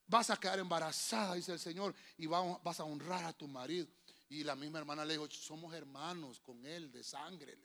Vas 0.06 0.30
a 0.30 0.36
quedar 0.36 0.60
embarazada, 0.60 1.34
dice 1.34 1.52
el 1.52 1.58
Señor, 1.58 1.96
y 2.16 2.26
vas 2.26 2.78
a 2.78 2.84
honrar 2.84 3.24
a 3.24 3.32
tu 3.32 3.48
marido. 3.48 3.88
Y 4.28 4.42
la 4.42 4.56
misma 4.56 4.78
hermana 4.78 5.04
le 5.04 5.14
dijo, 5.14 5.28
somos 5.30 5.74
hermanos 5.74 6.40
con 6.40 6.64
él 6.64 6.90
de 6.90 7.02
sangre. 7.02 7.58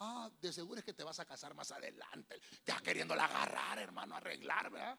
ah, 0.00 0.30
de 0.40 0.52
seguro 0.52 0.78
es 0.78 0.84
que 0.84 0.94
te 0.94 1.04
vas 1.04 1.20
a 1.20 1.24
casar 1.24 1.54
más 1.54 1.70
adelante. 1.70 2.40
Ya 2.64 2.80
queriéndola 2.80 3.24
agarrar, 3.24 3.78
hermano, 3.78 4.16
arreglar, 4.16 4.70
¿verdad? 4.70 4.98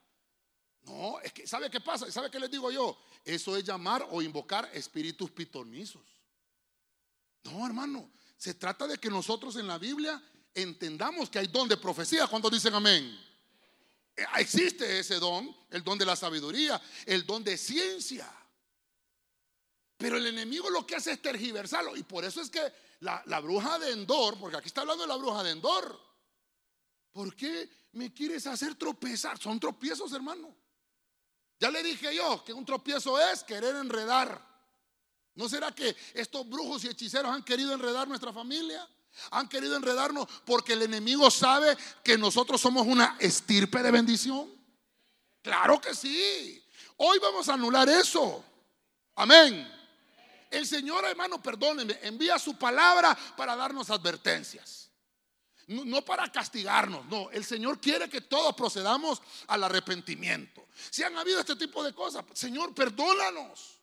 No, 0.83 1.19
es 1.19 1.31
que, 1.33 1.45
¿sabe 1.45 1.69
qué 1.69 1.79
pasa? 1.79 2.11
¿Sabe 2.11 2.31
qué 2.31 2.39
les 2.39 2.49
digo 2.49 2.71
yo? 2.71 2.97
Eso 3.23 3.55
es 3.55 3.63
llamar 3.63 4.07
o 4.09 4.21
invocar 4.21 4.69
espíritus 4.73 5.29
pitonizos. 5.31 6.01
No, 7.43 7.65
hermano, 7.65 8.11
se 8.37 8.53
trata 8.53 8.87
de 8.87 8.97
que 8.97 9.09
nosotros 9.09 9.55
en 9.57 9.67
la 9.67 9.77
Biblia 9.77 10.21
entendamos 10.53 11.29
que 11.29 11.39
hay 11.39 11.47
don 11.47 11.67
de 11.67 11.77
profecía. 11.77 12.27
cuando 12.27 12.49
dicen 12.49 12.73
amén? 12.73 13.19
Eh, 14.15 14.25
existe 14.39 14.99
ese 14.99 15.19
don, 15.19 15.55
el 15.69 15.83
don 15.83 15.97
de 15.97 16.05
la 16.05 16.15
sabiduría, 16.15 16.81
el 17.05 17.25
don 17.25 17.43
de 17.43 17.57
ciencia. 17.57 18.31
Pero 20.01 20.17
el 20.17 20.25
enemigo 20.25 20.67
lo 20.71 20.85
que 20.85 20.95
hace 20.95 21.11
es 21.11 21.21
tergiversarlo. 21.21 21.95
Y 21.95 22.01
por 22.01 22.25
eso 22.25 22.41
es 22.41 22.49
que 22.49 22.73
la, 23.01 23.21
la 23.27 23.39
bruja 23.39 23.77
de 23.77 23.91
Endor, 23.91 24.35
porque 24.39 24.57
aquí 24.57 24.67
está 24.67 24.81
hablando 24.81 25.03
de 25.03 25.07
la 25.07 25.15
bruja 25.15 25.43
de 25.43 25.51
Endor, 25.51 25.99
¿por 27.11 27.35
qué 27.35 27.69
me 27.91 28.11
quieres 28.11 28.47
hacer 28.47 28.73
tropezar? 28.73 29.37
Son 29.37 29.59
tropiezos, 29.59 30.11
hermano. 30.13 30.55
Ya 31.59 31.69
le 31.69 31.83
dije 31.83 32.15
yo 32.15 32.43
que 32.43 32.51
un 32.51 32.65
tropiezo 32.65 33.19
es 33.19 33.43
querer 33.43 33.75
enredar. 33.75 34.43
¿No 35.35 35.47
será 35.47 35.71
que 35.71 35.95
estos 36.15 36.49
brujos 36.49 36.83
y 36.83 36.87
hechiceros 36.87 37.31
han 37.31 37.43
querido 37.43 37.71
enredar 37.71 38.07
nuestra 38.07 38.33
familia? 38.33 38.89
Han 39.29 39.47
querido 39.47 39.75
enredarnos 39.75 40.27
porque 40.45 40.73
el 40.73 40.81
enemigo 40.81 41.29
sabe 41.29 41.77
que 42.03 42.17
nosotros 42.17 42.59
somos 42.59 42.87
una 42.87 43.17
estirpe 43.19 43.83
de 43.83 43.91
bendición. 43.91 44.51
Claro 45.43 45.79
que 45.79 45.93
sí. 45.93 46.63
Hoy 46.97 47.19
vamos 47.19 47.47
a 47.49 47.53
anular 47.53 47.87
eso. 47.87 48.43
Amén. 49.13 49.80
El 50.51 50.67
Señor, 50.67 51.05
hermano, 51.05 51.41
perdónenme, 51.41 51.97
envía 52.03 52.37
su 52.37 52.57
palabra 52.57 53.17
para 53.37 53.55
darnos 53.55 53.89
advertencias. 53.89 54.89
No, 55.67 56.03
para 56.03 56.29
castigarnos, 56.29 57.05
no. 57.05 57.31
El 57.31 57.45
Señor 57.45 57.79
quiere 57.79 58.09
que 58.09 58.19
todos 58.19 58.53
procedamos 58.53 59.21
al 59.47 59.63
arrepentimiento. 59.63 60.67
Si 60.89 61.03
han 61.03 61.17
habido 61.17 61.39
este 61.39 61.55
tipo 61.55 61.81
de 61.81 61.93
cosas, 61.93 62.25
Señor, 62.33 62.75
perdónanos. 62.75 63.79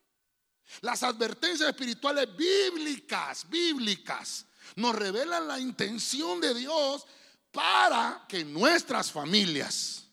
Las 0.82 1.02
advertencias 1.02 1.70
espirituales 1.70 2.28
bíblicas, 2.36 3.48
bíblicas, 3.48 4.44
nos 4.76 4.94
revelan 4.94 5.48
la 5.48 5.58
intención 5.58 6.38
de 6.42 6.52
Dios 6.52 7.06
para 7.50 8.26
que 8.28 8.44
nuestras 8.44 9.10
familias 9.10 10.04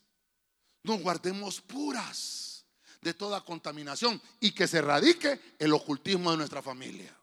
nos 0.83 1.01
guardemos 1.01 1.59
puras 1.59 2.44
de 3.05 3.13
toda 3.13 3.39
contaminación 3.41 4.19
y 4.39 4.51
que 4.51 4.67
se 4.67 4.81
radique 4.81 5.39
el 5.59 5.71
ocultismo 5.73 6.31
de 6.31 6.37
nuestra 6.37 6.63
familia. 6.63 7.15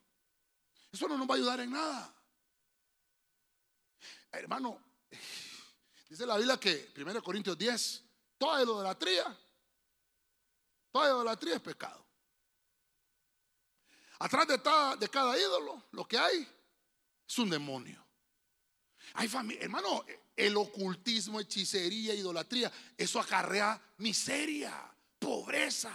Eso 0.93 1.09
no 1.09 1.19
nos 1.19 1.29
va 1.29 1.35
a 1.35 1.37
ayudar 1.39 1.59
en 1.59 1.73
nada. 1.73 2.15
Hermano, 4.31 4.81
dice 6.09 6.25
la 6.25 6.37
Biblia 6.37 6.57
que 6.61 6.93
1 6.97 7.21
Corintios 7.21 7.59
10, 7.59 8.05
toda 8.39 8.63
idolatría, 8.63 9.37
toda 10.93 11.09
idolatría 11.09 11.57
es 11.57 11.61
pecado. 11.61 12.07
Atrás 14.21 14.47
de, 14.47 15.09
cada 15.09 15.37
ídolo, 15.37 15.83
lo 15.91 16.07
que 16.07 16.17
hay 16.17 16.49
es 17.29 17.39
un 17.41 17.51
demonio. 17.51 18.07
Hay 19.15 19.29
hermano, 19.59 20.05
el 20.37 20.57
ocultismo, 20.57 21.41
hechicería, 21.41 22.15
idolatría, 22.15 22.71
eso 22.97 23.19
acarrea 23.19 23.83
miseria, 23.97 24.92
pobreza. 25.23 25.93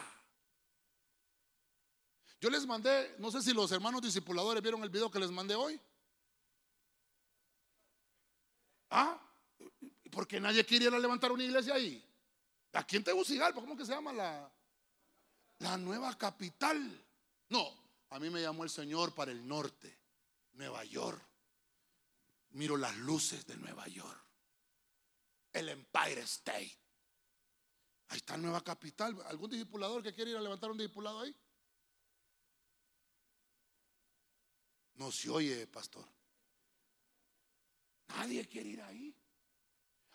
Yo 2.39 2.49
les 2.49 2.65
mandé, 2.65 3.15
no 3.19 3.30
sé 3.30 3.41
si 3.41 3.53
los 3.53 3.71
hermanos 3.71 4.01
discipuladores 4.01 4.63
vieron 4.63 4.82
el 4.84 4.89
video 4.89 5.11
que 5.11 5.19
les 5.19 5.32
mandé 5.32 5.55
hoy. 5.55 5.80
¿Ah? 8.89 9.19
Porque 10.11 10.39
nadie 10.39 10.65
quiere 10.65 10.89
levantar 10.89 11.32
una 11.32 11.43
iglesia 11.43 11.73
ahí. 11.73 12.03
Aquí 12.73 12.95
en 12.95 13.03
Tegucigalpa, 13.03 13.59
¿cómo 13.59 13.75
que 13.75 13.86
se 13.86 13.91
llama 13.91 14.13
la, 14.13 14.49
la 15.59 15.78
nueva 15.78 16.15
capital? 16.17 17.05
No, 17.49 17.73
a 18.11 18.19
mí 18.19 18.30
me 18.30 18.41
llamó 18.41 18.63
el 18.63 18.69
Señor 18.69 19.13
para 19.13 19.32
el 19.32 19.45
norte, 19.45 19.97
Nueva 20.53 20.84
York. 20.86 21.21
Miro 22.51 22.78
las 22.78 22.95
luces 22.97 23.45
de 23.45 23.57
Nueva 23.57 23.88
York. 23.88 24.23
El 25.51 25.69
Empire 25.69 26.21
State. 26.21 26.78
Ahí 28.10 28.18
está 28.18 28.38
nueva 28.38 28.64
capital. 28.64 29.22
¿Algún 29.26 29.49
discipulador 29.49 30.01
que 30.01 30.14
quiere 30.14 30.32
ir 30.32 30.38
a 30.38 30.41
levantar 30.41 30.72
un 30.72 30.78
discipulado 30.78 31.22
ahí? 31.22 31.36
No 34.95 35.12
se 35.12 35.30
oye, 35.30 35.68
pastor. 35.68 36.05
Nadie 38.10 38.47
quiere 38.47 38.70
ir 38.70 38.82
ahí. 38.82 39.16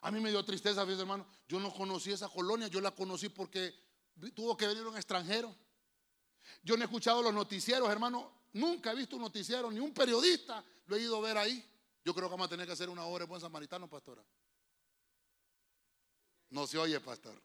A 0.01 0.11
mí 0.11 0.21
me 0.21 0.31
dio 0.31 0.45
tristeza, 0.45 0.83
hermano. 0.83 1.27
Yo 1.47 1.61
no 1.61 1.73
conocí 1.73 2.11
esa 2.11 2.29
colonia, 2.29 2.67
yo 2.67 2.81
la 2.81 2.91
conocí 2.91 3.29
porque 3.29 3.73
tuvo 4.35 4.57
que 4.57 4.67
venir 4.67 4.85
un 4.87 4.97
extranjero. 4.97 5.55
Yo 6.63 6.77
no 6.77 6.83
he 6.83 6.87
escuchado 6.87 7.23
los 7.23 7.33
noticieros, 7.33 7.89
hermano. 7.89 8.43
Nunca 8.55 8.91
he 8.91 8.97
visto 8.97 9.17
un 9.17 9.23
noticiero, 9.23 9.71
ni 9.71 9.79
un 9.79 9.95
periodista 9.95 10.65
lo 10.87 10.97
he 10.97 11.03
ido 11.03 11.17
a 11.17 11.21
ver 11.21 11.39
ahí. 11.39 11.65
Yo 12.05 12.13
creo 12.15 12.27
que 12.27 12.33
vamos 12.33 12.47
a 12.47 12.51
tener 12.51 12.67
que 12.67 12.73
hacer 12.73 12.91
una 12.91 13.05
hora 13.05 13.25
de 13.25 13.29
buen 13.29 13.41
samaritano, 13.41 13.89
pastora. 13.89 14.25
No 16.51 16.67
se 16.67 16.79
oye, 16.79 16.99
pastor. 17.01 17.41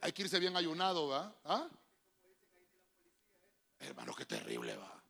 Hay 0.00 0.12
que 0.12 0.22
irse 0.22 0.38
bien 0.38 0.56
ayunado, 0.56 1.08
¿va? 1.08 1.34
¿Ah? 1.44 1.68
Hermano, 3.78 4.14
qué 4.14 4.24
terrible 4.24 4.76
va. 4.76 5.02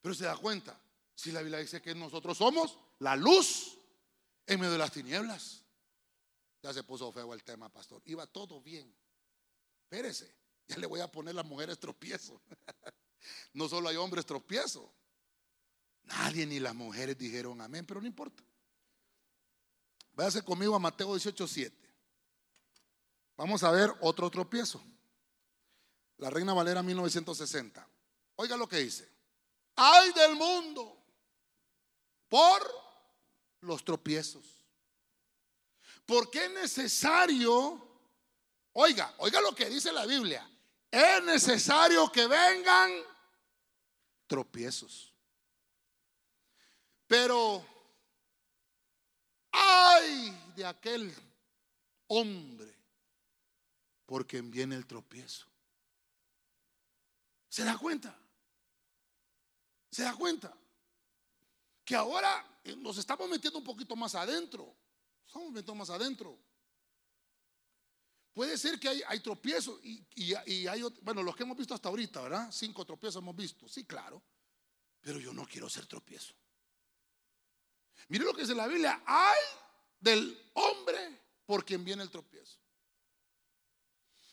Pero 0.00 0.14
se 0.14 0.24
da 0.24 0.36
cuenta, 0.36 0.78
si 1.14 1.32
la 1.32 1.40
Biblia 1.40 1.58
dice 1.58 1.82
que 1.82 1.94
nosotros 1.94 2.38
somos 2.38 2.78
la 3.00 3.16
luz 3.16 3.78
en 4.46 4.60
medio 4.60 4.72
de 4.72 4.78
las 4.78 4.92
tinieblas. 4.92 5.62
Ya 6.62 6.72
se 6.72 6.82
puso 6.82 7.12
feo 7.12 7.32
el 7.34 7.44
tema, 7.44 7.68
pastor. 7.68 8.02
Iba 8.06 8.26
todo 8.26 8.60
bien. 8.60 8.92
Espérese, 9.84 10.34
ya 10.66 10.76
le 10.78 10.86
voy 10.86 11.00
a 11.00 11.10
poner 11.10 11.34
las 11.34 11.44
mujeres 11.44 11.78
tropiezo. 11.78 12.40
No 13.52 13.68
solo 13.68 13.88
hay 13.88 13.96
hombres 13.96 14.24
tropiezo. 14.24 14.90
Nadie 16.04 16.46
ni 16.46 16.60
las 16.60 16.74
mujeres 16.74 17.18
dijeron 17.18 17.60
amén, 17.60 17.84
pero 17.84 18.00
no 18.00 18.06
importa. 18.06 18.42
Váyase 20.12 20.42
conmigo 20.42 20.74
a 20.76 20.78
Mateo 20.78 21.14
18:7. 21.14 21.87
Vamos 23.38 23.62
a 23.62 23.70
ver 23.70 23.94
otro 24.00 24.28
tropiezo. 24.30 24.82
La 26.16 26.28
Reina 26.28 26.52
Valera 26.52 26.82
1960. 26.82 27.88
Oiga 28.34 28.56
lo 28.56 28.68
que 28.68 28.78
dice. 28.78 29.08
Ay 29.76 30.12
del 30.12 30.34
mundo 30.34 31.00
por 32.28 32.68
los 33.60 33.84
tropiezos. 33.84 34.44
Porque 36.04 36.46
es 36.46 36.50
necesario, 36.50 37.80
oiga, 38.72 39.14
oiga 39.18 39.40
lo 39.40 39.54
que 39.54 39.66
dice 39.66 39.92
la 39.92 40.04
Biblia. 40.04 40.44
Es 40.90 41.22
necesario 41.22 42.10
que 42.10 42.26
vengan 42.26 42.90
tropiezos. 44.26 45.14
Pero 47.06 47.64
ay 49.52 50.52
de 50.56 50.66
aquel 50.66 51.14
hombre 52.08 52.77
por 54.08 54.26
quien 54.26 54.50
viene 54.50 54.74
el 54.74 54.86
tropiezo. 54.86 55.46
¿Se 57.46 57.62
da 57.62 57.76
cuenta? 57.76 58.18
¿Se 59.90 60.02
da 60.02 60.14
cuenta? 60.14 60.56
Que 61.84 61.94
ahora 61.94 62.60
eh, 62.64 62.74
nos 62.74 62.96
estamos 62.96 63.28
metiendo 63.28 63.58
un 63.58 63.64
poquito 63.64 63.94
más 63.94 64.14
adentro. 64.14 64.74
Estamos 65.26 65.48
metiendo 65.48 65.74
más 65.74 65.90
adentro. 65.90 66.38
Puede 68.32 68.56
ser 68.56 68.80
que 68.80 68.88
hay, 69.06 69.20
tropiezos 69.20 69.78
y, 69.84 70.34
hay, 70.34 70.82
bueno, 71.02 71.22
los 71.22 71.36
que 71.36 71.42
hemos 71.42 71.58
visto 71.58 71.74
hasta 71.74 71.90
ahorita, 71.90 72.22
¿verdad? 72.22 72.50
Cinco 72.50 72.86
tropiezos 72.86 73.20
hemos 73.20 73.36
visto, 73.36 73.68
sí, 73.68 73.84
claro. 73.84 74.22
Pero 75.02 75.20
yo 75.20 75.34
no 75.34 75.46
quiero 75.46 75.68
ser 75.68 75.84
tropiezo. 75.84 76.32
Mire 78.08 78.24
lo 78.24 78.32
que 78.32 78.40
dice 78.40 78.54
la 78.54 78.68
Biblia, 78.68 79.02
hay 79.04 79.40
del 80.00 80.50
hombre 80.54 81.20
por 81.44 81.62
quien 81.62 81.84
viene 81.84 82.02
el 82.02 82.10
tropiezo. 82.10 82.58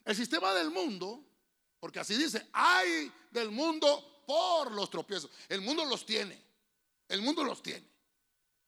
El 0.06 0.16
sistema 0.16 0.54
del 0.54 0.70
mundo, 0.70 1.26
porque 1.80 2.00
así 2.00 2.16
dice, 2.16 2.48
hay 2.54 3.12
del 3.32 3.52
mundo 3.52 4.24
por 4.26 4.72
los 4.72 4.90
tropiezos. 4.90 5.32
El 5.50 5.62
mundo 5.62 5.84
los 5.86 6.06
tiene, 6.06 6.42
el 7.10 7.22
mundo 7.22 7.44
los 7.44 7.62
tiene. 7.62 7.86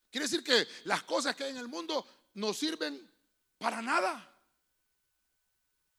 Quiere 0.10 0.26
decir 0.26 0.44
que 0.44 0.68
las 0.86 1.04
cosas 1.04 1.36
que 1.36 1.44
hay 1.44 1.52
en 1.52 1.58
el 1.58 1.68
mundo 1.68 2.06
no 2.34 2.54
sirven 2.54 3.10
para 3.58 3.82
nada. 3.82 4.34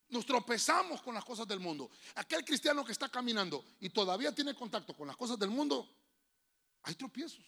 Nos 0.08 0.24
tropezamos 0.24 1.02
con 1.02 1.14
las 1.14 1.24
cosas 1.24 1.46
del 1.46 1.60
mundo. 1.60 1.90
Aquel 2.14 2.44
cristiano 2.44 2.84
que 2.84 2.92
está 2.92 3.08
caminando 3.08 3.64
y 3.80 3.90
todavía 3.90 4.34
tiene 4.34 4.54
contacto 4.54 4.94
con 4.94 5.06
las 5.06 5.16
cosas 5.16 5.38
del 5.38 5.50
mundo, 5.50 5.88
hay 6.82 6.94
tropiezos. 6.94 7.44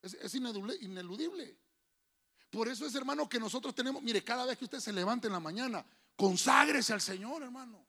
Es, 0.00 0.34
ineludible. 0.34 1.58
Por 2.50 2.68
eso 2.68 2.86
es, 2.86 2.94
hermano, 2.94 3.28
que 3.28 3.40
nosotros 3.40 3.74
tenemos, 3.74 4.02
mire, 4.02 4.22
cada 4.22 4.46
vez 4.46 4.56
que 4.56 4.64
usted 4.64 4.80
se 4.80 4.92
levante 4.92 5.26
en 5.26 5.32
la 5.32 5.40
mañana, 5.40 5.84
conságrese 6.18 6.92
al 6.92 7.00
Señor, 7.00 7.44
hermano. 7.44 7.86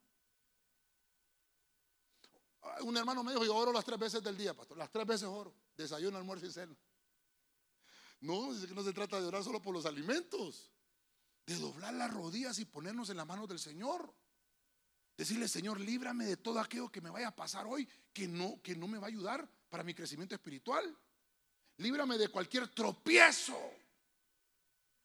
Un 2.81 2.95
hermano 2.95 3.23
me 3.23 3.31
dijo, 3.31 3.43
yo 3.43 3.55
oro 3.55 3.73
las 3.73 3.83
tres 3.83 3.97
veces 3.97 4.23
del 4.23 4.37
día, 4.37 4.53
pastor. 4.53 4.77
Las 4.77 4.91
tres 4.91 5.05
veces 5.05 5.27
oro. 5.27 5.53
Desayuno, 5.75 6.17
almuerzo 6.17 6.45
y 6.45 6.51
cena. 6.51 6.77
No, 8.21 8.53
es 8.53 8.67
que 8.67 8.75
no 8.75 8.83
se 8.83 8.93
trata 8.93 9.19
de 9.19 9.25
orar 9.25 9.43
solo 9.43 9.61
por 9.61 9.73
los 9.73 9.85
alimentos 9.85 10.71
de 11.47 11.55
doblar 11.55 11.95
las 11.95 12.13
rodillas 12.13 12.59
y 12.59 12.65
ponernos 12.65 13.09
en 13.09 13.17
las 13.17 13.25
manos 13.25 13.49
del 13.49 13.57
Señor. 13.57 14.13
Decirle, 15.17 15.47
Señor, 15.47 15.79
líbrame 15.79 16.25
de 16.25 16.37
todo 16.37 16.59
aquello 16.59 16.91
que 16.91 17.01
me 17.01 17.09
vaya 17.09 17.29
a 17.29 17.35
pasar 17.35 17.65
hoy, 17.65 17.89
que 18.13 18.27
no, 18.27 18.61
que 18.61 18.75
no 18.75 18.87
me 18.87 18.99
va 18.99 19.07
a 19.07 19.09
ayudar 19.09 19.49
para 19.69 19.83
mi 19.83 19.95
crecimiento 19.95 20.35
espiritual. 20.35 20.95
Líbrame 21.77 22.19
de 22.19 22.27
cualquier 22.27 22.67
tropiezo. 22.67 23.57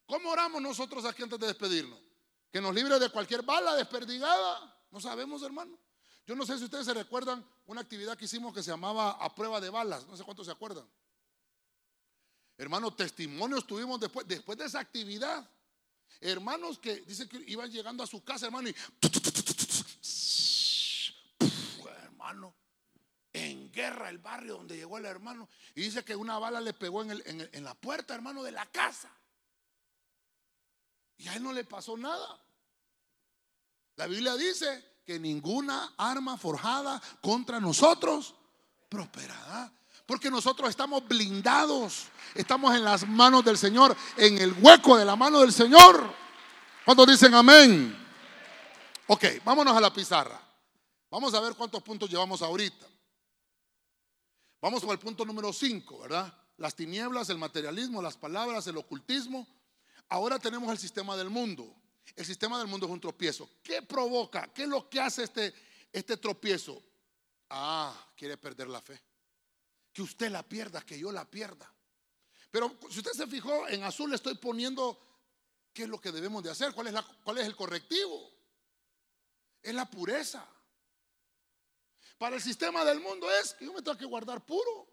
¿Cómo 0.04 0.30
oramos 0.30 0.60
nosotros 0.60 1.06
aquí 1.06 1.22
antes 1.22 1.38
de 1.38 1.46
despedirnos? 1.46 2.03
Que 2.55 2.61
nos 2.61 2.72
libre 2.72 3.00
de 3.00 3.11
cualquier 3.11 3.42
bala 3.42 3.74
desperdigada. 3.74 4.80
No 4.92 5.00
sabemos, 5.00 5.42
hermano. 5.42 5.76
Yo 6.24 6.36
no 6.36 6.46
sé 6.46 6.57
si 6.57 6.62
ustedes 6.62 6.86
se 6.86 6.94
recuerdan 6.94 7.44
una 7.66 7.80
actividad 7.80 8.16
que 8.16 8.26
hicimos 8.26 8.55
que 8.55 8.62
se 8.62 8.70
llamaba 8.70 9.11
a 9.11 9.34
prueba 9.34 9.61
de 9.61 9.70
balas. 9.70 10.07
No 10.07 10.16
sé 10.16 10.22
cuántos 10.22 10.46
se 10.46 10.52
acuerdan. 10.52 10.88
Hermano, 12.57 12.94
testimonios 12.94 13.66
tuvimos 13.66 13.98
después, 13.98 14.28
después 14.28 14.57
de 14.57 14.66
esa 14.66 14.78
actividad. 14.78 15.50
Hermanos 16.20 16.78
que 16.78 17.00
dicen 17.00 17.28
que 17.28 17.38
iban 17.38 17.72
llegando 17.72 18.05
a 18.05 18.07
su 18.07 18.22
casa, 18.22 18.46
hermano, 18.46 18.68
y 18.68 18.76
hermano, 22.05 22.55
en 23.32 23.72
guerra 23.72 24.11
el 24.11 24.18
barrio 24.18 24.59
donde 24.59 24.76
llegó 24.76 24.98
el 24.98 25.07
hermano. 25.07 25.48
Y 25.74 25.80
dice 25.80 26.05
que 26.05 26.14
una 26.14 26.38
bala 26.38 26.61
le 26.61 26.72
pegó 26.72 27.02
en, 27.02 27.50
en 27.52 27.64
la 27.64 27.74
puerta, 27.74 28.14
hermano, 28.14 28.44
de 28.44 28.52
la 28.52 28.64
casa. 28.66 29.12
Y 31.16 31.26
a 31.26 31.34
él 31.34 31.42
no 31.42 31.52
le 31.52 31.64
pasó 31.64 31.96
nada. 31.96 32.43
La 33.97 34.07
Biblia 34.07 34.34
dice 34.36 34.95
que 35.05 35.18
ninguna 35.18 35.95
arma 35.97 36.36
forjada 36.36 37.01
contra 37.20 37.61
nosotros 37.61 38.34
prosperará. 38.88 39.72
Porque 40.07 40.30
nosotros 40.30 40.68
estamos 40.68 41.07
blindados, 41.09 42.07
estamos 42.34 42.74
en 42.74 42.84
las 42.84 43.09
manos 43.09 43.45
del 43.45 43.57
Señor, 43.57 43.97
en 44.18 44.36
el 44.38 44.53
hueco 44.61 44.97
de 44.99 45.05
la 45.05 45.16
mano 45.16 45.40
del 45.40 45.53
Señor. 45.53 46.12
Cuando 46.84 47.07
dicen 47.07 47.32
amén? 47.34 47.97
Ok, 49.07 49.24
vámonos 49.45 49.74
a 49.74 49.80
la 49.80 49.92
pizarra. 49.92 50.40
Vamos 51.11 51.32
a 51.32 51.40
ver 51.40 51.55
cuántos 51.55 51.82
puntos 51.82 52.11
llevamos 52.11 52.42
ahorita. 52.42 52.86
Vamos 54.61 54.82
con 54.82 54.90
el 54.90 54.99
punto 54.99 55.24
número 55.24 55.53
5, 55.53 56.01
¿verdad? 56.01 56.32
Las 56.57 56.74
tinieblas, 56.74 57.28
el 57.30 57.38
materialismo, 57.38 58.03
las 58.03 58.16
palabras, 58.16 58.66
el 58.66 58.76
ocultismo. 58.76 59.47
Ahora 60.09 60.38
tenemos 60.38 60.70
el 60.70 60.78
sistema 60.78 61.16
del 61.16 61.30
mundo. 61.30 61.74
El 62.16 62.24
sistema 62.24 62.59
del 62.59 62.66
mundo 62.66 62.86
es 62.86 62.92
un 62.92 63.00
tropiezo. 63.00 63.48
¿Qué 63.62 63.82
provoca? 63.82 64.52
¿Qué 64.52 64.62
es 64.64 64.68
lo 64.68 64.88
que 64.88 65.00
hace 65.00 65.24
este, 65.24 65.55
este 65.92 66.16
tropiezo? 66.16 66.82
Ah, 67.50 68.12
quiere 68.16 68.36
perder 68.36 68.68
la 68.68 68.80
fe 68.80 69.00
que 69.94 70.02
usted 70.02 70.30
la 70.30 70.42
pierda, 70.42 70.82
que 70.82 70.98
yo 70.98 71.12
la 71.12 71.24
pierda. 71.24 71.72
Pero 72.50 72.76
si 72.90 72.98
usted 72.98 73.12
se 73.12 73.26
fijó, 73.28 73.68
en 73.68 73.84
azul 73.84 74.11
le 74.11 74.16
estoy 74.16 74.34
poniendo 74.34 74.98
qué 75.72 75.84
es 75.84 75.88
lo 75.88 76.00
que 76.00 76.12
debemos 76.12 76.42
de 76.42 76.50
hacer, 76.50 76.74
cuál 76.74 76.88
es, 76.88 76.92
la, 76.92 77.02
cuál 77.22 77.38
es 77.38 77.46
el 77.46 77.55
correctivo. 77.55 78.30
Es 79.62 79.72
la 79.72 79.88
pureza. 79.88 80.46
Para 82.18 82.36
el 82.36 82.42
sistema 82.42 82.84
del 82.84 83.00
mundo 83.00 83.30
es 83.30 83.55
que 83.55 83.64
yo 83.64 83.72
me 83.72 83.82
tengo 83.82 83.96
que 83.96 84.05
guardar 84.05 84.44
puro. 84.44 84.88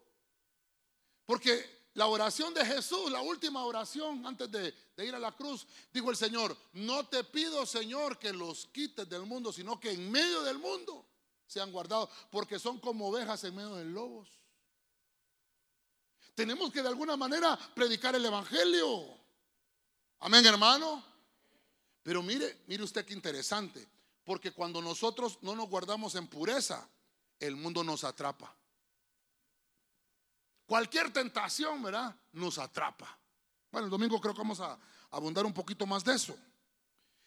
Porque 1.26 1.81
la 1.94 2.06
oración 2.06 2.54
de 2.54 2.64
Jesús, 2.64 3.10
la 3.10 3.20
última 3.20 3.64
oración 3.64 4.24
antes 4.26 4.50
de, 4.50 4.74
ir 4.98 5.14
a 5.14 5.18
la 5.18 5.32
cruz, 5.32 5.66
dijo 5.92 6.10
el 6.10 6.16
Señor, 6.16 6.56
no 6.72 7.06
te 7.06 7.22
pido 7.24 7.66
Señor 7.66 8.18
que 8.18 8.32
los 8.32 8.66
quites 8.66 9.08
del 9.08 9.26
mundo, 9.26 9.52
sino 9.52 9.78
que 9.78 9.90
en 9.90 10.10
medio 10.10 10.42
del 10.42 10.58
mundo 10.58 11.06
sean 11.46 11.70
guardados, 11.70 12.08
porque 12.30 12.58
son 12.58 12.78
como 12.78 13.08
ovejas 13.08 13.44
en 13.44 13.54
medio 13.54 13.74
de 13.74 13.84
lobos. 13.84 14.28
Tenemos 16.34 16.72
que 16.72 16.80
de 16.80 16.88
alguna 16.88 17.16
manera 17.16 17.58
predicar 17.74 18.16
el 18.16 18.24
Evangelio. 18.24 19.18
Amén, 20.20 20.46
hermano. 20.46 21.04
Pero 22.02 22.22
mire, 22.22 22.62
mire 22.66 22.82
usted 22.82 23.04
qué 23.04 23.12
interesante. 23.12 23.86
Porque 24.24 24.52
cuando 24.52 24.80
nosotros 24.80 25.38
no 25.42 25.54
nos 25.54 25.68
guardamos 25.68 26.14
en 26.14 26.26
pureza, 26.26 26.88
el 27.38 27.56
mundo 27.56 27.84
nos 27.84 28.02
atrapa. 28.04 28.56
Cualquier 30.72 31.12
tentación, 31.12 31.82
¿verdad? 31.82 32.16
Nos 32.32 32.56
atrapa. 32.56 33.18
Bueno, 33.70 33.84
el 33.84 33.90
domingo 33.90 34.18
creo 34.18 34.32
que 34.32 34.40
vamos 34.40 34.58
a 34.58 34.78
abundar 35.10 35.44
un 35.44 35.52
poquito 35.52 35.84
más 35.84 36.02
de 36.02 36.14
eso. 36.14 36.34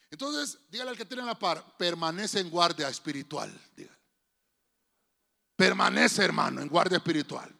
Entonces, 0.09 0.57
dígale 0.67 0.89
al 0.89 0.97
que 0.97 1.05
tiene 1.05 1.21
la 1.21 1.37
par, 1.37 1.77
permanece 1.77 2.39
en 2.39 2.49
guardia 2.49 2.89
espiritual. 2.89 3.53
Permanece, 5.55 6.23
hermano, 6.23 6.59
en 6.59 6.67
guardia 6.67 6.97
espiritual. 6.97 7.55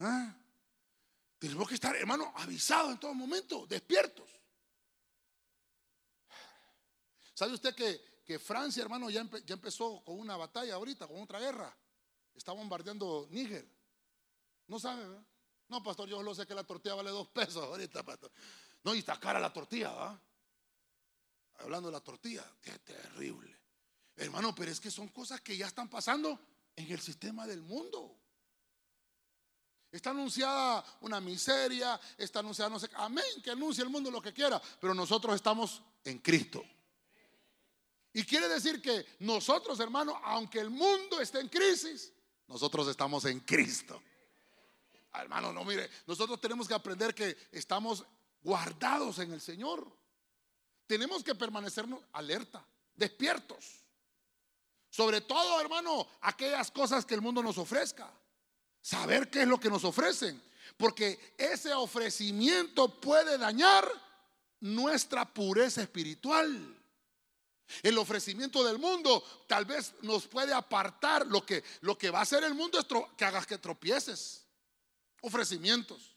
¿Ah? 0.00 0.34
Tenemos 1.38 1.68
que 1.68 1.74
estar, 1.74 1.94
hermano, 1.94 2.32
avisados 2.36 2.92
en 2.92 3.00
todo 3.00 3.12
momento, 3.12 3.66
despiertos. 3.66 4.30
¿Sabe 7.34 7.52
usted 7.52 7.74
que, 7.74 8.22
que 8.24 8.38
Francia, 8.38 8.82
hermano, 8.82 9.10
ya, 9.10 9.22
ya, 9.44 9.52
empezó 9.52 10.02
con 10.02 10.18
una 10.18 10.38
batalla 10.38 10.76
ahorita, 10.76 11.06
con 11.06 11.20
otra 11.20 11.38
guerra? 11.38 11.76
Está 12.34 12.52
bombardeando 12.52 13.28
Níger. 13.30 13.83
No 14.66 14.78
sabe, 14.78 15.06
¿verdad? 15.06 15.24
No, 15.68 15.82
pastor, 15.82 16.08
yo 16.08 16.22
lo 16.22 16.34
sé 16.34 16.46
que 16.46 16.54
la 16.54 16.64
tortilla 16.64 16.94
vale 16.94 17.10
dos 17.10 17.28
pesos 17.28 17.62
ahorita, 17.64 18.02
pastor. 18.02 18.30
No, 18.82 18.94
y 18.94 18.98
está 18.98 19.18
cara 19.18 19.40
la 19.40 19.52
tortilla, 19.52 19.90
¿va? 19.90 20.20
Hablando 21.60 21.88
de 21.88 21.92
la 21.92 22.00
tortilla, 22.00 22.44
qué 22.60 22.78
terrible. 22.80 23.58
Hermano, 24.16 24.54
pero 24.54 24.70
es 24.70 24.80
que 24.80 24.90
son 24.90 25.08
cosas 25.08 25.40
que 25.40 25.56
ya 25.56 25.66
están 25.66 25.88
pasando 25.88 26.38
en 26.76 26.90
el 26.90 27.00
sistema 27.00 27.46
del 27.46 27.62
mundo. 27.62 28.16
Está 29.90 30.10
anunciada 30.10 30.84
una 31.02 31.20
miseria, 31.20 32.00
está 32.18 32.40
anunciada 32.40 32.68
no 32.68 32.80
sé, 32.80 32.90
amén, 32.94 33.24
que 33.42 33.50
anuncie 33.50 33.84
el 33.84 33.90
mundo 33.90 34.10
lo 34.10 34.20
que 34.20 34.32
quiera, 34.32 34.60
pero 34.80 34.92
nosotros 34.92 35.34
estamos 35.36 35.82
en 36.04 36.18
Cristo. 36.18 36.64
Y 38.12 38.24
quiere 38.24 38.48
decir 38.48 38.82
que 38.82 39.06
nosotros, 39.20 39.78
hermano, 39.80 40.20
aunque 40.24 40.60
el 40.60 40.70
mundo 40.70 41.20
esté 41.20 41.40
en 41.40 41.48
crisis, 41.48 42.12
nosotros 42.46 42.88
estamos 42.88 43.24
en 43.24 43.40
Cristo. 43.40 44.02
Ah, 45.14 45.22
hermano, 45.22 45.52
no 45.52 45.64
mire, 45.64 45.88
nosotros 46.08 46.40
tenemos 46.40 46.66
que 46.66 46.74
aprender 46.74 47.14
que 47.14 47.36
estamos 47.52 48.04
guardados 48.42 49.20
en 49.20 49.32
el 49.32 49.40
Señor. 49.40 49.86
Tenemos 50.88 51.22
que 51.22 51.36
permanecernos 51.36 52.00
alerta, 52.12 52.66
despiertos. 52.96 53.84
Sobre 54.90 55.20
todo, 55.20 55.60
hermano, 55.60 56.08
aquellas 56.20 56.68
cosas 56.72 57.06
que 57.06 57.14
el 57.14 57.20
mundo 57.20 57.44
nos 57.44 57.58
ofrezca. 57.58 58.12
Saber 58.82 59.30
qué 59.30 59.42
es 59.42 59.48
lo 59.48 59.60
que 59.60 59.70
nos 59.70 59.84
ofrecen. 59.84 60.42
Porque 60.76 61.34
ese 61.38 61.72
ofrecimiento 61.72 63.00
puede 63.00 63.38
dañar 63.38 63.88
nuestra 64.58 65.32
pureza 65.32 65.80
espiritual. 65.80 66.76
El 67.84 67.98
ofrecimiento 67.98 68.64
del 68.64 68.80
mundo 68.80 69.22
tal 69.46 69.64
vez 69.64 69.94
nos 70.02 70.26
puede 70.26 70.52
apartar. 70.52 71.24
Lo 71.28 71.46
que, 71.46 71.62
lo 71.82 71.96
que 71.96 72.10
va 72.10 72.18
a 72.18 72.22
hacer 72.22 72.42
el 72.42 72.54
mundo 72.54 72.80
es 72.80 72.86
que 73.16 73.24
hagas 73.24 73.46
que 73.46 73.58
tropieces. 73.58 74.43
Ofrecimientos. 75.24 76.14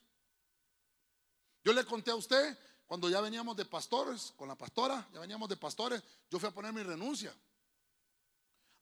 Yo 1.63 1.71
le 1.71 1.85
conté 1.85 2.11
a 2.11 2.15
usted 2.15 2.57
cuando 2.85 3.09
ya 3.09 3.21
veníamos 3.21 3.55
de 3.55 3.63
pastores, 3.63 4.33
con 4.35 4.49
la 4.49 4.57
pastora, 4.57 5.07
ya 5.13 5.21
veníamos 5.21 5.47
de 5.47 5.55
pastores, 5.55 6.03
yo 6.29 6.39
fui 6.39 6.49
a 6.49 6.53
poner 6.53 6.73
mi 6.73 6.83
renuncia 6.83 7.33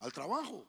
al 0.00 0.12
trabajo. 0.12 0.66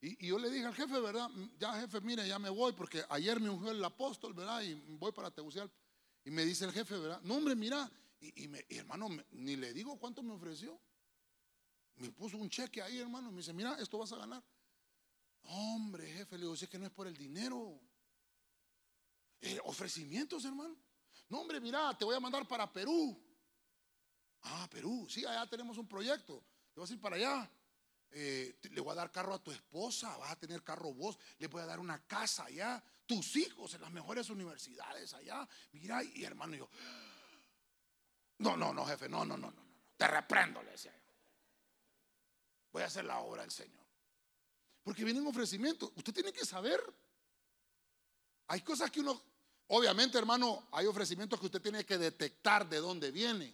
Y, 0.00 0.26
yo 0.26 0.38
le 0.38 0.48
dije 0.48 0.64
al 0.64 0.74
jefe, 0.74 0.98
¿verdad? 0.98 1.30
Ya 1.58 1.78
jefe, 1.80 2.00
mire, 2.00 2.26
ya 2.26 2.38
me 2.38 2.48
voy 2.48 2.72
porque 2.72 3.04
ayer 3.10 3.38
me 3.38 3.50
ungió 3.50 3.70
el 3.70 3.84
apóstol, 3.84 4.32
¿verdad? 4.32 4.62
Y 4.62 4.74
voy 4.96 5.12
para 5.12 5.30
Tegucigalpa. 5.30 5.74
Y 6.24 6.30
me 6.30 6.42
dice 6.46 6.64
el 6.64 6.72
jefe, 6.72 6.96
¿verdad? 6.96 7.20
No, 7.22 7.34
hombre, 7.36 7.54
mira. 7.54 7.90
Y, 8.18 8.48
hermano, 8.78 9.10
ni 9.32 9.56
le 9.56 9.74
digo 9.74 9.98
cuánto 9.98 10.22
me 10.22 10.32
ofreció. 10.32 10.80
Me 11.96 12.10
puso 12.10 12.38
un 12.38 12.48
cheque 12.48 12.80
ahí, 12.80 12.98
hermano. 12.98 13.30
Me 13.30 13.38
dice, 13.38 13.52
mira, 13.52 13.76
esto 13.78 13.98
vas 13.98 14.12
a 14.12 14.16
ganar. 14.16 14.42
Hombre, 15.44 16.06
jefe, 16.10 16.36
le 16.36 16.42
digo, 16.42 16.54
es 16.54 16.68
que 16.68 16.78
no 16.78 16.86
es 16.86 16.92
por 16.92 17.06
el 17.06 17.16
dinero. 17.16 17.80
Eh, 19.40 19.60
ofrecimientos, 19.64 20.44
hermano. 20.44 20.76
No, 21.28 21.40
hombre, 21.40 21.60
mira, 21.60 21.96
te 21.96 22.04
voy 22.04 22.16
a 22.16 22.20
mandar 22.20 22.46
para 22.48 22.70
Perú. 22.72 23.20
Ah, 24.42 24.68
Perú, 24.70 25.06
sí, 25.08 25.24
allá 25.24 25.46
tenemos 25.48 25.76
un 25.78 25.88
proyecto. 25.88 26.42
Te 26.72 26.80
vas 26.80 26.90
a 26.90 26.94
ir 26.94 27.00
para 27.00 27.16
allá. 27.16 27.50
Eh, 28.16 28.60
le 28.70 28.80
voy 28.80 28.92
a 28.92 28.94
dar 28.94 29.10
carro 29.10 29.34
a 29.34 29.42
tu 29.42 29.50
esposa, 29.50 30.16
vas 30.18 30.30
a 30.30 30.38
tener 30.38 30.62
carro 30.62 30.94
vos, 30.94 31.18
le 31.38 31.48
voy 31.48 31.62
a 31.62 31.66
dar 31.66 31.80
una 31.80 32.06
casa 32.06 32.44
allá, 32.44 32.80
tus 33.06 33.34
hijos 33.34 33.74
en 33.74 33.80
las 33.80 33.90
mejores 33.90 34.30
universidades 34.30 35.14
allá. 35.14 35.48
Mira, 35.72 36.02
y 36.04 36.22
hermano, 36.22 36.54
yo, 36.54 36.68
no, 38.38 38.56
no, 38.56 38.72
no, 38.72 38.86
jefe, 38.86 39.08
no, 39.08 39.24
no, 39.24 39.36
no, 39.36 39.50
no, 39.50 39.64
no, 39.64 39.80
te 39.96 40.06
reprendo, 40.06 40.62
le 40.62 40.70
decía 40.70 40.94
Voy 42.70 42.82
a 42.82 42.86
hacer 42.86 43.04
la 43.04 43.18
obra 43.18 43.42
del 43.42 43.50
Señor. 43.50 43.83
Porque 44.84 45.04
vienen 45.04 45.26
ofrecimientos. 45.26 45.90
Usted 45.96 46.12
tiene 46.12 46.32
que 46.32 46.44
saber. 46.44 46.80
Hay 48.46 48.60
cosas 48.60 48.90
que 48.90 49.00
uno, 49.00 49.20
obviamente, 49.68 50.18
hermano, 50.18 50.68
hay 50.70 50.86
ofrecimientos 50.86 51.40
que 51.40 51.46
usted 51.46 51.60
tiene 51.60 51.84
que 51.84 51.98
detectar 51.98 52.68
de 52.68 52.78
dónde 52.78 53.10
viene. 53.10 53.52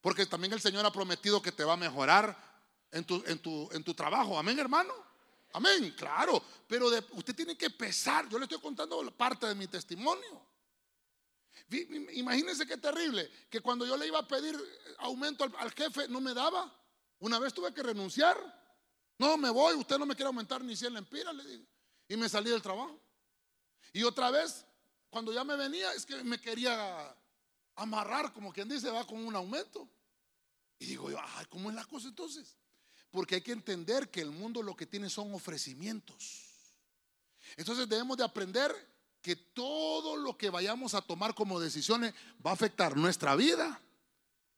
Porque 0.00 0.26
también 0.26 0.52
el 0.52 0.60
Señor 0.60 0.86
ha 0.86 0.92
prometido 0.92 1.42
que 1.42 1.52
te 1.52 1.64
va 1.64 1.72
a 1.72 1.76
mejorar 1.76 2.36
en 2.90 3.04
tu, 3.04 3.22
en 3.26 3.38
tu, 3.40 3.68
en 3.72 3.82
tu 3.82 3.94
trabajo. 3.94 4.38
Amén, 4.38 4.58
hermano. 4.58 4.92
Amén, 5.54 5.94
claro. 5.96 6.42
Pero 6.68 6.88
usted 7.12 7.34
tiene 7.34 7.56
que 7.56 7.70
pesar. 7.70 8.28
Yo 8.28 8.38
le 8.38 8.44
estoy 8.44 8.60
contando 8.60 9.10
parte 9.16 9.46
de 9.46 9.54
mi 9.54 9.66
testimonio. 9.66 10.52
Imagínense 12.12 12.66
qué 12.66 12.76
terrible, 12.76 13.30
que 13.48 13.60
cuando 13.60 13.86
yo 13.86 13.96
le 13.96 14.06
iba 14.06 14.18
a 14.18 14.28
pedir 14.28 14.58
aumento 14.98 15.44
al, 15.44 15.72
jefe, 15.72 16.08
no 16.08 16.20
me 16.20 16.34
daba. 16.34 16.70
Una 17.20 17.38
vez 17.38 17.54
tuve 17.54 17.72
que 17.72 17.82
renunciar. 17.82 18.61
No, 19.22 19.36
me 19.36 19.50
voy, 19.50 19.76
usted 19.76 19.98
no 19.98 20.04
me 20.04 20.16
quiere 20.16 20.26
aumentar 20.26 20.64
ni 20.64 20.74
100 20.74 20.94
lempiras, 20.94 21.32
le 21.32 21.44
digo. 21.44 21.64
Y 22.08 22.16
me 22.16 22.28
salí 22.28 22.50
del 22.50 22.60
trabajo. 22.60 23.00
Y 23.92 24.02
otra 24.02 24.32
vez, 24.32 24.66
cuando 25.10 25.32
ya 25.32 25.44
me 25.44 25.54
venía, 25.54 25.92
es 25.92 26.04
que 26.04 26.24
me 26.24 26.40
quería 26.40 27.16
amarrar, 27.76 28.32
como 28.32 28.52
quien 28.52 28.68
dice, 28.68 28.90
va 28.90 29.06
con 29.06 29.24
un 29.24 29.36
aumento. 29.36 29.88
Y 30.80 30.86
digo 30.86 31.08
yo, 31.08 31.20
ay, 31.22 31.46
¿cómo 31.50 31.70
es 31.70 31.76
la 31.76 31.84
cosa 31.84 32.08
entonces? 32.08 32.56
Porque 33.12 33.36
hay 33.36 33.42
que 33.42 33.52
entender 33.52 34.10
que 34.10 34.22
el 34.22 34.32
mundo 34.32 34.60
lo 34.60 34.74
que 34.74 34.86
tiene 34.86 35.08
son 35.08 35.32
ofrecimientos. 35.32 36.42
Entonces 37.56 37.88
debemos 37.88 38.16
de 38.16 38.24
aprender 38.24 38.74
que 39.20 39.36
todo 39.36 40.16
lo 40.16 40.36
que 40.36 40.50
vayamos 40.50 40.94
a 40.94 41.00
tomar 41.00 41.32
como 41.32 41.60
decisiones 41.60 42.12
va 42.44 42.50
a 42.50 42.54
afectar 42.54 42.96
nuestra 42.96 43.36
vida 43.36 43.80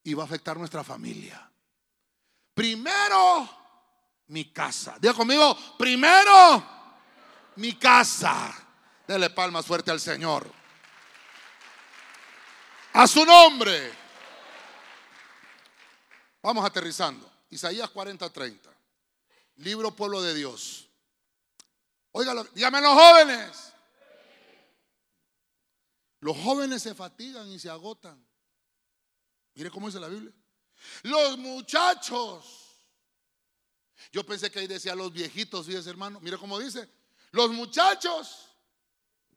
y 0.01 0.15
va 0.15 0.23
a 0.23 0.25
afectar 0.25 0.57
nuestra 0.57 0.83
familia. 0.83 1.51
Primero, 2.55 3.64
mi 4.27 4.51
casa. 4.51 4.97
Diga 4.99 5.13
conmigo, 5.13 5.57
primero, 5.77 6.63
mi 7.55 7.73
casa. 7.73 8.53
Dele 9.07 9.29
palmas 9.29 9.65
fuerte 9.65 9.91
al 9.91 9.99
Señor. 9.99 10.51
A 12.93 13.07
su 13.07 13.25
nombre. 13.25 13.93
Vamos 16.41 16.65
aterrizando. 16.65 17.29
Isaías 17.49 17.89
40, 17.89 18.29
30. 18.29 18.69
Libro 19.57 19.91
Pueblo 19.91 20.21
de 20.21 20.33
Dios. 20.33 20.89
Óigalo, 22.11 22.43
dígame 22.53 22.81
los 22.81 22.93
jóvenes. 22.93 23.73
Los 26.21 26.37
jóvenes 26.37 26.81
se 26.81 26.95
fatigan 26.95 27.47
y 27.51 27.59
se 27.59 27.69
agotan. 27.69 28.25
Mire 29.53 29.69
cómo 29.69 29.87
dice 29.87 29.99
la 29.99 30.07
Biblia. 30.07 30.33
Los 31.03 31.37
muchachos. 31.37 32.64
Yo 34.11 34.25
pensé 34.25 34.51
que 34.51 34.59
ahí 34.59 34.67
decía 34.67 34.95
los 34.95 35.11
viejitos, 35.11 35.65
fíjese 35.65 35.89
hermano. 35.89 36.19
Mire 36.21 36.37
cómo 36.37 36.59
dice. 36.59 36.89
Los 37.31 37.51
muchachos 37.51 38.47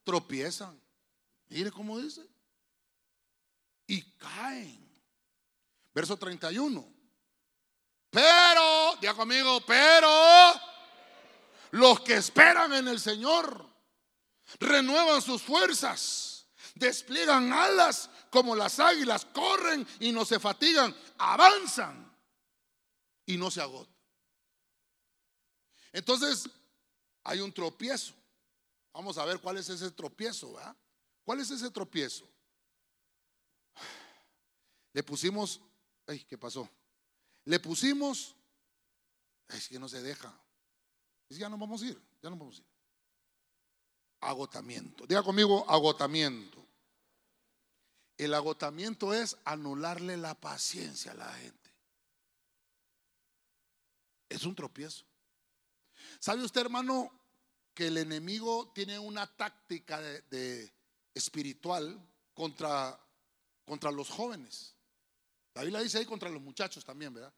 tropiezan. 0.04 0.80
Mire 1.48 1.70
cómo 1.70 1.98
dice. 1.98 2.26
Y 3.86 4.02
caen. 4.12 4.88
Verso 5.94 6.16
31. 6.16 6.94
Pero, 8.11 8.96
diga 9.00 9.14
conmigo, 9.14 9.61
pero 9.66 10.09
los 11.72 12.00
que 12.00 12.14
esperan 12.14 12.72
en 12.72 12.88
el 12.88 13.00
Señor 13.00 13.66
renuevan 14.59 15.20
sus 15.20 15.42
fuerzas, 15.42 16.46
despliegan 16.74 17.52
alas 17.52 18.09
como 18.30 18.56
las 18.56 18.80
águilas, 18.80 19.26
corren 19.26 19.86
y 20.00 20.12
no 20.12 20.24
se 20.24 20.40
fatigan, 20.40 20.96
avanzan 21.18 22.11
y 23.26 23.36
no 23.36 23.50
se 23.50 23.61
agotan. 23.61 23.97
Entonces, 25.93 26.49
hay 27.24 27.41
un 27.41 27.53
tropiezo. 27.53 28.14
Vamos 28.93 29.18
a 29.18 29.24
ver 29.24 29.41
cuál 29.41 29.59
es 29.59 29.68
ese 29.68 29.91
tropiezo, 29.91 30.55
¿verdad? 30.55 30.76
¿Cuál 31.24 31.41
es 31.41 31.51
ese 31.51 31.70
tropiezo? 31.70 32.28
Le 34.93 35.03
pusimos, 35.03 35.61
ay, 36.07 36.24
¿qué 36.24 36.36
pasó? 36.39 36.68
Le 37.45 37.61
pusimos, 37.61 38.34
es 39.49 39.68
que 39.68 39.78
no 39.78 39.89
se 39.89 40.03
deja. 40.03 40.34
Es 41.28 41.39
ya 41.39 41.49
no 41.49 41.59
vamos 41.59 41.82
a 41.82 41.86
ir, 41.86 42.03
ya 42.22 42.30
no 42.30 42.36
vamos 42.36 42.57
a 42.57 42.61
ir. 42.61 42.66
Agotamiento. 44.20 45.07
Diga 45.07 45.22
conmigo, 45.22 45.68
agotamiento. 45.68 46.66
El 48.16 48.34
agotamiento 48.34 49.14
es 49.14 49.36
anularle 49.45 50.16
la 50.16 50.34
paciencia 50.34 51.12
a 51.12 51.14
la 51.14 51.32
gente. 51.34 51.70
Es 54.28 54.45
un 54.45 54.55
tropiezo. 54.55 55.05
¿Sabe 56.18 56.42
usted, 56.42 56.62
hermano, 56.62 57.12
que 57.74 57.86
el 57.86 57.96
enemigo 57.96 58.72
tiene 58.74 58.98
una 58.98 59.26
táctica 59.26 60.00
de, 60.00 60.72
espiritual 61.14 62.00
contra, 62.34 62.98
contra 63.64 63.90
los 63.92 64.10
jóvenes? 64.10 64.74
La 65.54 65.62
Biblia 65.62 65.80
dice 65.80 65.98
ahí 65.98 66.06
contra 66.06 66.28
los 66.28 66.42
muchachos 66.42 66.84
también, 66.84 67.14
¿verdad? 67.14 67.32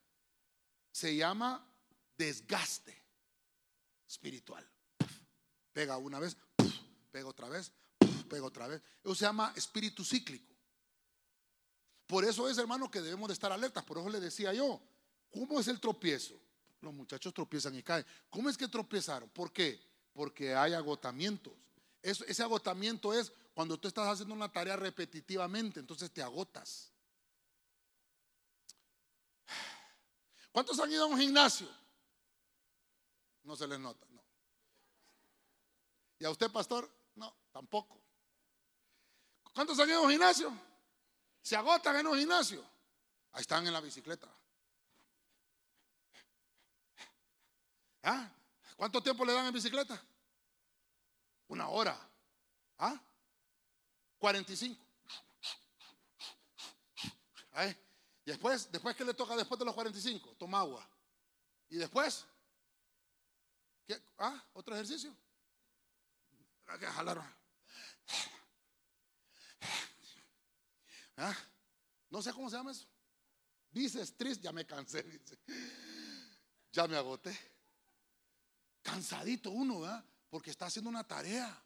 Se 0.92 1.14
llama 1.14 1.66
desgaste 2.16 2.96
espiritual. 4.08 4.68
Pega 5.72 5.96
una 5.98 6.18
vez, 6.18 6.36
pega 7.10 7.28
otra 7.28 7.48
vez, 7.48 7.72
pega 8.28 8.44
otra 8.44 8.66
vez. 8.66 8.82
Eso 9.04 9.14
se 9.14 9.24
llama 9.24 9.52
espíritu 9.56 10.04
cíclico. 10.04 10.54
Por 12.06 12.24
eso 12.24 12.48
es, 12.48 12.58
hermano, 12.58 12.90
que 12.90 13.00
debemos 13.00 13.28
de 13.28 13.34
estar 13.34 13.52
alertas. 13.52 13.84
Por 13.84 13.98
eso 13.98 14.08
le 14.08 14.18
decía 14.18 14.52
yo, 14.52 14.82
¿cómo 15.30 15.60
es 15.60 15.68
el 15.68 15.78
tropiezo? 15.78 16.34
Los 16.80 16.94
muchachos 16.94 17.34
tropiezan 17.34 17.74
y 17.76 17.82
caen. 17.82 18.06
¿Cómo 18.30 18.48
es 18.48 18.56
que 18.56 18.68
tropiezaron? 18.68 19.28
¿Por 19.30 19.52
qué? 19.52 19.80
Porque 20.12 20.54
hay 20.54 20.72
agotamientos. 20.72 21.52
ese 22.02 22.42
agotamiento 22.42 23.12
es 23.12 23.32
cuando 23.54 23.78
tú 23.78 23.88
estás 23.88 24.08
haciendo 24.08 24.34
una 24.34 24.50
tarea 24.50 24.76
repetitivamente, 24.76 25.80
entonces 25.80 26.10
te 26.10 26.22
agotas. 26.22 26.90
¿Cuántos 30.52 30.78
han 30.80 30.90
ido 30.90 31.04
a 31.04 31.06
un 31.06 31.18
gimnasio? 31.18 31.68
No 33.42 33.56
se 33.56 33.66
les 33.66 33.78
nota, 33.78 34.06
no. 34.10 34.22
¿Y 36.18 36.24
a 36.24 36.30
usted, 36.30 36.50
pastor? 36.50 36.90
No, 37.14 37.34
tampoco. 37.52 38.00
¿Cuántos 39.54 39.78
han 39.78 39.88
ido 39.88 39.98
a 39.98 40.02
un 40.02 40.10
gimnasio? 40.10 40.52
Se 41.42 41.56
agotan 41.56 41.96
en 41.96 42.06
un 42.06 42.18
gimnasio. 42.18 42.64
Ahí 43.32 43.42
están 43.42 43.66
en 43.66 43.72
la 43.72 43.80
bicicleta. 43.80 44.28
¿Ah? 48.02 48.30
¿Cuánto 48.76 49.02
tiempo 49.02 49.24
le 49.24 49.32
dan 49.32 49.46
en 49.46 49.52
bicicleta? 49.52 50.02
Una 51.48 51.68
hora. 51.68 51.98
¿Ah? 52.78 53.00
45. 54.18 54.80
¿Eh? 57.56 57.76
Y 58.24 58.30
después, 58.30 58.70
después 58.70 58.96
que 58.96 59.04
le 59.04 59.14
toca 59.14 59.36
después 59.36 59.58
de 59.58 59.64
los 59.64 59.74
45, 59.74 60.36
toma 60.38 60.60
agua. 60.60 60.88
Y 61.68 61.76
después. 61.76 62.24
¿Ah? 64.18 64.42
¿Otro 64.52 64.74
ejercicio? 64.74 65.14
¿Ah? 71.16 71.36
No 72.08 72.22
sé 72.22 72.32
cómo 72.32 72.48
se 72.48 72.56
llama 72.56 72.70
eso. 72.70 72.86
Dices 73.70 74.16
triste, 74.16 74.44
ya 74.44 74.52
me 74.52 74.66
cansé, 74.66 75.02
dice. 75.02 75.38
Ya 76.72 76.86
me 76.86 76.96
agoté. 76.96 77.36
Cansadito 78.82 79.50
uno, 79.50 79.80
¿verdad? 79.80 80.04
Porque 80.28 80.50
está 80.50 80.66
haciendo 80.66 80.88
una 80.88 81.04
tarea 81.04 81.62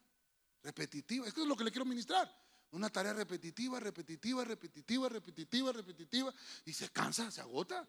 repetitiva. 0.63 1.27
Es 1.27 1.33
que 1.33 1.41
es 1.41 1.47
lo 1.47 1.55
que 1.55 1.63
le 1.63 1.71
quiero 1.71 1.85
ministrar. 1.85 2.31
Una 2.71 2.89
tarea 2.89 3.13
repetitiva, 3.13 3.79
repetitiva, 3.79 4.43
repetitiva, 4.43 5.07
repetitiva, 5.07 5.71
repetitiva. 5.71 6.33
Y 6.65 6.73
se 6.73 6.89
cansa, 6.89 7.31
se 7.31 7.41
agota. 7.41 7.85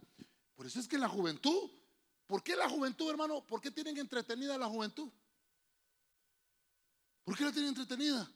Por 0.54 0.66
eso 0.66 0.78
es 0.78 0.86
que 0.86 0.98
la 0.98 1.08
juventud, 1.08 1.70
¿por 2.26 2.42
qué 2.42 2.54
la 2.54 2.68
juventud, 2.68 3.10
hermano? 3.10 3.44
¿Por 3.44 3.60
qué 3.60 3.70
tienen 3.70 3.96
entretenida 3.98 4.56
la 4.56 4.66
juventud? 4.66 5.10
¿Por 7.24 7.36
qué 7.36 7.44
la 7.44 7.52
tienen 7.52 7.70
entretenida? 7.70 8.30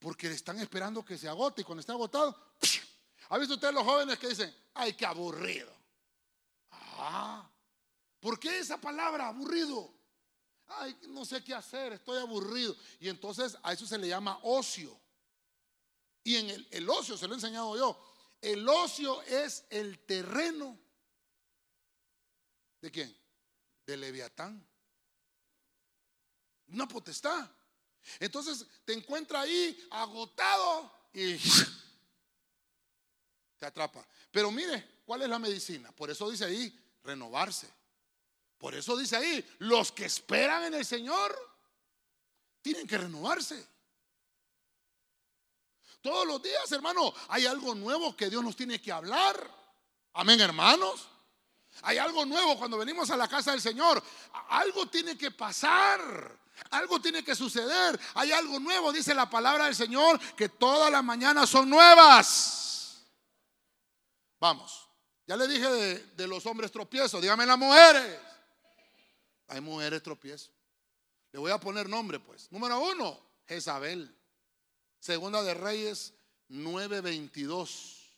Porque 0.00 0.28
están 0.28 0.58
esperando 0.58 1.04
que 1.04 1.16
se 1.16 1.28
agote 1.28 1.60
y 1.60 1.64
cuando 1.64 1.80
está 1.80 1.92
agotado, 1.92 2.36
¿ha 3.28 3.38
visto 3.38 3.54
usted 3.54 3.72
los 3.72 3.84
jóvenes 3.84 4.18
que 4.18 4.28
dicen, 4.28 4.52
ay, 4.74 4.94
qué 4.94 5.06
aburrido? 5.06 5.72
Ah, 6.72 7.48
¿por 8.18 8.40
qué 8.40 8.58
esa 8.58 8.80
palabra, 8.80 9.28
aburrido? 9.28 9.99
Ay, 10.78 10.96
no 11.08 11.24
sé 11.24 11.42
qué 11.42 11.52
hacer, 11.52 11.92
estoy 11.92 12.18
aburrido. 12.18 12.76
Y 13.00 13.08
entonces 13.08 13.56
a 13.62 13.72
eso 13.72 13.86
se 13.86 13.98
le 13.98 14.08
llama 14.08 14.38
ocio. 14.42 14.98
Y 16.22 16.36
en 16.36 16.66
el, 16.70 16.88
ocio, 16.88 17.16
se 17.16 17.26
lo 17.26 17.34
he 17.34 17.36
enseñado 17.36 17.76
yo, 17.76 17.98
el 18.40 18.68
ocio 18.68 19.20
es 19.22 19.64
el 19.70 19.98
terreno. 20.00 20.78
¿De 22.80 22.90
quién? 22.90 23.14
De 23.84 23.96
Leviatán. 23.96 24.64
Una 26.68 26.86
potestad. 26.86 27.50
Entonces 28.20 28.64
te 28.84 28.92
encuentra 28.92 29.40
ahí 29.40 29.88
agotado 29.90 30.92
y 31.12 31.36
te 33.58 33.66
atrapa. 33.66 34.06
Pero 34.30 34.52
mire, 34.52 35.02
¿cuál 35.04 35.22
es 35.22 35.28
la 35.28 35.38
medicina? 35.38 35.90
Por 35.92 36.10
eso 36.10 36.30
dice 36.30 36.44
ahí, 36.44 36.78
renovarse. 37.02 37.79
Por 38.60 38.74
eso 38.74 38.94
dice 38.94 39.16
ahí, 39.16 39.56
los 39.60 39.90
que 39.90 40.04
esperan 40.04 40.64
en 40.64 40.74
el 40.74 40.84
Señor 40.84 41.34
tienen 42.60 42.86
que 42.86 42.98
renovarse. 42.98 43.66
Todos 46.02 46.26
los 46.26 46.42
días, 46.42 46.70
hermano, 46.70 47.12
hay 47.28 47.46
algo 47.46 47.74
nuevo 47.74 48.14
que 48.14 48.28
Dios 48.28 48.44
nos 48.44 48.54
tiene 48.54 48.80
que 48.80 48.92
hablar. 48.92 49.50
Amén, 50.12 50.38
hermanos. 50.40 51.08
Hay 51.82 51.96
algo 51.96 52.26
nuevo 52.26 52.58
cuando 52.58 52.76
venimos 52.76 53.10
a 53.10 53.16
la 53.16 53.28
casa 53.28 53.52
del 53.52 53.62
Señor. 53.62 54.02
Algo 54.50 54.86
tiene 54.88 55.16
que 55.16 55.30
pasar. 55.30 56.38
Algo 56.70 57.00
tiene 57.00 57.24
que 57.24 57.34
suceder. 57.34 57.98
Hay 58.14 58.30
algo 58.32 58.60
nuevo, 58.60 58.92
dice 58.92 59.14
la 59.14 59.30
palabra 59.30 59.64
del 59.64 59.74
Señor, 59.74 60.20
que 60.36 60.50
todas 60.50 60.92
las 60.92 61.02
mañanas 61.02 61.48
son 61.48 61.70
nuevas. 61.70 63.06
Vamos. 64.38 64.86
Ya 65.26 65.36
le 65.36 65.48
dije 65.48 65.66
de, 65.66 66.26
los 66.26 66.44
hombres 66.44 66.70
tropiezos. 66.70 67.22
Dígame 67.22 67.46
las 67.46 67.56
mujeres. 67.56 68.18
Hay 69.50 69.60
mujeres 69.60 70.00
tropiezos. 70.00 70.52
Le 71.32 71.40
voy 71.40 71.50
a 71.50 71.58
poner 71.58 71.88
nombre, 71.88 72.20
pues. 72.20 72.50
Número 72.52 72.80
uno, 72.80 73.20
Jezabel. 73.46 74.16
Segunda 75.00 75.42
de 75.42 75.54
Reyes 75.54 76.14
9:22. 76.48 78.14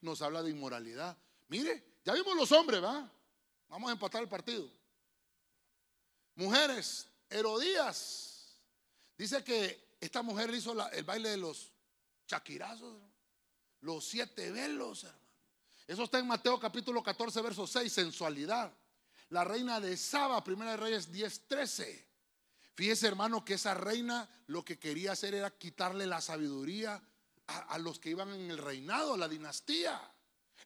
Nos 0.00 0.22
habla 0.22 0.44
de 0.44 0.50
inmoralidad. 0.50 1.16
Mire, 1.48 1.82
ya 2.04 2.12
vimos 2.14 2.36
los 2.36 2.52
hombres, 2.52 2.82
¿va? 2.82 3.10
Vamos 3.68 3.90
a 3.90 3.92
empatar 3.94 4.22
el 4.22 4.28
partido. 4.28 4.70
Mujeres, 6.36 7.08
Herodías. 7.28 8.56
Dice 9.16 9.42
que 9.42 9.96
esta 10.00 10.22
mujer 10.22 10.54
hizo 10.54 10.72
el 10.92 11.02
baile 11.02 11.30
de 11.30 11.36
los 11.36 11.72
chaquirazos, 12.28 12.94
los 13.80 14.04
siete 14.04 14.52
velos, 14.52 15.02
hermano. 15.02 15.28
Eso 15.88 16.04
está 16.04 16.20
en 16.20 16.28
Mateo 16.28 16.60
capítulo 16.60 17.02
14, 17.02 17.42
verso 17.42 17.66
6, 17.66 17.92
sensualidad. 17.92 18.72
La 19.30 19.44
reina 19.44 19.80
de 19.80 19.96
Saba, 19.96 20.42
primera 20.42 20.72
de 20.72 20.76
Reyes 20.78 21.12
10, 21.12 21.48
13. 21.48 22.08
Fíjese, 22.74 23.06
hermano, 23.06 23.44
que 23.44 23.54
esa 23.54 23.74
reina 23.74 24.28
lo 24.46 24.64
que 24.64 24.78
quería 24.78 25.12
hacer 25.12 25.34
era 25.34 25.50
quitarle 25.50 26.06
la 26.06 26.20
sabiduría 26.20 27.02
a, 27.46 27.78
los 27.78 27.98
que 27.98 28.10
iban 28.10 28.32
en 28.32 28.50
el 28.50 28.58
reinado, 28.58 29.14
a 29.14 29.18
la 29.18 29.28
dinastía. 29.28 30.00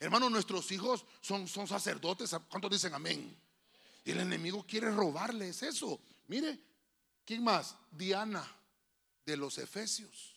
Hermano, 0.00 0.28
nuestros 0.28 0.70
hijos 0.72 1.04
son, 1.20 1.46
son 1.48 1.66
sacerdotes. 1.66 2.34
¿Cuántos 2.50 2.70
dicen 2.70 2.92
amén? 2.92 3.36
Y 4.04 4.10
el 4.10 4.20
enemigo 4.20 4.66
quiere 4.66 4.90
robarles 4.90 5.62
eso. 5.62 6.00
Mire, 6.26 6.60
¿quién 7.24 7.44
más? 7.44 7.76
Diana 7.90 8.44
de 9.24 9.36
los 9.36 9.58
Efesios. 9.58 10.34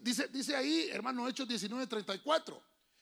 dice, 0.00 0.28
dice 0.28 0.54
ahí, 0.54 0.88
hermano, 0.90 1.28
Hechos 1.28 1.48
19:34, 1.48 2.60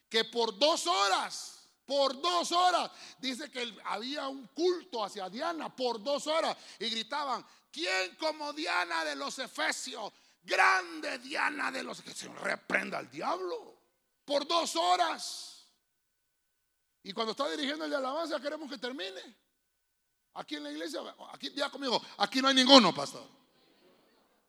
que 0.08 0.24
por 0.24 0.58
dos 0.58 0.86
horas, 0.86 1.63
por 1.86 2.20
dos 2.20 2.52
horas, 2.52 2.90
dice 3.18 3.50
que 3.50 3.76
había 3.84 4.28
un 4.28 4.46
culto 4.48 5.04
hacia 5.04 5.28
Diana, 5.28 5.74
por 5.74 6.02
dos 6.02 6.26
horas, 6.26 6.56
y 6.78 6.88
gritaban, 6.88 7.44
¿quién 7.70 8.16
como 8.16 8.52
Diana 8.52 9.04
de 9.04 9.16
los 9.16 9.38
Efesios? 9.38 10.12
Grande 10.42 11.18
Diana 11.18 11.70
de 11.70 11.82
los 11.82 12.02
que 12.02 12.12
reprenda 12.28 12.98
al 12.98 13.10
diablo. 13.10 13.74
Por 14.24 14.46
dos 14.46 14.76
horas. 14.76 15.66
Y 17.02 17.12
cuando 17.12 17.32
está 17.32 17.48
dirigiendo 17.50 17.84
el 17.84 17.90
de 17.90 17.96
alabanza, 17.96 18.40
queremos 18.40 18.70
que 18.70 18.78
termine. 18.78 19.36
Aquí 20.34 20.56
en 20.56 20.64
la 20.64 20.70
iglesia, 20.70 21.00
aquí 21.32 21.52
ya 21.54 21.70
conmigo, 21.70 22.02
aquí 22.18 22.42
no 22.42 22.48
hay 22.48 22.54
ninguno, 22.54 22.94
pastor. 22.94 23.26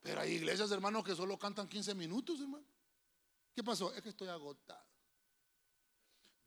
Pero 0.02 0.20
hay 0.20 0.32
iglesias, 0.32 0.70
hermanos, 0.70 1.04
que 1.04 1.14
solo 1.14 1.38
cantan 1.38 1.68
15 1.68 1.94
minutos, 1.94 2.40
hermano. 2.40 2.64
¿Qué 3.54 3.62
pasó? 3.62 3.92
Es 3.94 4.02
que 4.02 4.10
estoy 4.10 4.28
agotado. 4.28 4.85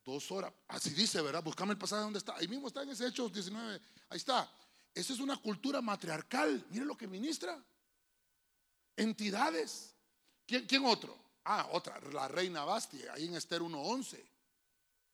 Dos 0.10 0.32
horas. 0.32 0.54
Así 0.68 0.92
dice, 0.92 1.22
¿verdad? 1.22 1.44
Buscame 1.44 1.74
el 1.74 1.78
pasaje 1.78 2.02
donde 2.02 2.20
está. 2.20 2.36
Ahí 2.36 2.48
mismo 2.48 2.68
está 2.68 2.84
en 2.84 2.90
ese 2.90 3.08
Hechos 3.08 3.32
19. 3.32 3.82
Ahí 4.10 4.18
está. 4.18 4.52
Esa 4.94 5.14
es 5.14 5.20
una 5.20 5.38
cultura 5.38 5.82
matriarcal. 5.82 6.66
Mire 6.70 6.86
lo 6.86 6.98
que 6.98 7.08
ministra. 7.08 7.62
Entidades. 8.96 9.94
¿Quién, 10.46 10.66
quién 10.66 10.86
otro? 10.86 11.18
Ah, 11.46 11.70
otra. 11.72 12.00
La 12.12 12.28
reina 12.28 12.64
Basti, 12.64 13.02
ahí 13.08 13.26
en 13.26 13.36
Esther 13.36 13.62
1.11 13.62 14.30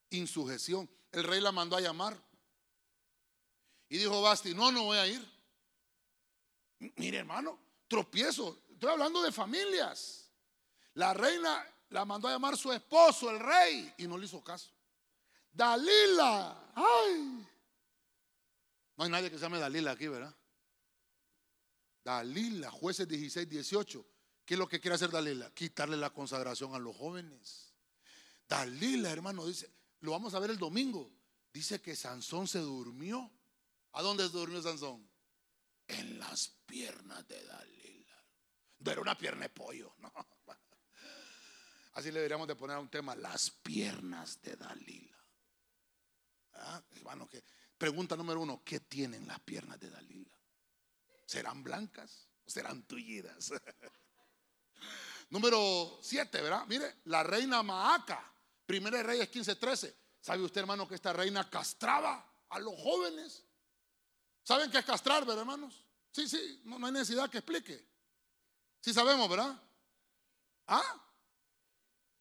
insujeción. 0.10 0.90
El 1.12 1.24
rey 1.24 1.42
la 1.42 1.52
mandó 1.52 1.76
a 1.76 1.82
llamar. 1.82 2.18
Y 3.90 3.98
dijo 3.98 4.22
Basti, 4.22 4.54
no, 4.54 4.72
no 4.72 4.84
voy 4.86 4.98
a 4.98 5.08
ir. 5.08 5.36
Mire 6.98 7.20
hermano, 7.20 7.58
tropiezo. 7.88 8.64
Estoy 8.72 8.90
hablando 8.90 9.22
de 9.22 9.32
familias. 9.32 10.30
La 10.96 11.14
reina 11.14 11.64
la 11.90 12.06
mandó 12.06 12.28
a 12.28 12.32
llamar 12.32 12.58
su 12.58 12.72
esposo, 12.72 13.30
el 13.30 13.40
rey, 13.40 13.94
y 13.98 14.08
no 14.08 14.18
le 14.18 14.26
hizo 14.26 14.44
caso. 14.44 14.70
Dalila, 15.56 16.72
ay. 16.76 17.48
No 18.98 19.04
hay 19.04 19.10
nadie 19.10 19.32
que 19.32 19.38
se 19.38 19.44
llame 19.44 19.60
Dalila 19.60 19.92
aquí, 19.92 20.08
¿verdad? 20.08 20.36
Dalila, 22.04 22.70
jueces 22.70 23.08
16, 23.08 23.48
18. 23.48 24.06
¿Qué 24.46 24.54
es 24.54 24.60
lo 24.60 24.68
que 24.68 24.80
quiere 24.80 24.96
hacer 24.96 25.10
Dalila? 25.10 25.50
Quitarle 25.52 25.98
la 25.98 26.12
consagración 26.12 26.76
a 26.76 26.80
los 26.80 26.96
jóvenes. 26.96 27.74
Dalila, 28.48 29.10
hermano, 29.10 29.46
dice, 29.46 29.72
lo 30.02 30.12
vamos 30.12 30.34
a 30.36 30.40
ver 30.40 30.52
el 30.52 30.58
domingo. 30.58 31.12
Dice 31.54 31.82
que 31.82 31.96
Sansón 31.96 32.48
se 32.48 32.60
durmió. 32.60 33.32
¿A 33.94 34.02
dónde 34.02 34.26
se 34.26 34.34
durmió 34.34 34.62
Sansón? 34.62 35.10
En 35.88 36.20
las 36.20 36.50
piernas 36.66 37.26
de 37.28 37.44
Dalila. 37.46 38.26
No 38.80 38.92
era 38.92 39.02
una 39.02 39.18
pierna 39.18 39.44
de 39.44 39.50
pollo, 39.50 39.96
no. 40.00 40.14
Así 41.94 42.10
le 42.10 42.16
deberíamos 42.20 42.48
de 42.48 42.56
poner 42.56 42.78
un 42.78 42.90
tema, 42.90 43.16
las 43.16 43.50
piernas 43.50 44.42
de 44.42 44.58
Dalila. 44.58 45.25
Ah, 46.56 46.82
hermano, 46.96 47.28
que 47.30 47.44
pregunta 47.78 48.16
número 48.16 48.42
uno, 48.42 48.62
¿qué 48.64 48.80
tienen 48.82 49.28
las 49.28 49.40
piernas 49.42 49.80
de 49.80 49.90
Dalila? 49.90 50.38
¿Serán 51.26 51.64
blancas 51.64 52.28
o 52.46 52.50
serán 52.50 52.84
tullidas? 52.84 53.52
Número 55.30 56.00
7, 56.02 56.42
¿verdad? 56.42 56.66
Mire, 56.68 56.98
la 57.06 57.24
reina 57.24 57.64
Maaca, 57.64 58.32
primera 58.66 58.98
de 58.98 59.04
Reyes 59.04 59.32
15:13. 59.32 59.94
¿Sabe 60.22 60.44
usted, 60.44 60.62
hermano, 60.62 60.88
que 60.88 60.96
esta 60.96 61.14
reina 61.14 61.50
castraba 61.50 62.26
a 62.50 62.60
los 62.60 62.74
jóvenes? 62.80 63.44
¿Saben 64.44 64.70
qué 64.70 64.80
es 64.80 64.86
castrar, 64.86 65.26
verdad, 65.26 65.40
hermanos? 65.40 65.84
Sí, 66.12 66.28
sí, 66.30 66.62
no, 66.66 66.84
hay 66.86 66.92
necesidad 66.92 67.30
que 67.30 67.40
explique. 67.40 67.86
Sí 68.80 68.94
sabemos, 68.94 69.28
¿verdad? 69.28 69.60
¿Ah? 70.68 71.02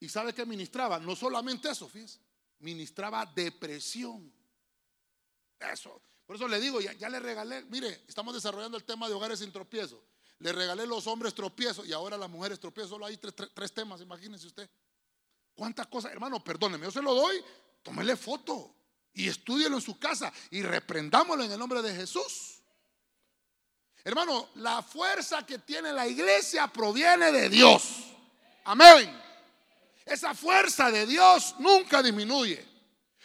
¿Y 0.01 0.09
sabe 0.09 0.35
qué 0.35 0.45
ministraba? 0.45 0.99
No 0.99 1.15
solamente 1.15 1.71
eso, 1.71 1.89
fíjese. 1.89 2.19
Ministraba 2.65 3.27
depresión. 3.27 4.33
Eso. 5.61 6.01
Por 6.27 6.37
eso 6.37 6.49
le 6.49 6.59
digo, 6.59 6.81
ya, 6.81 7.09
le 7.11 7.21
regalé, 7.21 7.63
mire, 7.65 8.05
estamos 8.09 8.33
desarrollando 8.33 8.79
el 8.79 8.85
tema 8.85 9.07
de 9.07 9.15
hogares 9.15 9.41
sin 9.41 9.53
tropiezo. 9.53 10.03
Le 10.39 10.51
regalé 10.51 10.87
los 10.87 11.07
hombres 11.07 11.35
tropiezos 11.35 11.87
y 11.87 11.93
ahora 11.93 12.17
las 12.17 12.31
mujeres 12.31 12.59
tropiezos. 12.59 12.91
Solo 12.91 13.05
hay 13.05 13.19
tres, 13.19 13.73
temas, 13.73 14.01
imagínense 14.01 14.47
usted. 14.47 14.69
¿Cuántas 15.55 15.87
cosas? 15.89 16.13
Hermano, 16.13 16.43
perdóneme, 16.43 16.87
yo 16.87 16.91
se 16.91 17.03
lo 17.03 17.15
doy, 17.15 17.45
tómele 17.83 18.17
foto 18.17 18.75
y 19.13 19.29
estúdielo 19.29 19.77
en 19.77 19.83
su 19.83 19.99
casa 19.99 20.33
y 20.51 20.63
reprendámoslo 20.63 21.45
en 21.45 21.53
el 21.53 21.59
nombre 21.59 21.83
de 21.83 21.95
Jesús. 21.95 22.63
Hermano, 24.03 24.49
la 24.55 24.83
fuerza 24.83 25.45
que 25.45 25.59
tiene 25.59 25.93
la 25.93 26.09
iglesia 26.09 26.67
proviene 26.67 27.31
de 27.31 27.51
Dios. 27.51 28.05
Amén. 28.65 29.25
Esa 30.05 30.35
fuerza 30.35 30.91
de 30.91 31.07
Dios 31.07 31.55
nunca 31.59 32.03
disminuye. 32.03 32.65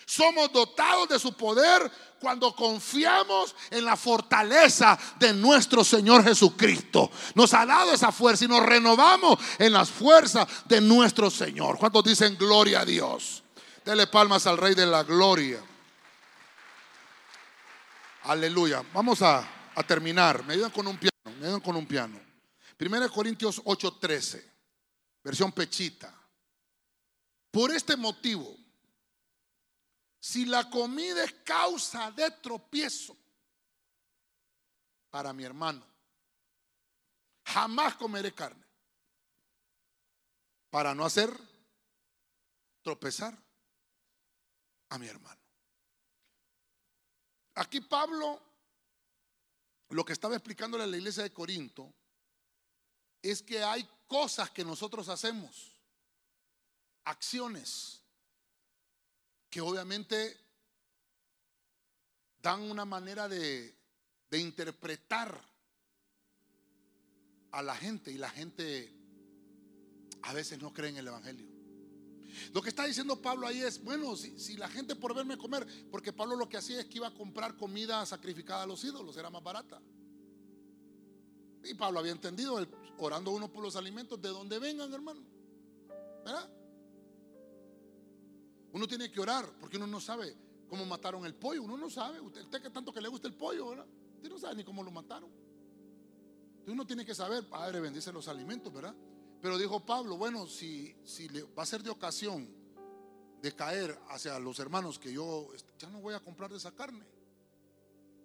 Somos 0.05 0.51
dotados 0.51 1.09
de 1.09 1.19
su 1.19 1.34
poder 1.34 1.91
cuando 2.19 2.55
confiamos 2.55 3.55
en 3.69 3.86
la 3.86 3.95
fortaleza 3.95 4.97
de 5.19 5.34
nuestro 5.34 5.84
Señor 5.84 6.23
Jesucristo. 6.23 7.11
Nos 7.36 7.53
ha 7.53 7.65
dado 7.65 7.93
esa 7.93 8.11
fuerza 8.11 8.45
y 8.45 8.47
nos 8.47 8.65
renovamos 8.65 9.39
en 9.57 9.73
las 9.73 9.89
fuerzas 9.89 10.47
de 10.65 10.82
nuestro 10.82 11.30
Señor. 11.30 11.77
¿Cuántos 11.77 12.03
dicen 12.03 12.38
gloria 12.38 12.82
a 12.82 12.86
Dios? 12.86 13.43
Dele 13.86 14.07
palmas 14.07 14.47
al 14.47 14.57
Rey 14.57 14.75
de 14.75 14.86
la 14.86 15.03
Gloria. 15.03 15.61
Aleluya. 18.23 18.84
Vamos 18.93 19.21
a, 19.21 19.47
terminar. 19.88 20.43
Me 20.43 20.53
ayudan 20.53 20.71
con 20.71 20.86
un 20.88 20.97
piano. 20.97 21.38
Me 21.39 21.45
ayudan 21.45 21.61
con 21.61 21.75
un 21.75 21.86
piano. 21.86 22.19
Primera 22.75 23.07
Corintios 23.09 23.61
8:13. 23.63 24.43
Versión 25.23 25.51
pechita. 25.51 26.18
Por 27.51 27.71
este 27.71 27.97
motivo 27.97 28.55
si 30.19 30.45
la 30.45 30.69
comida 30.69 31.23
es 31.23 31.33
causa 31.45 32.11
de 32.11 32.29
tropiezo 32.29 33.15
para 35.09 35.31
mi 35.33 35.43
hermano, 35.43 35.85
jamás 37.45 37.95
comeré 37.95 38.33
carne 38.33 38.65
para 40.69 40.93
no 40.93 41.05
hacer 41.05 41.35
tropezar 42.81 43.35
a 44.89 44.97
mi 44.97 45.07
hermano. 45.07 45.39
Aquí 47.55 47.81
Pablo 47.81 48.41
lo 49.89 50.05
que 50.05 50.13
estaba 50.13 50.35
explicándole 50.35 50.83
a 50.83 50.87
la 50.87 50.97
iglesia 50.97 51.23
de 51.23 51.33
Corinto 51.33 51.91
es 53.21 53.41
que 53.41 53.63
hay 53.63 53.89
cosas 54.07 54.51
que 54.51 54.63
nosotros 54.63 55.09
hacemos, 55.09 55.78
acciones 57.05 57.99
que 59.49 59.61
obviamente 59.61 60.37
dan 62.41 62.61
una 62.61 62.85
manera 62.85 63.27
de, 63.27 63.75
interpretar 64.31 65.43
a 67.51 67.63
la 67.63 67.75
gente 67.75 68.11
y 68.11 68.17
la 68.17 68.29
gente 68.29 68.93
a 70.21 70.33
veces 70.33 70.61
no 70.61 70.71
cree 70.71 70.91
en 70.91 70.97
el 70.97 71.07
Evangelio. 71.07 71.47
Lo 72.53 72.61
que 72.61 72.69
está 72.69 72.85
diciendo 72.85 73.19
Pablo 73.19 73.47
ahí 73.47 73.59
es, 73.59 73.83
bueno, 73.83 74.15
si, 74.15 74.55
la 74.55 74.69
gente 74.69 74.95
por 74.95 75.15
verme 75.15 75.37
comer, 75.37 75.65
porque 75.89 76.13
Pablo 76.13 76.35
lo 76.35 76.47
que 76.47 76.57
hacía 76.57 76.79
es 76.79 76.85
que 76.85 76.97
iba 76.97 77.07
a 77.07 77.13
comprar 77.13 77.57
comida 77.57 78.05
sacrificada 78.05 78.63
a 78.63 78.67
los 78.67 78.83
ídolos, 78.83 79.17
era 79.17 79.31
más 79.31 79.43
barata. 79.43 79.81
Y 81.63 81.73
Pablo 81.73 81.99
había 81.99 82.11
entendido, 82.11 82.65
orando 82.99 83.31
uno 83.31 83.51
por 83.51 83.63
los 83.63 83.75
alimentos, 83.75 84.21
de 84.21 84.29
donde 84.29 84.59
vengan, 84.59 84.93
hermano. 84.93 85.21
¿Verdad? 86.23 86.49
Uno 88.74 88.88
tiene 88.88 89.11
que 89.11 89.20
orar 89.20 89.45
porque 89.59 89.78
uno 89.78 89.88
no 89.88 89.99
sabe 89.99 90.36
cómo 90.70 90.86
mataron 90.86 91.26
el 91.26 91.36
pollo. 91.36 91.63
Uno 91.63 91.78
no 91.78 91.89
sabe. 91.89 92.20
Usted, 92.20 92.61
que 92.61 92.70
tanto 92.70 92.93
que 92.93 93.01
le 93.01 93.07
gusta 93.07 93.28
el 93.28 93.34
pollo, 93.34 93.70
¿verdad? 93.70 93.88
Usted 94.15 94.30
no 94.30 94.38
sabe 94.38 94.55
ni 94.55 94.63
cómo 94.63 94.84
lo 94.84 94.91
mataron. 94.91 95.30
Entonces 95.30 96.74
uno 96.74 96.86
tiene 96.86 97.05
que 97.05 97.15
saber, 97.15 97.47
Padre, 97.47 97.80
bendice 97.80 98.11
los 98.11 98.28
alimentos, 98.28 98.72
¿verdad? 98.72 98.95
Pero 99.41 99.57
dijo 99.57 99.86
Pablo, 99.86 100.17
bueno, 100.17 100.45
si, 100.45 100.95
si 101.03 101.30
le, 101.30 101.43
va 101.43 101.63
a 101.63 101.65
ser 101.65 101.82
de 101.82 101.89
ocasión 101.89 102.47
de 103.41 103.55
caer 103.55 103.97
hacia 104.09 104.38
los 104.38 104.59
hermanos 104.59 104.99
que 104.99 105.13
yo 105.13 105.47
ya 105.78 105.89
no 105.89 106.01
voy 106.01 106.13
a 106.13 106.20
comprar 106.20 106.51
de 106.51 106.57
esa 106.57 106.76
carne. 106.76 107.05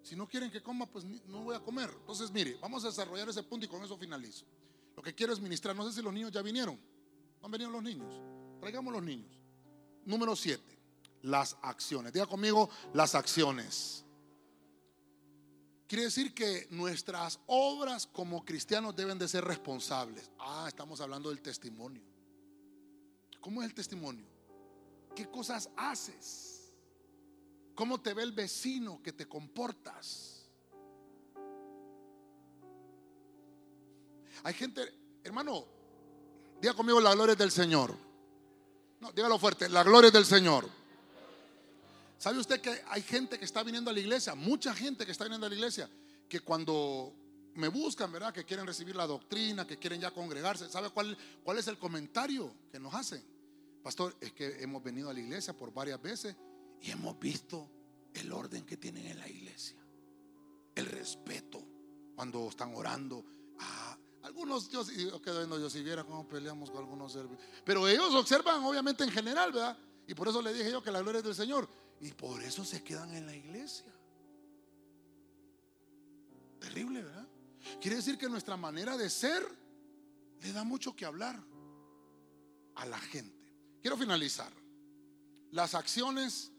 Si 0.03 0.17
no 0.17 0.29
quieren 0.29 0.51
que 0.51 0.63
coma, 0.63 0.87
pues 0.87 1.05
no 1.05 1.45
voy 1.45 1.57
a 1.57 1.61
comer. 1.61 1.91
Entonces, 2.01 2.31
mire, 2.31 2.59
vamos 2.61 2.85
a 2.85 2.89
desarrollar 2.89 3.29
ese 3.29 3.43
punto 3.43 3.65
y 3.65 3.69
con 3.69 3.83
eso 3.83 3.97
finalizo. 3.97 4.45
Lo 4.97 5.03
que 5.03 5.15
quiero 5.15 5.33
es 5.33 5.41
ministrar. 5.41 5.75
No 5.75 5.87
sé 5.89 5.95
si 5.95 6.03
los 6.03 6.13
niños 6.13 6.31
ya 6.31 6.43
vinieron. 6.43 6.77
¿No 7.41 7.47
han 7.47 7.51
venido 7.51 7.71
los 7.71 7.83
niños? 7.83 8.21
Traigamos 8.61 8.93
los 8.93 9.03
niños. 9.03 9.44
Número 10.07 10.37
7, 10.37 10.63
las 11.23 11.57
acciones. 11.63 12.13
Diga 12.13 12.27
conmigo, 12.27 12.69
las 12.93 13.15
acciones. 13.15 14.05
Quiere 15.87 16.05
decir 16.05 16.35
que 16.35 16.67
nuestras 16.71 17.39
obras 17.47 18.07
como 18.07 18.45
cristianos 18.45 18.97
deben 18.97 19.19
de 19.19 19.29
ser 19.29 19.45
responsables. 19.45 20.31
Ah, 20.39 20.65
estamos 20.69 21.01
hablando 21.01 21.29
del 21.31 21.41
testimonio. 21.41 22.03
¿Cómo 23.41 23.63
es 23.63 23.69
el 23.69 23.75
testimonio? 23.75 24.27
¿Qué 25.15 25.27
cosas 25.27 25.69
haces? 25.77 26.73
¿Cómo 27.75 28.01
te 28.01 28.15
ve 28.15 28.23
el 28.23 28.33
vecino 28.33 29.03
que 29.03 29.13
te 29.13 29.27
comportas? 29.27 30.47
Hay 34.43 34.55
gente, 34.55 34.83
hermano, 35.23 35.65
diga 36.61 36.75
conmigo 36.75 37.01
la 37.01 37.15
gloria 37.15 37.35
del 37.35 37.51
Señor 37.51 37.95
dígalo 39.13 39.39
fuerte, 39.39 39.69
la 39.69 39.83
gloria 39.83 40.11
del 40.11 40.25
Señor. 40.25 40.69
¿Sabe 42.19 42.39
usted 42.39 42.61
que 42.61 42.83
hay 42.89 43.03
gente 43.03 43.39
que 43.39 43.45
está 43.45 43.63
viniendo 43.63 43.91
a 43.91 43.95
la 43.95 44.01
iglesia? 44.01 44.35
Mucha 44.35 44.73
gente 44.75 45.05
que 45.05 45.13
está 45.13 45.25
viniendo 45.25 45.47
a 45.47 45.51
la 45.51 45.55
iglesia, 45.55 45.91
que 46.29 46.41
cuando 46.41 47.13
me 47.55 47.69
buscan, 47.69 48.11
¿verdad? 48.11 48.33
Que 48.33 48.45
quieren 48.45 48.67
recibir 48.67 48.97
la 48.97 49.07
doctrina, 49.07 49.67
que 49.67 49.79
quieren 49.79 50.01
ya 50.01 50.11
congregarse. 50.11 50.69
¿Sabe 50.71 50.91
cuál, 50.91 51.17
cuál 51.43 51.59
es 51.59 51.69
el 51.69 51.79
comentario 51.79 52.55
que 52.71 52.79
nos 52.79 52.95
hacen? 52.95 53.23
Pastor, 53.83 54.17
es 54.21 54.33
que 54.33 54.63
hemos 54.63 54.83
venido 54.83 55.11
a 55.11 55.13
la 55.13 55.21
iglesia 55.21 55.55
por 55.55 55.73
varias 55.73 56.01
veces 56.01 56.35
y 56.81 56.91
hemos 56.91 57.19
visto 57.19 57.69
el 58.15 58.33
orden 58.33 58.65
que 58.65 58.77
tienen 58.77 59.07
en 59.07 59.19
la 59.19 59.29
iglesia. 59.29 59.77
El 60.75 60.87
respeto 60.87 61.63
cuando 62.15 62.49
están 62.49 62.75
orando. 62.75 63.25
Algunos, 64.25 64.71
yo, 64.71 64.83
yo 64.83 65.71
si 65.71 65.83
viera 65.83 66.03
cómo 66.03 66.27
peleamos 66.27 66.71
con 66.71 66.81
algunos 66.81 67.13
servicios. 67.13 67.47
Pero 67.63 67.87
ellos 67.87 68.15
observan, 68.15 68.65
obviamente, 68.65 69.05
en 69.05 69.11
general, 69.11 69.53
¿verdad? 69.53 69.77
Y 70.07 70.15
por 70.15 70.29
eso 70.29 70.41
le 70.41 70.55
dije 70.55 70.71
yo 70.71 70.83
que 70.83 70.91
la 70.91 71.03
gloria 71.03 71.19
es 71.19 71.25
del 71.25 71.35
Señor. 71.35 71.69
Y 72.01 72.11
por 72.13 72.43
eso 72.43 72.65
se 72.65 72.83
quedan 72.83 73.15
en 73.15 73.27
la 73.27 73.37
iglesia. 73.37 73.93
Terrible, 76.59 77.03
¿verdad? 77.03 77.29
Quiere 77.83 77.99
decir 77.99 78.17
que 78.17 78.27
nuestra 78.31 78.57
manera 78.57 78.97
de 78.97 79.11
ser 79.11 79.47
le 80.41 80.53
da 80.53 80.65
mucho 80.65 80.97
que 80.97 81.05
hablar 81.05 81.39
a 82.77 82.87
la 82.87 82.99
gente. 82.99 83.53
Quiero 83.83 83.99
finalizar. 83.99 84.53
Las 85.51 85.75
acciones 85.75 86.51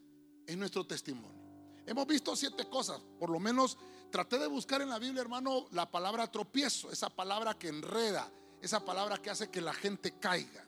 en 0.45 0.59
nuestro 0.59 0.85
testimonio. 0.85 1.41
Hemos 1.87 2.05
visto 2.05 2.35
siete 2.35 2.69
cosas, 2.69 3.01
por 3.19 3.31
lo 3.31 3.39
menos 3.39 3.75
Traté 4.15 4.39
de 4.39 4.47
buscar 4.47 4.81
en 4.81 4.87
la 4.87 4.97
Biblia, 4.97 5.19
hermano, 5.19 5.67
la 5.71 5.91
palabra 5.91 6.31
tropiezo, 6.31 6.89
esa 6.89 7.09
palabra 7.09 7.53
que 7.55 7.67
enreda, 7.67 8.31
esa 8.61 8.79
palabra 8.79 9.17
que 9.17 9.29
hace 9.29 9.49
que 9.49 9.59
la 9.59 9.73
gente 9.73 10.17
caiga. 10.17 10.63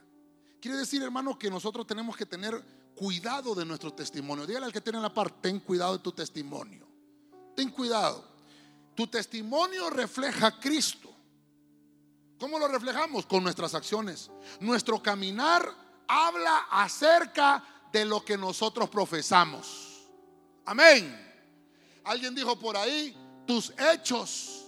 Quiere 0.60 0.76
decir, 0.76 1.02
hermano, 1.02 1.40
que 1.40 1.50
nosotros 1.50 1.88
tenemos 1.88 2.18
que 2.18 2.26
tener 2.26 2.62
cuidado 2.94 3.56
de 3.56 3.64
nuestro 3.64 3.94
testimonio. 3.94 4.46
Dígale 4.46 4.66
al 4.66 4.74
que 4.74 4.82
tiene 4.82 5.00
la 5.00 5.14
par, 5.14 5.32
ten 5.32 5.62
cuidado 5.62 5.94
de 5.94 6.04
tu 6.04 6.12
testimonio. 6.12 6.86
Ten 7.56 7.70
cuidado. 7.70 8.22
Tu 8.94 9.08
testimonio 9.08 9.90
refleja 9.92 10.48
a 10.48 10.60
Cristo. 10.60 11.10
¿Cómo 12.38 12.60
lo 12.60 12.68
reflejamos? 12.68 13.26
Con 13.28 13.44
nuestras 13.44 13.74
acciones. 13.74 14.30
Nuestro 14.60 15.02
caminar 15.02 15.74
habla 16.06 16.68
acerca 16.70 17.64
de 17.94 18.04
lo 18.04 18.26
que 18.26 18.36
nosotros 18.36 18.90
profesamos. 18.90 20.06
Amén. 20.66 21.24
Alguien 22.04 22.36
dijo 22.36 22.60
por 22.60 22.76
ahí, 22.76 23.16
tus 23.48 23.74
hechos 23.80 24.66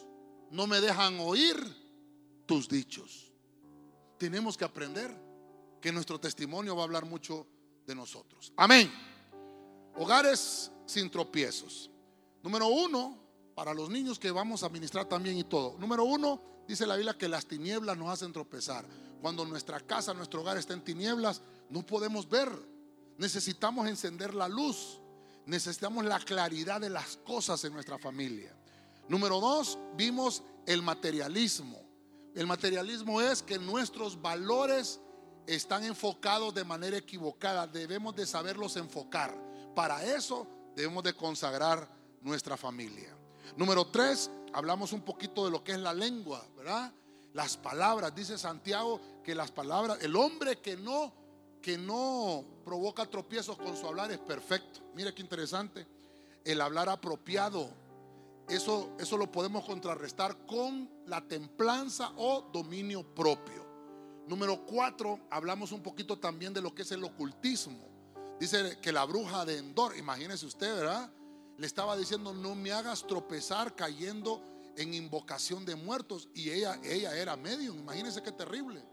no 0.49 0.65
me 0.65 0.81
dejan 0.81 1.19
oír 1.19 1.57
tus 2.45 2.67
dichos. 2.67 3.31
Tenemos 4.17 4.57
que 4.57 4.65
aprender 4.65 5.15
que 5.79 5.91
nuestro 5.91 6.19
testimonio 6.19 6.75
va 6.75 6.81
a 6.81 6.85
hablar 6.85 7.05
mucho 7.05 7.45
de 7.85 7.93
nosotros. 7.93 8.51
Amén. 8.57 8.91
Hogares 9.95 10.71
sin 10.85 11.09
tropiezos. 11.09 11.91
Número 12.41 12.67
uno, 12.67 13.17
para 13.53 13.73
los 13.73 13.89
niños 13.89 14.17
que 14.17 14.31
vamos 14.31 14.63
a 14.63 14.69
ministrar 14.69 15.05
también 15.05 15.37
y 15.37 15.43
todo. 15.43 15.77
Número 15.77 16.03
uno, 16.05 16.41
dice 16.67 16.87
la 16.87 16.95
Biblia 16.95 17.17
que 17.17 17.27
las 17.27 17.45
tinieblas 17.45 17.97
nos 17.97 18.09
hacen 18.09 18.33
tropezar. 18.33 18.85
Cuando 19.21 19.45
nuestra 19.45 19.79
casa, 19.81 20.13
nuestro 20.13 20.41
hogar 20.41 20.57
está 20.57 20.73
en 20.73 20.83
tinieblas, 20.83 21.41
no 21.69 21.85
podemos 21.85 22.27
ver. 22.27 22.49
Necesitamos 23.17 23.87
encender 23.87 24.33
la 24.33 24.47
luz. 24.47 24.99
Necesitamos 25.45 26.05
la 26.05 26.19
claridad 26.19 26.79
de 26.79 26.89
las 26.89 27.17
cosas 27.17 27.63
en 27.65 27.73
nuestra 27.73 27.97
familia. 27.97 28.55
Número 29.09 29.41
dos, 29.41 29.77
vimos 29.95 30.43
el 30.65 30.81
materialismo. 30.81 31.81
El 32.35 32.47
materialismo 32.47 33.19
es 33.19 33.43
que 33.43 33.59
nuestros 33.59 34.21
valores 34.21 35.01
están 35.47 35.83
enfocados 35.83 36.53
de 36.53 36.63
manera 36.63 36.95
equivocada. 36.95 37.67
Debemos 37.67 38.15
de 38.15 38.25
saberlos 38.25 38.77
enfocar. 38.77 39.35
Para 39.75 40.05
eso 40.05 40.47
debemos 40.75 41.03
de 41.03 41.13
consagrar 41.13 41.89
nuestra 42.21 42.55
familia. 42.55 43.13
Número 43.57 43.87
tres, 43.87 44.29
hablamos 44.53 44.93
un 44.93 45.01
poquito 45.01 45.43
de 45.43 45.51
lo 45.51 45.63
que 45.63 45.71
es 45.71 45.79
la 45.79 45.93
lengua, 45.93 46.45
¿verdad? 46.55 46.93
Las 47.33 47.57
palabras, 47.57 48.13
dice 48.15 48.37
Santiago 48.37 49.01
que 49.23 49.33
las 49.33 49.51
palabras, 49.51 49.97
el 50.01 50.15
hombre 50.15 50.59
que 50.59 50.77
no 50.77 51.13
que 51.61 51.77
no 51.77 52.45
provoca 52.63 53.05
tropiezos 53.05 53.57
con 53.57 53.75
su 53.75 53.85
hablar 53.87 54.11
es 54.11 54.19
perfecto. 54.19 54.79
Mire 54.95 55.13
qué 55.13 55.21
interesante. 55.21 55.85
El 56.45 56.61
hablar 56.61 56.87
apropiado, 56.87 57.69
eso, 58.49 58.95
eso 58.99 59.17
lo 59.17 59.31
podemos 59.31 59.65
contrarrestar 59.65 60.45
con 60.45 60.89
la 61.05 61.27
templanza 61.27 62.11
o 62.17 62.49
dominio 62.51 63.03
propio. 63.13 63.67
Número 64.27 64.65
cuatro, 64.65 65.19
hablamos 65.29 65.71
un 65.71 65.81
poquito 65.81 66.19
también 66.19 66.53
de 66.53 66.61
lo 66.61 66.73
que 66.73 66.83
es 66.83 66.91
el 66.91 67.03
ocultismo. 67.03 67.87
Dice 68.39 68.77
que 68.81 68.91
la 68.91 69.03
bruja 69.05 69.43
de 69.45 69.57
Endor, 69.57 69.97
imagínese 69.97 70.45
usted, 70.45 70.73
¿verdad? 70.75 71.11
Le 71.57 71.67
estaba 71.67 71.97
diciendo, 71.97 72.33
no 72.33 72.55
me 72.55 72.71
hagas 72.71 73.05
tropezar 73.05 73.75
cayendo 73.75 74.41
en 74.77 74.93
invocación 74.93 75.65
de 75.65 75.75
muertos. 75.75 76.29
Y 76.33 76.49
ella, 76.51 76.79
ella 76.83 77.15
era 77.17 77.35
medium, 77.35 77.77
imagínense 77.79 78.23
qué 78.23 78.31
terrible. 78.31 78.83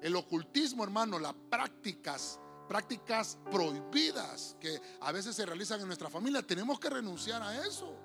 El 0.00 0.14
ocultismo, 0.14 0.84
hermano, 0.84 1.18
las 1.18 1.34
prácticas, 1.50 2.38
prácticas 2.68 3.38
prohibidas 3.50 4.56
que 4.60 4.80
a 5.00 5.10
veces 5.10 5.34
se 5.34 5.46
realizan 5.46 5.80
en 5.80 5.86
nuestra 5.86 6.10
familia, 6.10 6.42
tenemos 6.42 6.78
que 6.78 6.90
renunciar 6.90 7.42
a 7.42 7.66
eso. 7.66 7.96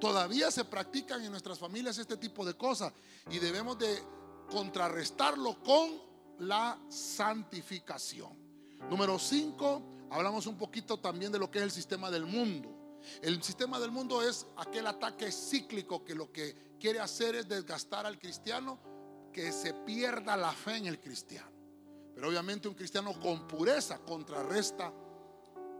Todavía 0.00 0.50
se 0.50 0.64
practican 0.64 1.22
en 1.22 1.30
nuestras 1.30 1.58
familias 1.58 1.98
este 1.98 2.16
tipo 2.16 2.44
de 2.44 2.54
cosas 2.54 2.92
y 3.30 3.38
debemos 3.38 3.78
de 3.78 4.02
contrarrestarlo 4.50 5.62
con 5.62 5.90
la 6.38 6.78
santificación. 6.88 8.32
Número 8.88 9.18
5, 9.18 9.82
hablamos 10.10 10.46
un 10.46 10.56
poquito 10.56 10.98
también 10.98 11.30
de 11.30 11.38
lo 11.38 11.50
que 11.50 11.58
es 11.58 11.64
el 11.64 11.70
sistema 11.70 12.10
del 12.10 12.24
mundo. 12.24 12.98
El 13.22 13.42
sistema 13.42 13.78
del 13.78 13.90
mundo 13.90 14.22
es 14.22 14.46
aquel 14.56 14.86
ataque 14.86 15.30
cíclico 15.30 16.04
que 16.04 16.14
lo 16.14 16.32
que 16.32 16.76
quiere 16.78 17.00
hacer 17.00 17.34
es 17.34 17.48
desgastar 17.48 18.06
al 18.06 18.18
cristiano, 18.18 18.78
que 19.32 19.52
se 19.52 19.74
pierda 19.74 20.36
la 20.36 20.52
fe 20.52 20.76
en 20.76 20.86
el 20.86 20.98
cristiano. 20.98 21.50
Pero 22.14 22.28
obviamente 22.28 22.68
un 22.68 22.74
cristiano 22.74 23.18
con 23.20 23.46
pureza 23.46 23.98
contrarresta 23.98 24.92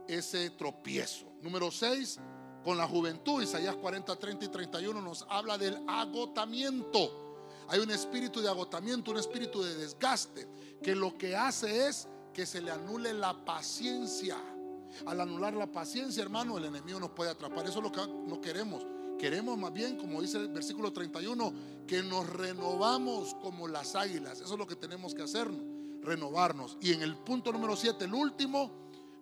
ese 0.07 0.51
tropiezo. 0.51 1.25
Número 1.41 1.71
6, 1.71 2.19
con 2.63 2.77
la 2.77 2.87
juventud, 2.87 3.41
Isaías 3.41 3.75
40, 3.75 4.15
30 4.15 4.45
y 4.45 4.47
31 4.47 5.01
nos 5.01 5.25
habla 5.29 5.57
del 5.57 5.77
agotamiento. 5.87 7.21
Hay 7.67 7.79
un 7.79 7.91
espíritu 7.91 8.41
de 8.41 8.49
agotamiento, 8.49 9.11
un 9.11 9.17
espíritu 9.17 9.63
de 9.63 9.75
desgaste, 9.75 10.47
que 10.83 10.95
lo 10.95 11.17
que 11.17 11.35
hace 11.35 11.87
es 11.87 12.07
que 12.33 12.45
se 12.45 12.61
le 12.61 12.71
anule 12.71 13.13
la 13.13 13.45
paciencia. 13.45 14.37
Al 15.05 15.21
anular 15.21 15.53
la 15.53 15.71
paciencia, 15.71 16.21
hermano, 16.21 16.57
el 16.57 16.65
enemigo 16.65 16.99
nos 16.99 17.11
puede 17.11 17.31
atrapar. 17.31 17.65
Eso 17.65 17.79
es 17.79 17.83
lo 17.83 17.91
que 17.91 18.01
no 18.05 18.41
queremos. 18.41 18.85
Queremos 19.17 19.57
más 19.57 19.71
bien, 19.71 19.97
como 19.97 20.21
dice 20.21 20.37
el 20.37 20.49
versículo 20.49 20.91
31, 20.91 21.53
que 21.87 22.03
nos 22.03 22.27
renovamos 22.27 23.35
como 23.35 23.67
las 23.67 23.95
águilas. 23.95 24.41
Eso 24.41 24.53
es 24.53 24.59
lo 24.59 24.67
que 24.67 24.75
tenemos 24.75 25.13
que 25.13 25.21
hacer, 25.21 25.49
renovarnos. 26.01 26.77
Y 26.81 26.93
en 26.93 27.03
el 27.03 27.15
punto 27.15 27.51
número 27.51 27.75
7, 27.75 28.05
el 28.05 28.13
último, 28.13 28.71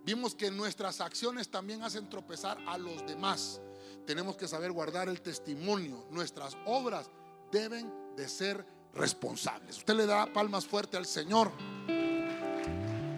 vimos 0.05 0.35
que 0.35 0.51
nuestras 0.51 1.01
acciones 1.01 1.49
también 1.49 1.83
hacen 1.83 2.09
tropezar 2.09 2.57
a 2.67 2.77
los 2.77 3.05
demás. 3.05 3.61
Tenemos 4.05 4.35
que 4.37 4.47
saber 4.47 4.71
guardar 4.71 5.09
el 5.09 5.21
testimonio. 5.21 6.05
Nuestras 6.09 6.57
obras 6.65 7.09
deben 7.51 7.91
de 8.15 8.27
ser 8.27 8.65
responsables. 8.93 9.77
Usted 9.77 9.93
le 9.95 10.05
da 10.05 10.31
palmas 10.31 10.65
fuerte 10.65 10.97
al 10.97 11.05
Señor. 11.05 11.51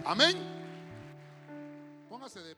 Amén. 0.04 0.36
Póngase 2.08 2.40
de 2.40 2.54